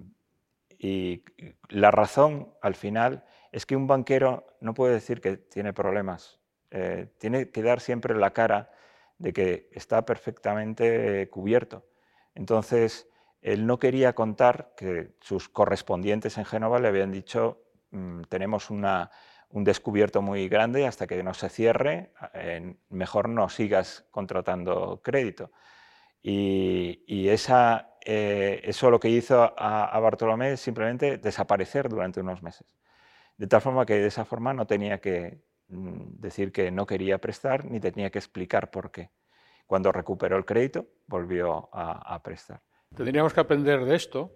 y 0.79 1.23
la 1.69 1.91
razón, 1.91 2.55
al 2.63 2.77
final, 2.77 3.25
es 3.53 3.67
que 3.67 3.77
un 3.77 3.87
banquero 3.87 4.47
no 4.63 4.73
puede 4.73 4.95
decir 4.95 5.21
que 5.21 5.37
tiene 5.37 5.75
problemas. 5.75 6.41
Eh, 6.71 7.09
tiene 7.19 7.51
que 7.51 7.63
dar 7.63 7.81
siempre 7.81 8.15
la 8.17 8.31
cara 8.31 8.71
de 9.19 9.35
que 9.35 9.69
está 9.73 10.07
perfectamente 10.07 11.29
cubierto. 11.29 11.90
Entonces, 12.35 13.09
él 13.43 13.67
no 13.67 13.79
quería 13.79 14.15
contar 14.15 14.75
que 14.77 15.15
sus 15.21 15.49
correspondientes 15.49 16.39
en 16.39 16.45
Génova 16.45 16.79
le 16.79 16.89
habían 16.89 17.11
dicho, 17.11 17.63
mm, 17.91 18.23
tenemos 18.29 18.71
un 18.71 18.85
descubierto 19.65 20.23
muy 20.23 20.49
grande, 20.49 20.87
hasta 20.87 21.07
que 21.07 21.23
no 21.23 21.35
se 21.35 21.49
cierre, 21.49 22.13
mejor 22.89 23.29
no 23.29 23.49
sigas 23.49 24.07
contratando 24.11 25.01
crédito. 25.03 25.51
Y, 26.23 27.29
eh, 28.07 28.61
eso 28.65 28.91
lo 28.91 29.01
que 29.01 29.09
hizo 29.09 29.55
a, 29.57 29.99
Bartolomé 30.01 30.53
es 30.53 30.61
simplemente 30.61 31.19
desaparecer 31.19 31.89
durante 31.89 32.21
unos 32.21 32.43
meses. 32.43 32.77
De 33.37 33.47
tal 33.47 33.61
forma 33.63 33.87
que 33.87 33.95
de 33.95 34.07
esa 34.09 34.25
forma 34.25 34.55
no 34.55 34.67
tenía 34.67 35.01
que 35.01 35.43
mm, 35.69 36.21
decir 36.21 36.53
que 36.53 36.71
no 36.71 36.87
quería 36.87 37.19
prestar 37.19 37.65
ni 37.67 37.81
tenía 37.81 38.11
que 38.11 38.19
explicar 38.19 38.71
por 38.71 38.91
qué. 38.91 39.11
Cuando 39.71 39.93
recuperó 39.93 40.37
el 40.37 40.45
crédito, 40.45 40.89
volvió 41.07 41.69
a, 41.73 42.21
prestar. 42.25 42.61
Tendríamos 42.93 43.33
que 43.33 43.39
aprender 43.39 43.85
de 43.85 43.95
esto 43.95 44.35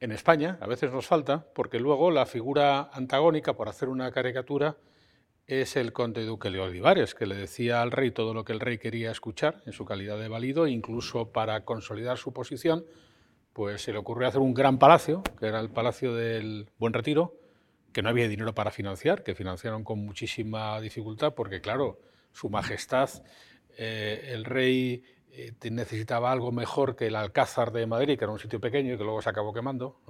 en 0.00 0.10
España, 0.10 0.56
a 0.58 0.66
veces 0.66 0.90
nos 0.90 1.06
falta, 1.06 1.46
porque 1.54 1.78
luego 1.78 2.10
la 2.10 2.24
figura 2.24 2.88
antagónica, 2.94 3.52
por 3.52 3.68
hacer 3.68 3.90
una 3.90 4.10
caricatura, 4.10 4.78
es 5.46 5.76
el 5.76 5.92
conde 5.92 6.24
duque 6.24 6.48
de 6.48 6.60
Olivares, 6.60 7.14
que 7.14 7.26
le 7.26 7.34
decía 7.34 7.82
al 7.82 7.90
rey 7.90 8.10
todo 8.10 8.32
lo 8.32 8.46
que 8.46 8.54
el 8.54 8.60
rey 8.60 8.78
quería 8.78 9.10
escuchar 9.10 9.60
en 9.66 9.74
su 9.74 9.84
calidad 9.84 10.18
de 10.18 10.28
válido, 10.28 10.66
incluso 10.66 11.30
para 11.30 11.66
consolidar 11.66 12.16
su 12.16 12.32
posición, 12.32 12.86
pues 13.52 13.82
se 13.82 13.92
le 13.92 13.98
ocurrió 13.98 14.28
hacer 14.28 14.40
un 14.40 14.54
gran 14.54 14.78
palacio, 14.78 15.22
que 15.38 15.44
era 15.44 15.60
el 15.60 15.68
Palacio 15.68 16.14
del 16.14 16.70
Buen 16.78 16.94
Retiro, 16.94 17.34
que 17.92 18.00
no 18.00 18.08
había 18.08 18.28
dinero 18.28 18.54
para 18.54 18.70
financiar, 18.70 19.24
que 19.24 19.34
financiaron 19.34 19.84
con 19.84 19.98
muchísima 19.98 20.80
dificultad, 20.80 21.34
porque 21.34 21.60
claro, 21.60 22.00
su 22.32 22.48
majestad, 22.48 23.10
eh, 23.76 24.30
el 24.32 24.44
rey 24.44 25.02
eh, 25.30 25.52
necesitaba 25.70 26.30
algo 26.30 26.52
mejor 26.52 26.96
que 26.96 27.08
el 27.08 27.16
Alcázar 27.16 27.72
de 27.72 27.86
Madrid, 27.86 28.18
que 28.18 28.24
era 28.24 28.32
un 28.32 28.38
sitio 28.38 28.60
pequeño 28.60 28.94
y 28.94 28.98
que 28.98 29.04
luego 29.04 29.20
se 29.22 29.30
acabó 29.30 29.52
quemando, 29.52 30.00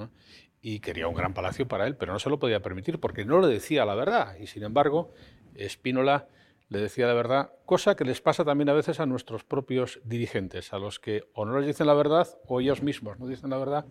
y 0.60 0.80
quería 0.80 1.08
un 1.08 1.14
gran 1.14 1.34
palacio 1.34 1.66
para 1.68 1.86
él, 1.86 1.96
pero 1.96 2.12
no 2.12 2.18
se 2.18 2.30
lo 2.30 2.38
podía 2.38 2.60
permitir 2.60 3.00
porque 3.00 3.24
no 3.24 3.40
le 3.40 3.48
decía 3.48 3.84
la 3.84 3.94
verdad. 3.94 4.36
Y 4.38 4.46
sin 4.46 4.62
embargo, 4.62 5.12
Espínola 5.54 6.28
le 6.68 6.80
decía 6.80 7.06
la 7.06 7.14
verdad, 7.14 7.52
cosa 7.66 7.94
que 7.94 8.04
les 8.04 8.20
pasa 8.20 8.44
también 8.44 8.68
a 8.68 8.72
veces 8.72 9.00
a 9.00 9.06
nuestros 9.06 9.44
propios 9.44 10.00
dirigentes, 10.04 10.72
a 10.72 10.78
los 10.78 10.98
que 10.98 11.24
o 11.32 11.44
no 11.44 11.58
les 11.58 11.66
dicen 11.66 11.86
la 11.86 11.94
verdad 11.94 12.26
o 12.46 12.60
ellos 12.60 12.82
mismos 12.82 13.18
no 13.18 13.26
dicen 13.26 13.50
la 13.50 13.58
verdad 13.58 13.86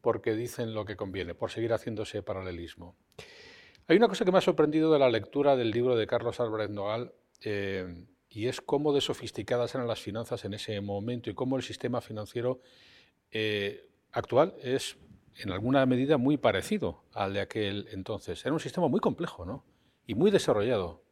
porque 0.00 0.34
dicen 0.34 0.74
lo 0.74 0.84
que 0.84 0.96
conviene, 0.96 1.34
por 1.34 1.50
seguir 1.50 1.72
haciendo 1.72 2.02
ese 2.02 2.22
paralelismo. 2.22 2.94
Hay 3.88 3.96
una 3.96 4.08
cosa 4.08 4.24
que 4.24 4.32
me 4.32 4.38
ha 4.38 4.42
sorprendido 4.42 4.92
de 4.92 4.98
la 4.98 5.08
lectura 5.08 5.56
del 5.56 5.70
libro 5.70 5.96
de 5.96 6.06
Carlos 6.06 6.40
Álvarez 6.40 6.68
Nogal, 6.70 7.14
eh, 7.42 8.04
y 8.34 8.48
es 8.48 8.60
cómo 8.60 8.92
de 8.92 9.00
sofisticadas 9.00 9.74
eran 9.74 9.86
las 9.86 10.00
finanzas 10.00 10.44
en 10.44 10.54
ese 10.54 10.80
momento 10.80 11.30
y 11.30 11.34
cómo 11.34 11.56
el 11.56 11.62
sistema 11.62 12.00
financiero 12.00 12.60
eh, 13.30 13.88
actual 14.10 14.54
es 14.60 14.96
en 15.36 15.52
alguna 15.52 15.86
medida 15.86 16.18
muy 16.18 16.36
parecido 16.36 17.04
al 17.12 17.32
de 17.32 17.40
aquel 17.40 17.88
entonces. 17.92 18.44
Era 18.44 18.52
un 18.52 18.60
sistema 18.60 18.88
muy 18.88 18.98
complejo 18.98 19.44
¿no? 19.44 19.64
y 20.06 20.16
muy 20.16 20.32
desarrollado. 20.32 21.04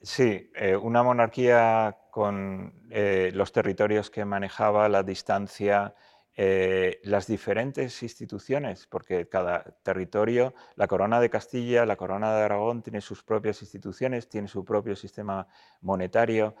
Sí, 0.00 0.52
eh, 0.54 0.76
una 0.76 1.02
monarquía 1.02 1.98
con 2.12 2.86
eh, 2.90 3.32
los 3.34 3.50
territorios 3.50 4.08
que 4.08 4.24
manejaba, 4.24 4.88
la 4.88 5.02
distancia, 5.02 5.96
eh, 6.40 7.00
las 7.02 7.26
diferentes 7.26 8.02
instituciones, 8.02 8.86
porque 8.86 9.28
cada 9.28 9.64
territorio, 9.82 10.54
la 10.76 10.86
corona 10.86 11.20
de 11.20 11.28
Castilla, 11.28 11.84
la 11.84 11.96
corona 11.96 12.34
de 12.34 12.44
Aragón 12.44 12.82
tiene 12.82 13.00
sus 13.00 13.22
propias 13.24 13.60
instituciones, 13.60 14.28
tiene 14.28 14.46
su 14.48 14.64
propio 14.64 14.96
sistema 14.96 15.46
monetario, 15.80 16.54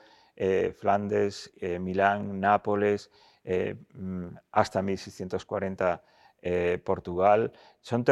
Flandes, 0.78 1.52
Milán, 1.80 2.38
Nápoles, 2.38 3.10
mm, 3.44 4.26
hasta 4.52 4.82
1640 4.82 6.02
eh, 6.40 6.80
Portugal, 6.84 7.52
son 7.80 8.04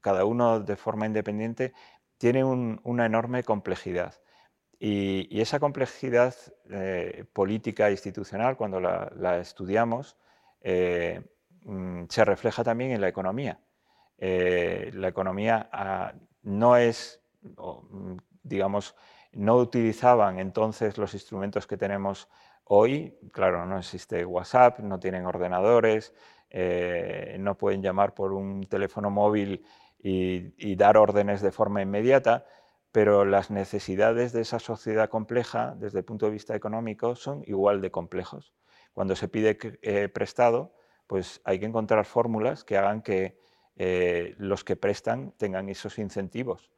cada 0.00 0.24
uno 0.24 0.60
de 0.60 0.76
forma 0.76 1.06
independiente, 1.06 1.74
tiene 2.16 2.42
una 2.44 3.06
enorme 3.06 3.42
complejidad. 3.42 4.14
Y, 4.78 5.40
esa 5.40 5.60
complejidad 5.60 6.34
eh, 6.70 7.24
política 7.32 7.88
e 7.88 7.92
institucional, 7.92 8.56
cuando 8.56 8.80
la, 8.80 9.38
estudiamos, 9.38 10.16
eh, 10.64 11.22
mm, 11.62 12.06
se 12.08 12.24
refleja 12.24 12.64
también 12.64 12.90
en 12.90 13.00
la 13.00 13.08
economía. 13.08 13.60
la 14.18 15.08
economía 15.08 15.68
ah, 15.72 16.14
no 16.42 16.76
es, 16.76 17.20
mm, 17.42 18.16
digamos, 18.42 18.96
no 19.32 19.56
utilizaban 19.56 20.38
entonces 20.38 20.98
los 20.98 21.14
instrumentos 21.14 21.66
que 21.66 21.76
tenemos 21.76 22.28
hoy. 22.64 23.16
Claro, 23.32 23.66
no 23.66 23.78
existe 23.78 24.24
WhatsApp, 24.24 24.80
no 24.80 24.98
tienen 25.00 25.26
ordenadores, 25.26 26.14
eh, 26.50 27.36
no 27.40 27.56
pueden 27.56 27.82
llamar 27.82 28.14
por 28.14 28.32
un 28.32 28.62
teléfono 28.64 29.10
móvil 29.10 29.64
y, 29.98 30.76
dar 30.76 30.96
órdenes 30.98 31.40
de 31.40 31.50
forma 31.50 31.82
inmediata, 31.82 32.44
pero 32.92 33.24
las 33.24 33.50
necesidades 33.50 34.32
de 34.32 34.42
esa 34.42 34.58
sociedad 34.58 35.08
compleja 35.08 35.74
desde 35.78 36.00
el 36.00 36.04
punto 36.04 36.26
de 36.26 36.32
vista 36.32 36.54
económico 36.54 37.16
son 37.16 37.42
igual 37.46 37.80
de 37.80 37.90
complejos. 37.90 38.52
Cuando 38.94 39.14
se 39.16 39.28
pide 39.28 39.58
eh, 39.82 40.08
prestado, 40.08 40.74
pues 41.06 41.42
hay 41.44 41.58
que 41.60 41.66
encontrar 41.66 42.06
fórmulas 42.06 42.64
que 42.64 42.78
hagan 42.78 43.02
que 43.02 43.38
eh, 43.76 44.34
los 44.38 44.64
que 44.64 44.76
prestan 44.76 45.32
tengan 45.36 45.68
esos 45.68 45.98
incentivos 45.98 46.70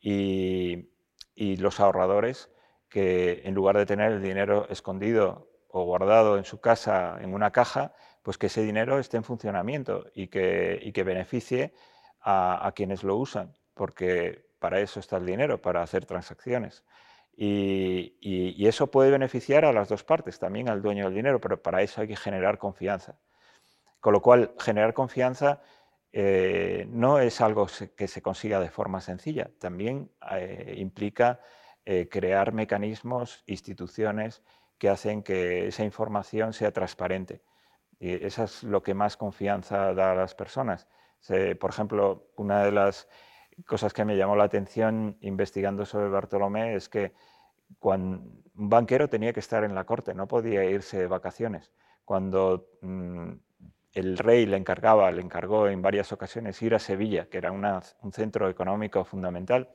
y, 0.00 0.90
y 1.34 1.56
los 1.58 1.78
ahorradores 1.78 2.50
que 2.88 3.42
en 3.44 3.54
lugar 3.54 3.76
de 3.76 3.86
tener 3.86 4.12
el 4.12 4.22
dinero 4.22 4.66
escondido 4.70 5.48
o 5.68 5.84
guardado 5.84 6.38
en 6.38 6.44
su 6.44 6.60
casa 6.60 7.18
en 7.20 7.34
una 7.34 7.52
caja, 7.52 7.94
pues 8.22 8.38
que 8.38 8.46
ese 8.46 8.62
dinero 8.62 8.98
esté 8.98 9.16
en 9.18 9.24
funcionamiento 9.24 10.06
y 10.14 10.28
que, 10.28 10.90
que 10.92 11.04
beneficie 11.04 11.74
a, 12.20 12.72
quienes 12.74 13.04
lo 13.04 13.16
usan, 13.16 13.54
porque 13.74 14.50
para 14.58 14.80
eso 14.80 15.00
está 15.00 15.16
el 15.16 15.26
dinero, 15.26 15.62
para 15.62 15.82
hacer 15.82 16.04
transacciones. 16.04 16.84
Y, 17.40 18.66
eso 18.66 18.90
puede 18.90 19.10
beneficiar 19.12 19.64
a 19.64 19.72
las 19.72 19.88
dos 19.88 20.02
partes, 20.02 20.38
también 20.40 20.68
al 20.68 20.82
dueño 20.82 21.04
del 21.04 21.14
dinero, 21.14 21.40
pero 21.40 21.62
para 21.62 21.82
eso 21.82 22.00
hay 22.00 22.08
que 22.08 22.16
generar 22.16 22.58
confianza. 22.58 23.16
Con 24.00 24.12
lo 24.12 24.20
cual, 24.20 24.54
generar 24.58 24.92
confianza 24.92 25.62
eh, 26.12 26.86
no 26.90 27.20
es 27.20 27.40
algo 27.40 27.66
que 27.96 28.08
se 28.08 28.22
consiga 28.22 28.60
de 28.60 28.70
forma 28.70 29.00
sencilla, 29.00 29.50
también 29.60 30.10
eh, 30.32 30.74
implica 30.78 31.40
eh, 31.84 32.08
crear 32.10 32.52
mecanismos, 32.52 33.44
instituciones 33.46 34.42
que 34.76 34.88
hacen 34.88 35.22
que 35.22 35.68
esa 35.68 35.84
información 35.84 36.52
sea 36.52 36.72
transparente. 36.72 37.42
Y 38.00 38.24
eso 38.24 38.44
es 38.44 38.64
lo 38.64 38.82
que 38.82 38.94
más 38.94 39.16
confianza 39.16 39.94
da 39.94 40.12
a 40.12 40.14
las 40.14 40.34
personas. 40.34 40.88
por 41.60 41.70
ejemplo, 41.70 42.30
una 42.36 42.64
de 42.64 42.72
las 42.72 43.08
cosas 43.66 43.92
que 43.92 44.04
me 44.04 44.16
llamó 44.16 44.36
la 44.36 44.44
atención 44.44 45.16
investigando 45.20 45.84
sobre 45.84 46.08
Bartolomé 46.08 46.74
es 46.74 46.88
que 46.88 47.12
cuando 47.78 48.22
un 48.56 48.68
banquero 48.68 49.08
tenía 49.08 49.32
que 49.32 49.40
estar 49.40 49.64
en 49.64 49.74
la 49.74 49.84
corte, 49.84 50.14
no 50.14 50.26
podía 50.26 50.64
irse 50.64 50.98
de 50.98 51.06
vacaciones. 51.06 51.72
Cuando 52.04 52.70
mm, 52.80 53.32
el 53.92 54.18
rey 54.18 54.46
le 54.46 54.56
encargaba, 54.56 55.10
le 55.10 55.22
encargó 55.22 55.68
en 55.68 55.82
varias 55.82 56.12
ocasiones 56.12 56.60
ir 56.62 56.74
a 56.74 56.78
Sevilla, 56.78 57.28
que 57.28 57.38
era 57.38 57.52
un 57.52 58.12
centro 58.12 58.48
económico 58.48 59.04
fundamental 59.04 59.68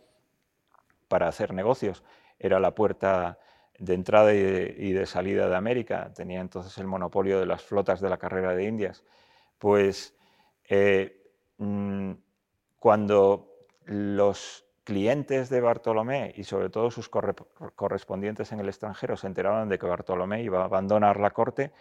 para 1.07 1.27
hacer 1.27 1.53
negocios, 1.53 2.03
era 2.39 2.59
la 2.59 2.73
puerta 2.73 3.37
de 3.77 3.93
entrada 3.93 4.33
y 4.33 4.93
de, 4.93 5.05
salida 5.05 5.49
de 5.49 5.55
América, 5.55 6.11
tenía 6.13 6.41
entonces 6.41 6.77
el 6.77 6.87
monopolio 6.87 7.39
de 7.39 7.45
las 7.45 7.63
flotas 7.63 8.01
de 8.01 8.09
la 8.09 8.17
carrera 8.17 8.55
de 8.55 8.65
Indias, 8.65 9.03
pues 9.57 10.15
eh, 10.69 11.21
mm, 11.57 12.11
cuando 12.79 13.52
los 13.85 14.65
clientes 14.83 15.49
de 15.49 15.61
Bartolomé 15.61 16.33
y 16.35 16.43
sobre 16.43 16.69
todo 16.69 16.91
sus 16.91 17.09
correspondientes 17.09 18.51
en 18.51 18.59
el 18.59 18.67
extranjero 18.67 19.15
se 19.15 19.27
enteraban 19.27 19.69
de 19.69 19.79
que 19.79 19.85
Bartolomé 19.85 20.43
iba 20.43 20.61
a 20.61 20.65
abandonar 20.65 21.19
la 21.19 21.31
corte, 21.31 21.71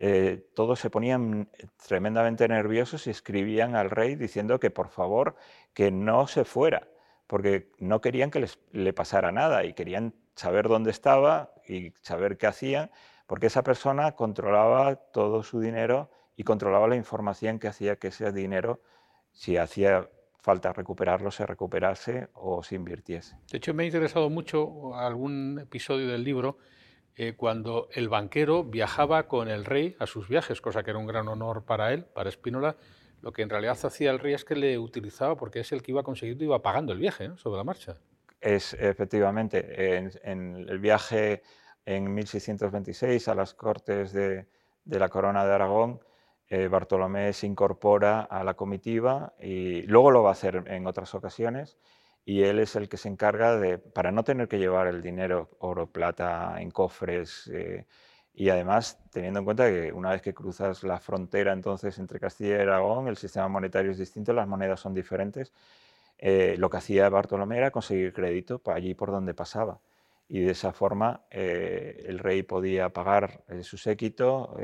eh, 0.00 0.50
todos 0.54 0.80
se 0.80 0.90
ponían 0.90 1.48
tremendamente 1.86 2.48
nerviosos 2.48 3.06
y 3.06 3.10
escribían 3.10 3.76
al 3.76 3.90
rey 3.90 4.16
diciendo 4.16 4.58
que 4.58 4.70
por 4.70 4.88
favor 4.88 5.36
que 5.72 5.92
no 5.92 6.26
se 6.26 6.44
fuera, 6.44 6.88
porque 7.26 7.70
no 7.78 8.00
querían 8.00 8.30
que 8.30 8.40
les, 8.40 8.58
le 8.72 8.92
pasara 8.92 9.30
nada 9.30 9.64
y 9.64 9.72
querían 9.74 10.14
saber 10.34 10.68
dónde 10.68 10.90
estaba 10.90 11.54
y 11.68 11.92
saber 12.02 12.36
qué 12.36 12.48
hacía, 12.48 12.90
porque 13.26 13.46
esa 13.46 13.62
persona 13.62 14.12
controlaba 14.16 14.96
todo 14.96 15.44
su 15.44 15.60
dinero 15.60 16.10
y 16.36 16.42
controlaba 16.42 16.88
la 16.88 16.96
información 16.96 17.60
que 17.60 17.68
hacía 17.68 17.96
que 17.96 18.08
ese 18.08 18.32
dinero, 18.32 18.80
si 19.32 19.56
hacía 19.56 20.10
falta 20.44 20.74
recuperarlo, 20.74 21.30
se 21.30 21.46
recuperase 21.46 22.28
o 22.34 22.62
se 22.62 22.74
invirtiese. 22.74 23.34
De 23.50 23.56
hecho, 23.56 23.72
me 23.72 23.84
ha 23.84 23.86
interesado 23.86 24.28
mucho 24.28 24.94
algún 24.94 25.58
episodio 25.58 26.06
del 26.08 26.22
libro 26.22 26.58
eh, 27.16 27.32
cuando 27.34 27.88
el 27.92 28.10
banquero 28.10 28.62
viajaba 28.62 29.26
con 29.26 29.48
el 29.48 29.64
rey 29.64 29.96
a 29.98 30.06
sus 30.06 30.28
viajes, 30.28 30.60
cosa 30.60 30.82
que 30.82 30.90
era 30.90 30.98
un 30.98 31.06
gran 31.06 31.28
honor 31.28 31.64
para 31.64 31.94
él, 31.94 32.04
para 32.04 32.28
Espínola. 32.28 32.76
Lo 33.22 33.32
que 33.32 33.40
en 33.40 33.48
realidad 33.48 33.78
hacía 33.82 34.10
el 34.10 34.18
rey 34.18 34.34
es 34.34 34.44
que 34.44 34.54
le 34.54 34.78
utilizaba 34.78 35.34
porque 35.34 35.60
es 35.60 35.72
el 35.72 35.80
que 35.80 35.92
iba 35.92 36.02
consiguiendo, 36.02 36.44
iba 36.44 36.60
pagando 36.60 36.92
el 36.92 36.98
viaje 36.98 37.30
sobre 37.38 37.56
la 37.56 37.64
marcha. 37.64 37.94
Es 38.38 38.74
efectivamente, 38.74 39.96
en, 39.96 40.68
el 40.68 40.78
viaje 40.78 41.42
en 41.86 42.12
1626 42.12 43.28
a 43.28 43.34
las 43.34 43.54
Cortes 43.54 44.12
de, 44.12 44.46
la 44.84 45.08
Corona 45.08 45.46
de 45.46 45.54
Aragón, 45.54 46.00
eh, 46.50 46.68
Bartolomé 46.68 47.32
se 47.32 47.46
incorpora 47.46 48.20
a 48.20 48.44
la 48.44 48.54
comitiva 48.54 49.32
y 49.40 49.82
luego 49.82 50.10
lo 50.10 50.22
va 50.22 50.30
a 50.30 50.32
hacer 50.32 50.64
en 50.66 50.86
otras 50.86 51.14
ocasiones 51.14 51.78
y 52.24 52.42
él 52.42 52.58
es 52.58 52.76
el 52.76 52.88
que 52.88 52.96
se 52.96 53.08
encarga 53.08 53.56
de, 53.56 53.78
para 53.78 54.12
no 54.12 54.24
tener 54.24 54.48
que 54.48 54.58
llevar 54.58 54.86
el 54.88 55.02
dinero, 55.02 55.50
oro, 55.58 55.86
plata 55.90 56.56
en 56.60 56.70
cofres 56.70 57.50
eh, 57.52 57.86
y 58.34 58.50
además 58.50 59.00
teniendo 59.10 59.40
en 59.40 59.44
cuenta 59.44 59.70
que 59.70 59.92
una 59.92 60.10
vez 60.10 60.22
que 60.22 60.34
cruzas 60.34 60.82
la 60.84 61.00
frontera 61.00 61.52
entonces 61.52 61.98
entre 61.98 62.20
Castilla 62.20 62.58
y 62.58 62.60
Aragón, 62.60 63.08
el 63.08 63.16
sistema 63.16 63.48
monetario 63.48 63.90
es 63.90 63.98
distinto, 63.98 64.32
las 64.32 64.48
monedas 64.48 64.80
son 64.80 64.94
diferentes, 64.94 65.52
eh, 66.18 66.56
lo 66.58 66.70
que 66.70 66.78
hacía 66.78 67.08
Bartolomé 67.08 67.58
era 67.58 67.70
conseguir 67.70 68.12
crédito 68.12 68.60
allí 68.66 68.94
por 68.94 69.10
donde 69.10 69.34
pasaba. 69.34 69.80
Y 70.28 70.40
de 70.40 70.52
esa 70.52 70.72
forma 70.72 71.22
el 71.30 72.18
rey 72.18 72.42
podía 72.42 72.88
pagar 72.88 73.44
su 73.62 73.76
séquito 73.76 74.56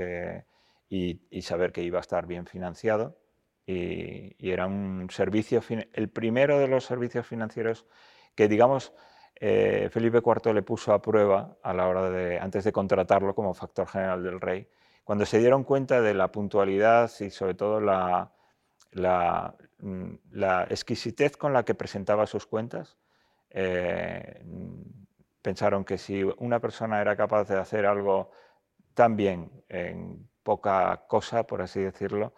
y, 0.91 1.43
saber 1.43 1.72
que 1.72 1.82
iba 1.82 1.99
a 1.99 2.03
estar 2.03 2.26
bien 2.26 2.47
financiado. 2.47 3.16
Y, 3.64 4.36
era 4.38 4.66
un 4.66 5.09
servicio, 5.11 5.62
el 5.93 6.11
primero 6.11 6.59
de 6.59 6.68
los 6.68 6.84
servicios 6.84 7.26
financieros 7.26 7.86
que, 8.34 8.49
digamos, 8.49 8.93
Felipe 9.41 10.18
IV 10.18 10.53
le 10.53 10.62
puso 10.62 10.93
a 10.93 11.01
prueba 11.01 11.57
a 11.62 11.72
la 11.72 11.88
hora 11.88 12.11
de, 12.11 12.38
antes 12.38 12.64
de 12.64 12.72
contratarlo 12.72 13.34
como 13.34 13.55
factor 13.55 13.88
general 13.88 14.22
del 14.22 14.38
rey, 14.38 14.68
cuando 15.05 15.24
se 15.24 15.38
dieron 15.38 15.64
cuenta 15.64 16.03
de 16.03 16.12
la 16.12 16.30
puntualidad 16.30 17.11
y 17.20 17.30
sobre 17.30 17.55
todo 17.55 17.80
la, 17.80 18.30
Mm, 19.82 20.14
la, 20.32 20.64
exquisitez 20.64 21.36
con 21.36 21.53
la 21.53 21.64
que 21.64 21.74
presentaba 21.74 22.26
sus 22.26 22.47
cuentas. 22.47 22.99
Eh, 23.51 24.43
pensaron 25.43 25.84
que 25.84 25.99
si 25.99 26.22
una 26.22 26.61
persona 26.61 27.01
era 27.01 27.16
capaz 27.16 27.49
de 27.49 27.59
hacer 27.59 27.86
algo 27.86 28.30
tan 28.95 29.16
bien 29.16 29.51
en 29.68 30.28
poca 30.43 31.05
cosa, 31.09 31.45
por 31.45 31.62
así 31.62 31.80
decirlo, 31.80 32.34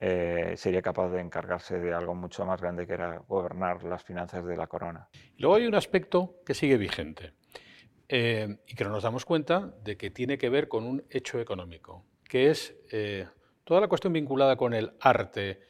eh, 0.00 0.54
sería 0.56 0.82
capaz 0.82 1.08
de 1.10 1.20
encargarse 1.20 1.78
de 1.78 1.94
algo 1.94 2.14
mucho 2.14 2.44
más 2.44 2.60
grande 2.60 2.86
que 2.86 2.94
era 2.94 3.18
gobernar 3.28 3.84
las 3.84 4.02
finanzas 4.02 4.44
de 4.44 4.56
la 4.56 4.66
corona. 4.66 5.08
Luego 5.38 5.54
hay 5.54 5.66
un 5.66 5.74
aspecto 5.74 6.40
que 6.44 6.54
sigue 6.54 6.76
vigente 6.76 7.34
eh, 8.08 8.58
y 8.66 8.74
que 8.74 8.84
no 8.84 8.90
nos 8.90 9.04
damos 9.04 9.24
cuenta 9.24 9.72
de 9.82 9.96
que 9.96 10.10
tiene 10.10 10.36
que 10.36 10.50
ver 10.50 10.68
con 10.68 10.84
un 10.84 11.04
hecho 11.10 11.38
económico, 11.40 12.04
que 12.28 12.50
es 12.50 12.74
eh, 12.90 13.26
toda 13.62 13.80
la 13.80 13.88
cuestión 13.88 14.12
vinculada 14.12 14.56
con 14.56 14.74
el 14.74 14.92
arte 15.00 15.60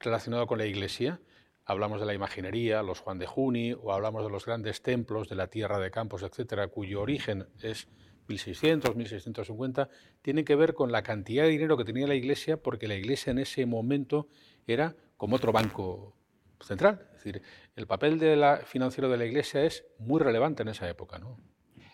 relacionado 0.00 0.48
con 0.48 0.58
la 0.58 0.66
iglesia. 0.66 1.20
Hablamos 1.64 2.00
de 2.00 2.06
la 2.06 2.14
imaginería, 2.14 2.82
los 2.82 2.98
Juan 2.98 3.20
de 3.20 3.26
Juni, 3.26 3.72
o 3.72 3.92
hablamos 3.92 4.24
de 4.24 4.30
los 4.30 4.44
grandes 4.46 4.82
templos 4.82 5.28
de 5.28 5.36
la 5.36 5.46
tierra 5.46 5.78
de 5.78 5.92
Campos, 5.92 6.24
etcétera, 6.24 6.66
cuyo 6.66 7.02
origen 7.02 7.46
es 7.62 7.88
1600, 8.32 8.96
1650, 8.96 9.88
tienen 10.22 10.44
que 10.44 10.56
ver 10.56 10.74
con 10.74 10.92
la 10.92 11.02
cantidad 11.02 11.44
de 11.44 11.50
dinero 11.50 11.76
que 11.76 11.84
tenía 11.84 12.06
la 12.06 12.14
Iglesia, 12.14 12.56
porque 12.56 12.88
la 12.88 12.94
Iglesia 12.94 13.30
en 13.30 13.38
ese 13.38 13.66
momento 13.66 14.28
era 14.66 14.94
como 15.16 15.36
otro 15.36 15.52
banco 15.52 16.16
central. 16.60 17.06
Es 17.10 17.24
decir, 17.24 17.42
el 17.76 17.86
papel 17.86 18.18
de 18.18 18.36
la, 18.36 18.58
financiero 18.58 19.08
de 19.08 19.16
la 19.16 19.24
Iglesia 19.24 19.64
es 19.64 19.84
muy 19.98 20.20
relevante 20.20 20.62
en 20.62 20.68
esa 20.68 20.88
época. 20.88 21.18
¿no? 21.18 21.36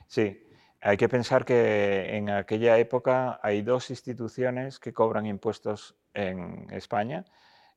Sí, 0.07 0.47
hay 0.81 0.97
que 0.97 1.09
pensar 1.09 1.45
que 1.45 2.17
en 2.17 2.31
aquella 2.31 2.79
época 2.79 3.41
hay 3.43 3.63
dos 3.63 3.91
instituciones 3.91 4.79
que 4.79 4.93
cobran 4.93 5.27
impuestos 5.27 5.97
en 6.15 6.67
España, 6.71 7.25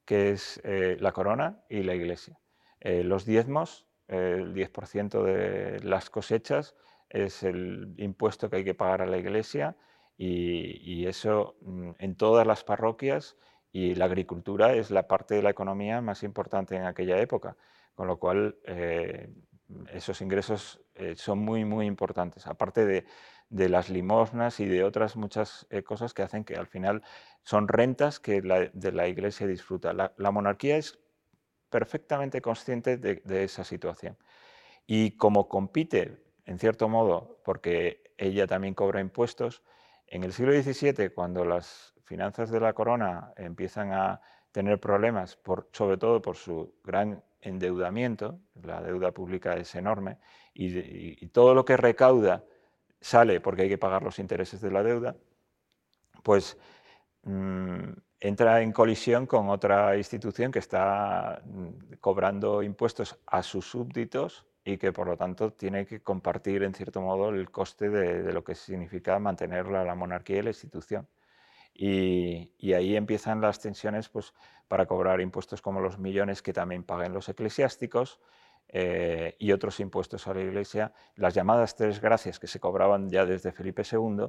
que 0.05 0.32
es 0.32 0.62
eh, 0.64 0.97
la 0.99 1.12
corona 1.12 1.64
y 1.70 1.84
la 1.84 1.95
Iglesia. 1.95 2.39
Eh, 2.80 3.03
los 3.03 3.26
diezmos, 3.26 3.86
el 4.07 4.53
10% 4.53 5.24
de 5.24 5.80
las 5.84 6.09
cosechas, 6.09 6.76
es 7.12 7.43
el 7.43 7.93
impuesto 7.97 8.49
que 8.49 8.57
hay 8.57 8.64
que 8.64 8.74
pagar 8.74 9.01
a 9.01 9.05
la 9.05 9.18
iglesia 9.18 9.76
y, 10.18 11.05
eso 11.07 11.55
mm, 11.62 11.91
en 11.99 12.16
todas 12.16 12.45
las 12.47 12.64
parroquias 12.64 13.38
y 13.72 13.95
la 13.95 14.05
agricultura 14.05 14.74
es 14.74 14.91
la 14.91 15.07
parte 15.07 15.36
de 15.36 15.43
la 15.43 15.49
economía 15.49 16.01
más 16.01 16.24
importante 16.24 16.76
en 16.76 16.86
aquella 16.86 17.20
época, 17.20 17.57
con 17.95 18.07
lo 18.07 18.20
cual 18.20 18.57
eh, 18.66 19.30
esos 19.93 20.22
ingresos 20.22 20.82
eh, 20.95 21.16
son 21.16 21.39
muy, 21.39 21.66
muy 21.66 21.86
importantes, 21.86 22.47
aparte 22.47 22.86
de, 22.86 23.05
las 23.49 23.89
limosnas 23.89 24.59
y 24.62 24.66
de 24.66 24.84
otras 24.84 25.18
muchas 25.18 25.68
eh, 25.70 25.84
cosas 25.84 26.14
que 26.14 26.22
hacen 26.24 26.45
que 26.45 26.55
al 26.55 26.68
final 26.68 27.03
son 27.43 27.68
rentas 27.68 28.20
que 28.20 28.41
la, 28.41 28.70
de 28.72 28.91
la 28.93 29.07
iglesia 29.09 29.45
disfruta. 29.45 29.91
La, 29.93 30.32
monarquía 30.32 30.78
es 30.78 30.99
perfectamente 31.70 32.41
consciente 32.41 32.97
de 32.97 33.43
esa 33.43 33.66
situación. 33.66 34.18
Y 34.88 35.18
como 35.18 35.49
compite 35.49 36.30
en 36.46 36.60
cierto 36.60 36.89
modo, 36.89 37.39
porque 37.44 38.14
ella 38.18 38.48
también 38.48 38.74
cobra 38.74 39.02
impuestos. 39.02 39.64
En 40.08 40.24
el 40.24 40.34
siglo 40.34 40.52
XVII, 40.54 41.10
cuando 41.10 41.46
las 41.46 41.94
finanzas 42.04 42.52
de 42.52 42.60
la 42.60 42.74
corona 42.74 43.34
empiezan 43.38 43.94
a 43.94 44.22
tener 44.52 44.80
problemas, 44.80 45.38
por, 45.38 45.70
sobre 45.72 45.98
todo 45.98 46.22
por 46.22 46.36
su 46.36 46.76
gran 46.84 47.24
endeudamiento, 47.42 48.39
la 48.62 48.82
deuda 48.82 49.12
pública 49.12 49.56
es 49.56 49.74
enorme, 49.76 50.18
y, 50.54 51.26
todo 51.28 51.54
lo 51.54 51.64
que 51.64 51.78
recauda 51.78 52.44
sale 53.00 53.39
porque 53.39 53.64
hay 53.64 53.70
que 53.70 53.78
pagar 53.78 54.04
los 54.04 54.20
intereses 54.20 54.62
de 54.62 54.72
la 54.72 54.84
deuda, 54.84 55.16
pues 56.24 56.58
mm, 57.24 57.92
entra 58.20 58.62
en 58.62 58.72
colisión 58.72 59.26
con 59.26 59.50
otra 59.50 59.98
institución 59.98 60.52
que 60.52 60.60
está 60.60 61.42
mm, 61.46 61.94
cobrando 62.00 62.62
impuestos 62.62 63.18
a 63.26 63.42
sus 63.42 63.66
súbditos 63.66 64.46
y 64.64 64.78
que 64.78 64.91
por 64.91 65.07
lo 65.07 65.18
tanto 65.18 65.53
tiene 65.53 65.86
que 65.86 66.01
compartir 66.01 66.64
en 66.64 66.74
cierto 66.74 67.01
modo 67.01 67.30
el 67.30 67.49
coste 67.49 67.89
de, 67.89 68.32
lo 68.32 68.43
que 68.43 68.55
significa 68.55 69.18
mantener 69.20 69.68
la, 69.68 69.95
monarquía 69.95 70.39
y 70.39 70.43
la 70.43 70.49
institución. 70.49 71.07
Y, 71.74 72.74
ahí 72.74 72.95
empiezan 72.95 73.41
las 73.41 73.59
tensiones 73.59 74.09
pues, 74.09 74.34
para 74.68 74.86
cobrar 74.86 75.20
impuestos 75.22 75.62
como 75.62 75.80
los 75.80 75.97
millones 75.97 76.41
que 76.41 76.53
también 76.53 76.84
paguen 76.84 77.14
los 77.14 77.28
eclesiásticos 77.30 78.20
eh, 78.68 79.36
y 79.39 79.51
otros 79.51 79.80
impuestos 79.80 80.28
a 80.28 80.34
la 80.34 80.41
Iglesia, 80.41 80.93
las 81.16 81.34
llamadas 81.34 81.76
tres 81.76 81.99
gracias 81.99 82.39
que 82.39 82.47
se 82.47 82.59
cobraban 82.59 83.09
ya 83.09 83.26
desde 83.26 83.51
Felipe 83.51 83.84
II, 83.89 84.28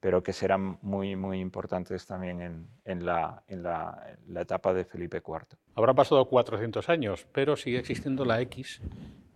pero 0.00 0.22
que 0.22 0.32
serán 0.32 0.78
muy, 0.82 1.16
muy 1.16 1.40
importantes 1.40 2.06
también 2.06 2.68
en, 2.84 3.06
la, 3.06 3.42
en 3.48 3.62
la, 3.62 4.16
etapa 4.40 4.72
de 4.72 4.84
Felipe 4.84 5.22
IV. 5.26 5.58
Habrá 5.74 5.94
pasado 5.94 6.24
400 6.28 6.88
años, 6.88 7.26
pero 7.32 7.56
sigue 7.56 7.78
existiendo 7.78 8.24
la 8.24 8.40
X 8.40 8.80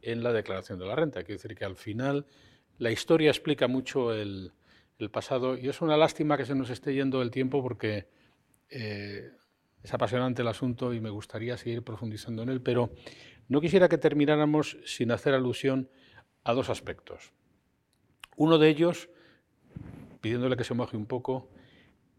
en 0.03 0.23
la 0.23 0.33
declaración 0.33 0.79
de 0.79 0.87
la 0.87 0.97
renta. 0.97 1.23
Quiere 1.23 1.35
decir 1.35 1.55
que 1.55 1.65
al 1.65 1.77
final 1.77 2.27
la 2.79 2.91
historia 2.91 3.31
explica 3.31 3.69
mucho 3.69 4.13
el, 4.15 4.53
pasado 5.13 5.57
y 5.57 5.69
es 5.69 5.81
una 5.81 5.97
lástima 5.97 6.37
que 6.37 6.45
se 6.45 6.55
nos 6.55 6.69
esté 6.69 6.93
yendo 6.93 7.23
el 7.23 7.31
tiempo 7.31 7.63
porque 7.63 8.07
eh, 8.69 9.31
es 9.83 9.95
apasionante 9.95 10.43
el 10.43 10.49
asunto 10.49 10.93
y 10.93 11.01
me 11.01 11.09
gustaría 11.09 11.57
seguir 11.57 11.83
profundizando 11.83 12.43
en 12.43 12.51
él, 12.51 12.61
pero 12.61 12.91
no 13.49 13.63
quisiera 13.63 13.89
que 13.89 13.97
termináramos 13.97 14.77
sin 14.85 15.11
hacer 15.11 15.33
alusión 15.33 15.89
a 16.45 16.53
dos 16.53 16.69
aspectos. 16.69 17.33
Uno 18.37 18.59
de 18.59 18.69
ellos, 18.69 19.09
pidiéndole 20.21 20.57
que 20.57 20.65
se 20.65 20.75
moje 20.75 20.97
un 20.99 21.07
poco, 21.07 21.51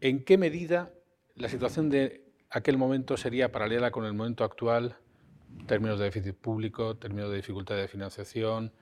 ¿en 0.00 0.24
qué 0.24 0.36
medida 0.36 0.92
la 1.36 1.48
situación 1.48 1.88
de 1.88 2.24
aquel 2.50 2.76
momento 2.78 3.16
sería 3.16 3.50
paralela 3.52 3.90
con 3.90 4.04
el 4.04 4.12
momento 4.12 4.44
actual 4.44 4.98
términos 5.66 5.98
de 5.98 6.06
déficit 6.06 6.36
público, 6.36 6.96
términos 6.96 7.30
de 7.30 7.36
dificultad 7.36 7.76
de 7.76 7.88
financiación, 7.88 8.72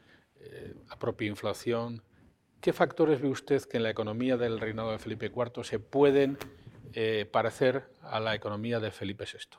eh, 0.40 0.74
propia 0.98 1.28
inflación. 1.28 2.02
¿Qué 2.60 2.72
factores 2.72 3.20
ve 3.20 3.28
usted 3.28 3.62
que 3.62 3.78
en 3.78 3.82
la 3.84 3.90
economía 3.90 4.36
del 4.36 4.60
reinado 4.60 4.92
de 4.92 4.98
Felipe 4.98 5.26
IV 5.34 5.64
se 5.64 5.78
pueden 5.78 6.38
eh, 6.92 7.28
parecer 7.30 7.90
a 8.02 8.20
la 8.20 8.34
economía 8.34 8.80
de 8.80 8.90
Felipe 8.90 9.24
VI? 9.24 9.58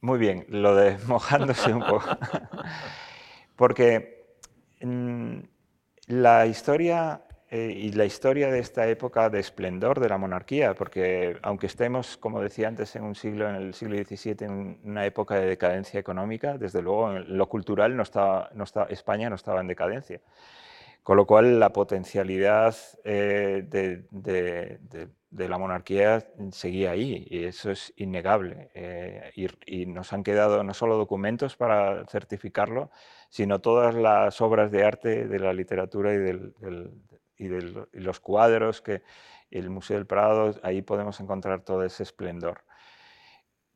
Muy 0.00 0.18
bien, 0.18 0.46
lo 0.48 0.74
de 0.74 0.98
mojándose 1.06 1.72
un 1.72 1.80
poco. 1.80 2.04
Porque 3.56 4.36
mm, 4.80 5.38
la 6.08 6.46
historia 6.46 7.24
eh, 7.56 7.72
y 7.72 7.92
la 7.92 8.04
historia 8.04 8.50
de 8.50 8.58
esta 8.58 8.88
época 8.88 9.30
de 9.30 9.38
esplendor 9.38 10.00
de 10.00 10.08
la 10.08 10.18
monarquía, 10.18 10.74
porque 10.74 11.38
aunque 11.42 11.68
estemos, 11.68 12.16
como 12.16 12.40
decía 12.40 12.66
antes, 12.66 12.96
en 12.96 13.04
un 13.04 13.14
siglo, 13.14 13.48
en 13.48 13.54
el 13.54 13.74
siglo 13.74 13.96
XVII, 13.96 14.36
en 14.40 14.80
una 14.82 15.06
época 15.06 15.36
de 15.36 15.46
decadencia 15.46 16.00
económica, 16.00 16.58
desde 16.58 16.82
luego 16.82 17.12
en 17.12 17.38
lo 17.38 17.48
cultural 17.48 17.96
no 17.96 18.02
estaba, 18.02 18.50
no 18.54 18.64
España 18.88 19.30
no 19.30 19.36
estaba 19.36 19.60
en 19.60 19.68
decadencia. 19.68 20.20
Con 21.04 21.16
lo 21.16 21.26
cual 21.26 21.60
la 21.60 21.70
potencialidad 21.72 22.74
eh, 23.04 23.62
de, 23.70 25.48
la 25.48 25.58
monarquía 25.58 26.26
seguía 26.50 26.90
ahí 26.90 27.24
y 27.30 27.44
eso 27.44 27.70
es 27.70 27.92
innegable. 27.96 28.70
Eh, 28.74 29.30
y, 29.66 29.86
nos 29.86 30.12
han 30.12 30.24
quedado 30.24 30.64
no 30.64 30.74
solo 30.74 30.96
documentos 30.96 31.54
para 31.56 32.04
certificarlo, 32.06 32.90
sino 33.28 33.60
todas 33.60 33.94
las 33.94 34.40
obras 34.40 34.72
de 34.72 34.84
arte 34.84 35.28
de 35.28 35.38
la 35.38 35.52
literatura 35.52 36.14
y 36.14 36.18
del, 36.18 36.54
y, 37.44 37.48
de 37.48 37.86
los 37.92 38.20
cuadros 38.20 38.80
que 38.80 39.02
el 39.50 39.70
Museo 39.70 39.96
del 39.96 40.06
Prado, 40.06 40.54
ahí 40.62 40.82
podemos 40.82 41.20
encontrar 41.20 41.62
todo 41.62 41.84
ese 41.84 42.02
esplendor. 42.02 42.64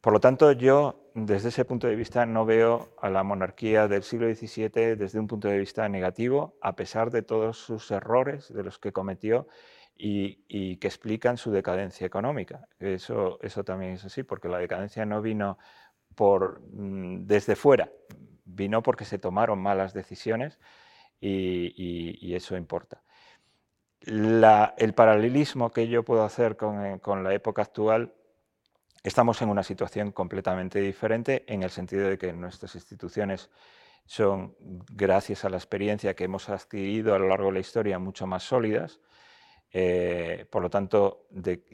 Por 0.00 0.12
lo 0.12 0.20
tanto, 0.20 0.52
yo 0.52 1.10
desde 1.14 1.48
ese 1.48 1.64
punto 1.64 1.88
de 1.88 1.96
vista 1.96 2.24
no 2.24 2.46
veo 2.46 2.94
a 3.00 3.10
la 3.10 3.24
monarquía 3.24 3.88
del 3.88 4.04
siglo 4.04 4.32
XVII 4.32 4.96
desde 4.96 5.18
un 5.18 5.26
punto 5.26 5.48
de 5.48 5.58
vista 5.58 5.88
negativo, 5.88 6.56
a 6.62 6.76
pesar 6.76 7.10
de 7.10 7.22
todos 7.22 7.58
sus 7.58 7.90
errores 7.90 8.52
de 8.52 8.62
los 8.62 8.78
que 8.78 8.92
cometió 8.92 9.48
y, 9.96 10.76
que 10.76 10.86
explican 10.86 11.36
su 11.36 11.50
decadencia 11.50 12.06
económica. 12.06 12.68
Eso, 12.78 13.38
eso 13.42 13.64
también 13.64 13.92
es 13.92 14.04
así, 14.04 14.22
porque 14.22 14.48
la 14.48 14.58
decadencia 14.58 15.04
no 15.04 15.20
vino 15.20 15.58
por, 16.14 16.60
mm, 16.72 17.26
desde 17.26 17.56
fuera, 17.56 17.90
vino 18.44 18.82
porque 18.82 19.04
se 19.04 19.18
tomaron 19.18 19.58
malas 19.60 19.94
decisiones 19.94 20.58
y 21.20 22.34
eso 22.34 22.56
importa 22.56 23.02
el 24.00 24.94
paralelismo 24.94 25.70
que 25.70 25.88
yo 25.88 26.04
puedo 26.04 26.22
hacer 26.24 26.56
eh, 26.60 26.98
con, 27.00 27.24
la 27.24 27.34
época 27.34 27.62
actual, 27.62 28.14
estamos 29.02 29.42
en 29.42 29.48
una 29.48 29.62
situación 29.62 30.12
completamente 30.12 30.80
diferente 30.80 31.44
en 31.46 31.62
el 31.62 31.70
sentido 31.70 32.08
de 32.08 32.18
que 32.18 32.32
nuestras 32.32 32.74
instituciones 32.74 33.50
son, 34.04 34.56
gracias 34.60 35.44
a 35.44 35.50
la 35.50 35.56
experiencia 35.56 36.14
que 36.14 36.24
hemos 36.24 36.48
adquirido 36.48 37.14
a 37.14 37.18
lo 37.18 37.28
largo 37.28 37.46
de 37.46 37.54
la 37.54 37.60
historia, 37.60 37.98
mucho 37.98 38.26
más 38.26 38.42
sólidas. 38.42 39.00
Eh, 39.70 40.46
por 40.50 40.62
lo 40.62 40.70
tanto, 40.70 41.26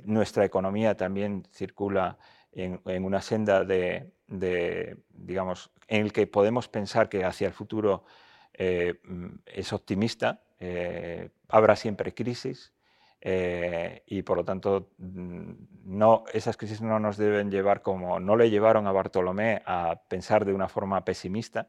nuestra 0.05 0.45
economía 0.45 0.97
también 0.97 1.47
circula 1.53 2.19
en, 2.51 2.81
una 3.05 3.21
senda 3.21 3.65
de, 3.65 4.13
digamos, 4.27 5.71
en 5.87 6.07
el 6.07 6.13
que 6.13 6.27
podemos 6.27 6.69
pensar 6.69 7.09
que 7.09 7.25
hacia 7.25 7.47
el 7.47 7.53
futuro 7.53 8.05
eh, 8.53 9.01
es 9.47 9.73
optimista, 9.73 10.44
eh, 10.61 11.31
habrá 11.49 11.77
siempre 11.77 12.15
crisis 12.15 12.73
eh, 13.21 14.03
y 14.07 14.23
por 14.23 14.39
lo 14.39 14.45
tanto 14.45 14.91
mm, 14.99 15.53
no, 15.85 16.25
esas 16.33 16.57
crisis 16.57 16.81
no 16.81 17.01
nos 17.01 17.17
deben 17.17 17.51
llevar 17.51 17.83
como 17.83 18.21
no 18.21 18.37
le 18.37 18.51
llevaron 18.51 18.87
a 18.87 18.93
Bartolomé 18.93 19.63
a 19.67 20.03
pensar 20.09 20.45
de 20.45 20.55
una 20.55 20.69
forma 20.69 21.05
pesimista, 21.05 21.69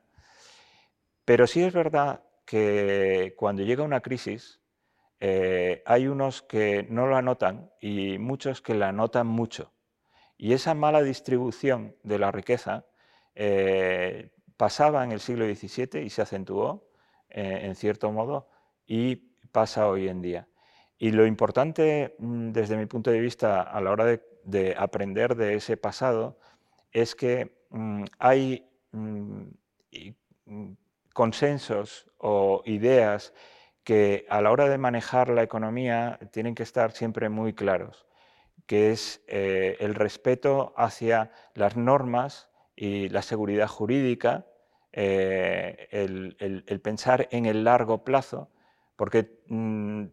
pero 1.23 1.47
sí 1.47 1.63
es 1.63 1.73
verdad 1.73 2.23
que 2.45 3.33
cuando 3.37 3.63
llega 3.63 3.83
una 3.83 4.01
crisis 4.01 4.61
eh, 5.19 5.81
hay 5.85 6.07
unos 6.07 6.41
que 6.41 6.85
no 6.89 7.07
la 7.07 7.21
notan 7.21 7.71
y 7.81 8.19
muchos 8.19 8.61
que 8.61 8.75
la 8.75 8.91
notan 8.91 9.27
mucho. 9.27 9.73
Y 10.37 10.53
esa 10.53 10.73
mala 10.73 11.01
distribución 11.01 11.95
de 12.03 12.19
la 12.19 12.31
riqueza 12.31 12.85
pasaba 14.57 15.03
en 15.03 15.11
el 15.11 15.19
siglo 15.19 15.45
XVII 15.45 16.01
y 16.01 16.09
se 16.09 16.21
acentuó, 16.21 16.89
en 17.29 17.75
cierto 17.75 18.11
modo, 18.11 18.47
y 18.87 19.17
pasa 19.51 19.87
hoy 19.87 20.07
en 20.09 20.21
día. 20.21 20.47
Y 20.97 21.11
lo 21.11 21.25
importante, 21.25 22.15
mm, 22.19 22.51
desde 22.51 22.77
mi 22.77 22.85
punto 22.85 23.11
de 23.11 23.19
vista, 23.19 23.61
a 23.61 23.81
la 23.81 23.91
hora 23.91 24.05
de, 24.05 24.75
aprender 24.77 25.35
de 25.35 25.55
ese 25.55 25.77
pasado, 25.77 26.39
es 26.91 27.15
que 27.15 27.57
mm, 27.69 28.03
hay 28.19 28.67
mm, 28.91 29.49
consensos 31.13 32.07
o 32.17 32.61
ideas 32.65 33.33
que 33.83 34.25
a 34.29 34.41
la 34.41 34.51
hora 34.51 34.67
de 34.67 34.77
manejar 34.77 35.29
la 35.29 35.43
economía 35.43 36.19
tienen 36.31 36.55
que 36.55 36.63
estar 36.63 36.91
siempre 36.91 37.29
muy 37.29 37.53
claros, 37.53 38.05
que 38.65 38.91
es 38.91 39.23
eh, 39.27 39.77
el 39.79 39.95
respeto 39.95 40.73
hacia 40.75 41.31
las 41.53 41.77
normas 41.77 42.49
y 42.75 43.09
la 43.09 43.21
seguridad 43.21 43.67
jurídica, 43.67 44.47
eh, 44.91 45.87
el, 45.91 46.81
pensar 46.81 47.27
en 47.31 47.45
el 47.45 47.63
largo 47.63 48.03
plazo, 48.03 48.49
porque 48.95 49.39
mm, 49.47 50.05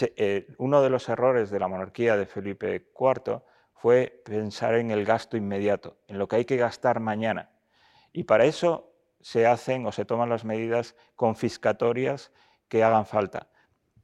eh, 0.00 0.46
uno 0.58 0.82
de 0.82 0.90
los 0.90 1.08
errores 1.08 1.50
de 1.50 1.58
la 1.58 1.68
monarquía 1.68 2.16
de 2.16 2.26
Felipe 2.26 2.90
IV 2.98 3.42
fue 3.74 4.22
pensar 4.24 4.74
en 4.74 4.90
el 4.90 5.04
gasto 5.04 5.36
inmediato, 5.36 5.98
en 6.08 6.18
lo 6.18 6.28
que 6.28 6.36
hay 6.36 6.44
que 6.44 6.56
gastar 6.56 7.00
mañana. 7.00 7.50
Y 8.12 8.24
para 8.24 8.44
eso 8.44 8.92
se 9.20 9.46
hacen 9.46 9.86
o 9.86 9.92
se 9.92 10.04
toman 10.04 10.28
las 10.28 10.44
medidas 10.44 10.94
confiscatorias 11.14 12.32
que 12.68 12.82
hagan 12.82 13.06
falta. 13.06 13.48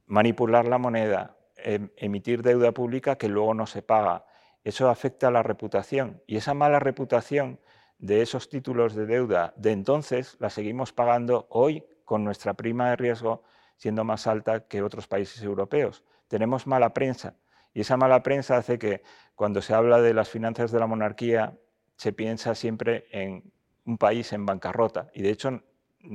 Manipular 0.05 0.67
la 0.67 0.77
moneda, 0.77 1.37
em, 1.57 1.89
emitir 1.97 2.41
deuda 2.43 2.71
pública 2.71 3.17
que 3.17 3.29
luego 3.29 3.53
no 3.53 3.65
se 3.65 3.81
paga. 3.81 4.25
Eso 4.63 4.89
afecta 4.89 5.27
a 5.27 5.31
la 5.31 5.43
reputación 5.43 6.21
y 6.27 6.37
esa 6.37 6.53
mala 6.53 6.79
reputación 6.79 7.59
de 7.97 8.21
esos 8.21 8.49
títulos 8.49 8.95
de 8.95 9.05
deuda 9.05 9.53
de 9.55 9.71
entonces 9.71 10.35
la 10.39 10.49
seguimos 10.49 10.93
pagando 10.93 11.47
hoy 11.49 11.85
con 12.05 12.23
nuestra 12.23 12.53
prima 12.53 12.89
de 12.89 12.95
riesgo 12.97 13.43
siendo 13.77 14.03
más 14.03 14.27
alta 14.27 14.67
que 14.67 14.81
otros 14.81 15.07
países 15.07 15.41
europeos. 15.43 16.03
Tenemos 16.27 16.67
mala 16.67 16.93
prensa 16.93 17.35
y 17.73 17.81
esa 17.81 17.97
mala 17.97 18.23
prensa 18.23 18.57
hace 18.57 18.77
que 18.77 19.03
cuando 19.35 19.61
se 19.61 19.73
habla 19.73 20.01
de 20.01 20.13
las 20.13 20.29
finanzas 20.29 20.71
de 20.71 20.79
la 20.79 20.87
monarquía 20.87 21.57
se 21.97 22.13
piensa 22.13 22.55
siempre 22.55 23.05
en 23.11 23.51
un 23.85 23.97
país 23.97 24.33
en 24.33 24.45
bancarrota 24.45 25.09
y 25.13 25.21
de 25.21 25.29
hecho 25.29 25.63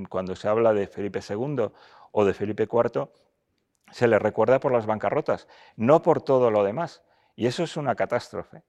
cuando 0.08 0.36
se 0.36 0.48
habla 0.48 0.72
de 0.72 0.86
Felipe 0.86 1.20
II 1.26 1.70
o 2.12 2.24
de 2.24 2.34
Felipe 2.34 2.68
IV, 2.70 3.08
se 3.90 4.08
le 4.08 4.18
recuerda 4.18 4.60
por 4.60 4.72
las 4.72 4.86
bancarrotas, 4.86 5.48
no 5.76 6.02
por 6.02 6.22
todo 6.22 6.50
lo 6.50 6.64
demás. 6.64 7.02
Y 7.36 7.46
eso 7.46 7.62
es 7.62 7.76
una 7.76 7.94
catástrofe. 7.94 8.62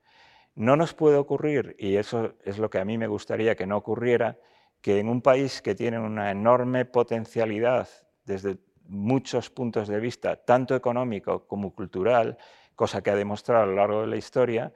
No 0.56 0.76
nos 0.76 0.94
puede 0.94 1.18
ocurrir, 1.18 1.76
y 1.80 1.98
eso 1.98 2.34
es 2.44 2.58
lo 2.58 2.70
que 2.70 2.80
a 2.80 2.86
mí 2.86 2.98
me 2.98 3.08
gustaría 3.08 3.56
que 3.56 3.66
no 3.66 3.78
ocurriera, 3.78 4.38
que 4.82 5.00
en 5.00 5.10
un 5.10 5.22
país 5.22 5.62
que 5.62 5.76
tiene 5.76 6.00
una 6.00 6.32
enorme 6.32 6.86
potencialidad 6.86 7.88
desde 8.24 8.58
muchos 8.90 9.50
puntos 9.50 9.88
de 9.88 10.00
vista, 10.00 10.36
tanto 10.36 10.76
económico 10.76 11.48
como 11.48 11.74
cultural, 11.74 12.38
cosa 12.76 13.02
que 13.02 13.12
ha 13.12 13.16
demostrado 13.16 13.64
a 13.64 13.68
lo 13.68 13.76
largo 13.76 14.02
de 14.02 14.08
la 14.08 14.18
historia, 14.18 14.74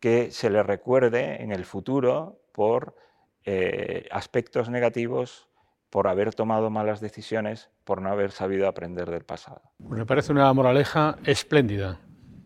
que 0.00 0.30
se 0.30 0.50
le 0.50 0.62
recuerde 0.62 1.42
en 1.42 1.52
el 1.52 1.64
futuro 1.64 2.40
por 2.52 2.96
eh, 3.44 4.08
aspectos 4.10 4.68
negativos 4.68 5.48
por 5.90 6.08
haber 6.08 6.34
tomado 6.34 6.70
malas 6.70 7.00
decisiones, 7.00 7.70
por 7.84 8.00
no 8.00 8.08
haber 8.08 8.30
sabido 8.30 8.66
aprender 8.66 9.10
del 9.10 9.24
pasado. 9.24 9.60
Me 9.78 10.06
parece 10.06 10.32
una 10.32 10.50
moraleja 10.52 11.18
espléndida, 11.24 12.00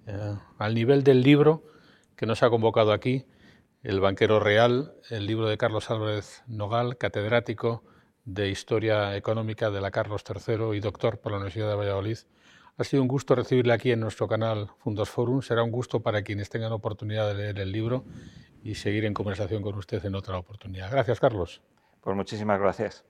eh, 0.06 0.34
al 0.58 0.74
nivel 0.74 1.04
del 1.04 1.22
libro 1.22 1.62
que 2.16 2.26
nos 2.26 2.42
ha 2.42 2.50
convocado 2.50 2.92
aquí, 2.92 3.26
El 3.82 4.00
banquero 4.00 4.40
real, 4.40 4.94
el 5.10 5.26
libro 5.26 5.46
de 5.46 5.56
Carlos 5.56 5.90
Álvarez 5.90 6.42
Nogal, 6.48 6.98
catedrático 6.98 7.84
de 8.26 8.50
Historia 8.50 9.16
Económica 9.16 9.70
de 9.70 9.80
la 9.80 9.90
Carlos 9.90 10.24
III 10.28 10.76
y 10.76 10.80
doctor 10.80 11.18
por 11.18 11.32
la 11.32 11.38
Universidad 11.38 11.70
de 11.70 11.76
Valladolid. 11.76 12.18
Ha 12.76 12.84
sido 12.84 13.00
un 13.00 13.08
gusto 13.08 13.34
recibirle 13.34 13.72
aquí 13.72 13.92
en 13.92 14.00
nuestro 14.00 14.28
canal 14.28 14.68
Fundos 14.80 15.08
Forum. 15.08 15.40
Será 15.40 15.62
un 15.62 15.70
gusto 15.70 16.00
para 16.00 16.22
quienes 16.22 16.50
tengan 16.50 16.72
oportunidad 16.72 17.28
de 17.28 17.34
leer 17.34 17.58
el 17.60 17.72
libro 17.72 18.04
y 18.62 18.74
seguir 18.74 19.04
en 19.04 19.14
conversación 19.14 19.62
con 19.62 19.76
usted 19.76 20.04
en 20.04 20.14
otra 20.16 20.36
oportunidad. 20.36 20.90
Gracias, 20.90 21.20
Carlos. 21.20 21.62
Pues 22.02 22.16
muchísimas 22.16 22.60
gracias. 22.60 23.04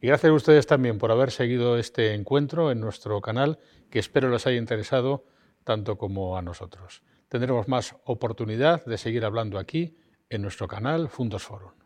Y 0.00 0.08
gracias 0.08 0.30
a 0.30 0.34
ustedes 0.34 0.66
también 0.66 0.98
por 0.98 1.10
haber 1.12 1.30
seguido 1.30 1.78
este 1.78 2.14
encuentro 2.14 2.72
en 2.72 2.80
nuestro 2.80 3.20
canal, 3.20 3.58
que 3.90 3.98
espero 3.98 4.30
les 4.30 4.46
haya 4.46 4.58
interesado 4.58 5.24
tanto 5.64 5.98
como 5.98 6.36
a 6.36 6.42
nosotros. 6.42 7.02
Tendremos 7.28 7.68
más 7.68 7.94
oportunidad 8.04 8.84
de 8.86 8.98
seguir 8.98 9.24
hablando 9.24 9.58
aquí 9.58 9.96
en 10.30 10.42
nuestro 10.42 10.66
canal 10.66 11.08
Fundos 11.08 11.44
Forum. 11.44 11.85